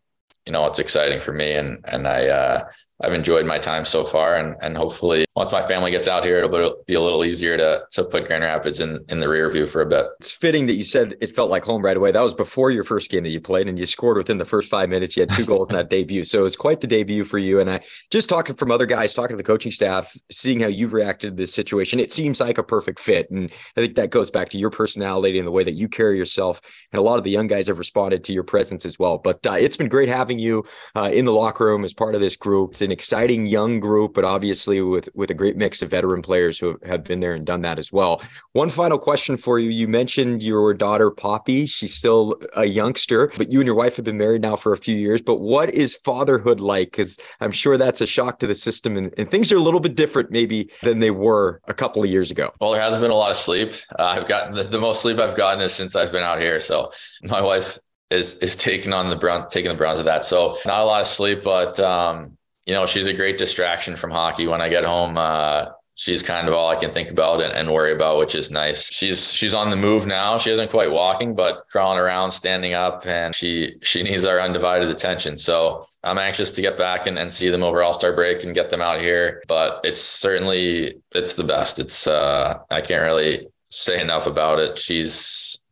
you 0.46 0.52
know, 0.52 0.66
it's 0.66 0.78
exciting 0.78 1.20
for 1.20 1.32
me 1.32 1.52
and 1.52 1.84
and 1.84 2.06
I 2.06 2.28
uh 2.28 2.64
I've 3.00 3.12
enjoyed 3.12 3.44
my 3.44 3.58
time 3.58 3.84
so 3.84 4.04
far, 4.04 4.36
and 4.36 4.56
and 4.60 4.76
hopefully 4.76 5.24
once 5.34 5.50
my 5.50 5.62
family 5.62 5.90
gets 5.90 6.06
out 6.06 6.24
here, 6.24 6.38
it'll 6.38 6.76
be 6.86 6.94
a 6.94 7.00
little 7.00 7.24
easier 7.24 7.56
to 7.56 7.84
to 7.92 8.04
put 8.04 8.26
Grand 8.26 8.44
Rapids 8.44 8.80
in 8.80 9.04
in 9.08 9.20
the 9.20 9.28
rear 9.28 9.50
view 9.50 9.66
for 9.66 9.82
a 9.82 9.86
bit. 9.86 10.06
It's 10.20 10.30
fitting 10.30 10.66
that 10.66 10.74
you 10.74 10.84
said 10.84 11.14
it 11.20 11.34
felt 11.34 11.50
like 11.50 11.64
home 11.64 11.82
right 11.82 11.96
away. 11.96 12.12
That 12.12 12.20
was 12.20 12.34
before 12.34 12.70
your 12.70 12.84
first 12.84 13.10
game 13.10 13.24
that 13.24 13.30
you 13.30 13.40
played, 13.40 13.68
and 13.68 13.78
you 13.78 13.86
scored 13.86 14.16
within 14.16 14.38
the 14.38 14.44
first 14.44 14.70
five 14.70 14.88
minutes. 14.88 15.16
You 15.16 15.22
had 15.22 15.32
two 15.32 15.44
goals 15.44 15.70
in 15.70 15.76
that 15.76 15.90
debut, 15.90 16.22
so 16.22 16.40
it 16.40 16.42
was 16.42 16.56
quite 16.56 16.80
the 16.80 16.86
debut 16.86 17.24
for 17.24 17.38
you. 17.38 17.58
And 17.58 17.68
I 17.68 17.80
just 18.10 18.28
talking 18.28 18.54
from 18.54 18.70
other 18.70 18.86
guys, 18.86 19.12
talking 19.12 19.34
to 19.34 19.36
the 19.36 19.42
coaching 19.42 19.72
staff, 19.72 20.16
seeing 20.30 20.60
how 20.60 20.68
you've 20.68 20.92
reacted 20.92 21.30
to 21.30 21.36
this 21.36 21.52
situation, 21.52 21.98
it 21.98 22.12
seems 22.12 22.40
like 22.40 22.58
a 22.58 22.62
perfect 22.62 23.00
fit. 23.00 23.28
And 23.30 23.50
I 23.76 23.80
think 23.80 23.96
that 23.96 24.10
goes 24.10 24.30
back 24.30 24.50
to 24.50 24.58
your 24.58 24.70
personality 24.70 25.38
and 25.38 25.46
the 25.46 25.52
way 25.52 25.64
that 25.64 25.74
you 25.74 25.88
carry 25.88 26.16
yourself. 26.16 26.60
And 26.92 27.00
a 27.00 27.02
lot 27.02 27.18
of 27.18 27.24
the 27.24 27.30
young 27.30 27.48
guys 27.48 27.66
have 27.66 27.78
responded 27.78 28.22
to 28.24 28.32
your 28.32 28.44
presence 28.44 28.86
as 28.86 29.00
well. 29.00 29.18
But 29.18 29.44
uh, 29.46 29.52
it's 29.52 29.76
been 29.76 29.88
great 29.88 30.08
having 30.08 30.38
you 30.38 30.64
uh, 30.94 31.10
in 31.12 31.24
the 31.24 31.32
locker 31.32 31.64
room 31.64 31.84
as 31.84 31.92
part 31.92 32.14
of 32.14 32.20
this 32.20 32.36
group. 32.36 32.76
An 32.84 32.92
exciting 32.92 33.46
young 33.46 33.80
group, 33.80 34.14
but 34.14 34.24
obviously 34.24 34.80
with 34.80 35.08
with 35.14 35.30
a 35.30 35.34
great 35.34 35.56
mix 35.56 35.82
of 35.82 35.90
veteran 35.90 36.22
players 36.22 36.58
who 36.58 36.78
have 36.84 37.02
been 37.02 37.20
there 37.20 37.34
and 37.34 37.46
done 37.46 37.62
that 37.62 37.78
as 37.78 37.92
well. 37.92 38.22
One 38.52 38.68
final 38.68 38.98
question 38.98 39.36
for 39.36 39.58
you: 39.58 39.70
You 39.70 39.88
mentioned 39.88 40.42
your 40.42 40.74
daughter 40.74 41.10
Poppy. 41.10 41.66
She's 41.66 41.94
still 41.94 42.40
a 42.54 42.66
youngster, 42.66 43.32
but 43.36 43.50
you 43.50 43.60
and 43.60 43.66
your 43.66 43.74
wife 43.74 43.96
have 43.96 44.04
been 44.04 44.18
married 44.18 44.42
now 44.42 44.56
for 44.56 44.72
a 44.72 44.76
few 44.76 44.96
years. 44.96 45.22
But 45.22 45.36
what 45.36 45.70
is 45.70 45.96
fatherhood 46.04 46.60
like? 46.60 46.90
Because 46.90 47.18
I'm 47.40 47.52
sure 47.52 47.76
that's 47.78 48.00
a 48.00 48.06
shock 48.06 48.38
to 48.40 48.46
the 48.46 48.54
system, 48.54 48.96
and, 48.96 49.12
and, 49.16 49.30
things 49.30 49.50
are 49.50 49.56
a 49.56 49.60
little 49.60 49.80
bit 49.80 49.94
different 49.94 50.30
maybe 50.30 50.70
than 50.82 50.98
they 50.98 51.10
were 51.10 51.60
a 51.66 51.74
couple 51.74 52.04
of 52.04 52.10
years 52.10 52.30
ago. 52.30 52.52
Well, 52.60 52.72
there 52.72 52.80
hasn't 52.80 53.00
been 53.00 53.10
a 53.10 53.14
lot 53.14 53.30
of 53.30 53.36
sleep. 53.36 53.72
Uh, 53.98 54.04
I've 54.04 54.28
gotten 54.28 54.54
the, 54.54 54.62
the 54.62 54.80
most 54.80 55.02
sleep 55.02 55.18
I've 55.18 55.36
gotten 55.36 55.60
is 55.62 55.72
since 55.72 55.96
I've 55.96 56.12
been 56.12 56.22
out 56.22 56.40
here. 56.40 56.60
So 56.60 56.92
my 57.22 57.40
wife 57.40 57.78
is 58.10 58.38
is 58.38 58.56
taking 58.56 58.92
on 58.92 59.08
the 59.08 59.16
brown 59.16 59.48
taking 59.48 59.70
the 59.70 59.76
browns 59.76 59.98
of 59.98 60.04
that. 60.04 60.24
So 60.24 60.56
not 60.66 60.80
a 60.80 60.84
lot 60.84 61.00
of 61.00 61.06
sleep, 61.06 61.42
but 61.42 61.78
um, 61.80 62.36
you 62.66 62.72
know, 62.72 62.86
she's 62.86 63.06
a 63.06 63.12
great 63.12 63.38
distraction 63.38 63.96
from 63.96 64.10
hockey. 64.10 64.46
When 64.46 64.60
I 64.60 64.68
get 64.68 64.84
home, 64.84 65.18
uh, 65.18 65.66
she's 65.96 66.22
kind 66.22 66.48
of 66.48 66.54
all 66.54 66.68
I 66.68 66.76
can 66.76 66.90
think 66.90 67.10
about 67.10 67.40
and, 67.42 67.52
and, 67.52 67.72
worry 67.72 67.92
about, 67.92 68.18
which 68.18 68.34
is 68.34 68.50
nice. 68.50 68.92
She's 68.92 69.32
she's 69.32 69.54
on 69.54 69.70
the 69.70 69.76
move 69.76 70.06
now. 70.06 70.38
She 70.38 70.50
isn't 70.50 70.70
quite 70.70 70.90
walking, 70.90 71.34
but 71.34 71.66
crawling 71.68 71.98
around, 71.98 72.32
standing 72.32 72.74
up, 72.74 73.06
and 73.06 73.34
she 73.34 73.76
she 73.82 74.02
needs 74.02 74.24
our 74.24 74.40
undivided 74.40 74.88
attention. 74.88 75.36
So 75.38 75.86
I'm 76.02 76.18
anxious 76.18 76.50
to 76.52 76.62
get 76.62 76.76
back 76.78 77.06
and, 77.06 77.18
and 77.18 77.32
see 77.32 77.48
them 77.48 77.62
over 77.62 77.82
All 77.82 77.92
Star 77.92 78.12
break 78.12 78.44
and 78.44 78.54
get 78.54 78.70
them 78.70 78.80
out 78.80 79.00
here. 79.00 79.42
But 79.46 79.80
it's 79.84 80.00
certainly 80.00 81.02
it's 81.12 81.34
the 81.34 81.44
best. 81.44 81.78
It's 81.78 82.06
uh, 82.06 82.58
I 82.70 82.80
can't 82.80 83.02
really 83.02 83.46
say 83.64 84.00
enough 84.00 84.26
about 84.26 84.58
it. 84.58 84.78
She's 84.78 85.64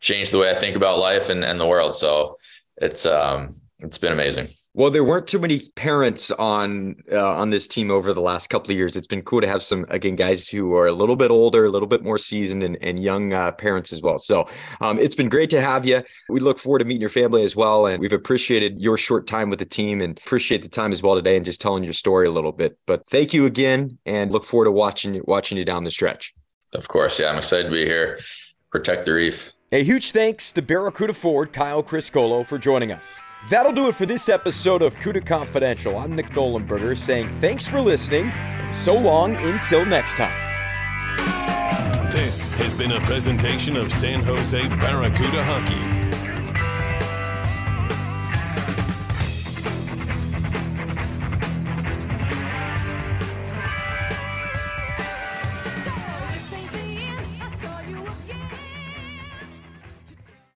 changed 0.00 0.32
the 0.32 0.38
way 0.38 0.50
I 0.50 0.54
think 0.54 0.76
about 0.76 0.98
life 0.98 1.28
and, 1.28 1.44
and 1.44 1.58
the 1.58 1.66
world. 1.66 1.94
So 1.94 2.38
it's 2.76 3.06
um 3.06 3.54
it's 3.80 3.98
been 3.98 4.12
amazing. 4.12 4.48
Well, 4.72 4.90
there 4.90 5.04
weren't 5.04 5.26
too 5.26 5.38
many 5.38 5.68
parents 5.74 6.30
on 6.30 6.96
uh, 7.10 7.34
on 7.34 7.50
this 7.50 7.66
team 7.66 7.90
over 7.90 8.12
the 8.12 8.20
last 8.20 8.48
couple 8.48 8.70
of 8.70 8.76
years. 8.76 8.96
It's 8.96 9.06
been 9.06 9.22
cool 9.22 9.40
to 9.40 9.48
have 9.48 9.62
some 9.62 9.84
again 9.88 10.14
guys 10.16 10.48
who 10.48 10.74
are 10.74 10.86
a 10.86 10.92
little 10.92 11.16
bit 11.16 11.30
older, 11.30 11.64
a 11.64 11.70
little 11.70 11.88
bit 11.88 12.02
more 12.02 12.18
seasoned, 12.18 12.62
and, 12.62 12.78
and 12.80 13.02
young 13.02 13.32
uh, 13.32 13.52
parents 13.52 13.92
as 13.92 14.00
well. 14.00 14.18
So 14.18 14.46
um, 14.80 14.98
it's 14.98 15.16
been 15.16 15.28
great 15.28 15.50
to 15.50 15.60
have 15.60 15.84
you. 15.84 16.02
We 16.28 16.40
look 16.40 16.58
forward 16.58 16.80
to 16.80 16.84
meeting 16.84 17.00
your 17.00 17.10
family 17.10 17.42
as 17.42 17.56
well, 17.56 17.86
and 17.86 18.00
we've 18.00 18.12
appreciated 18.12 18.78
your 18.78 18.96
short 18.96 19.26
time 19.26 19.50
with 19.50 19.58
the 19.58 19.64
team 19.64 20.00
and 20.00 20.18
appreciate 20.18 20.62
the 20.62 20.68
time 20.68 20.92
as 20.92 21.02
well 21.02 21.16
today 21.16 21.36
and 21.36 21.44
just 21.44 21.60
telling 21.60 21.82
your 21.82 21.92
story 21.92 22.26
a 22.26 22.32
little 22.32 22.52
bit. 22.52 22.78
But 22.86 23.08
thank 23.08 23.34
you 23.34 23.46
again, 23.46 23.98
and 24.06 24.30
look 24.30 24.44
forward 24.44 24.66
to 24.66 24.72
watching 24.72 25.20
watching 25.24 25.58
you 25.58 25.64
down 25.64 25.84
the 25.84 25.90
stretch. 25.90 26.32
Of 26.72 26.88
course, 26.88 27.18
yeah, 27.18 27.30
I'm 27.30 27.38
excited 27.38 27.64
to 27.64 27.70
be 27.70 27.84
here. 27.84 28.20
Protect 28.70 29.04
the 29.04 29.12
reef. 29.12 29.52
A 29.72 29.82
huge 29.82 30.12
thanks 30.12 30.52
to 30.52 30.62
Barracuda 30.62 31.12
Ford 31.14 31.52
Kyle 31.52 31.82
Criscuolo 31.82 32.46
for 32.46 32.58
joining 32.58 32.92
us. 32.92 33.20
That'll 33.50 33.72
do 33.72 33.88
it 33.88 33.94
for 33.94 34.06
this 34.06 34.30
episode 34.30 34.80
of 34.80 34.96
CUDA 34.96 35.26
Confidential. 35.26 35.98
I'm 35.98 36.16
Nick 36.16 36.30
Nollenberger 36.30 36.96
saying 36.96 37.28
thanks 37.40 37.66
for 37.66 37.78
listening 37.78 38.30
and 38.30 38.74
so 38.74 38.94
long 38.94 39.36
until 39.36 39.84
next 39.84 40.16
time. 40.16 40.32
This 42.10 42.50
has 42.52 42.72
been 42.72 42.92
a 42.92 43.00
presentation 43.00 43.76
of 43.76 43.92
San 43.92 44.22
Jose 44.22 44.66
Barracuda 44.68 45.44
Hockey. 45.44 46.13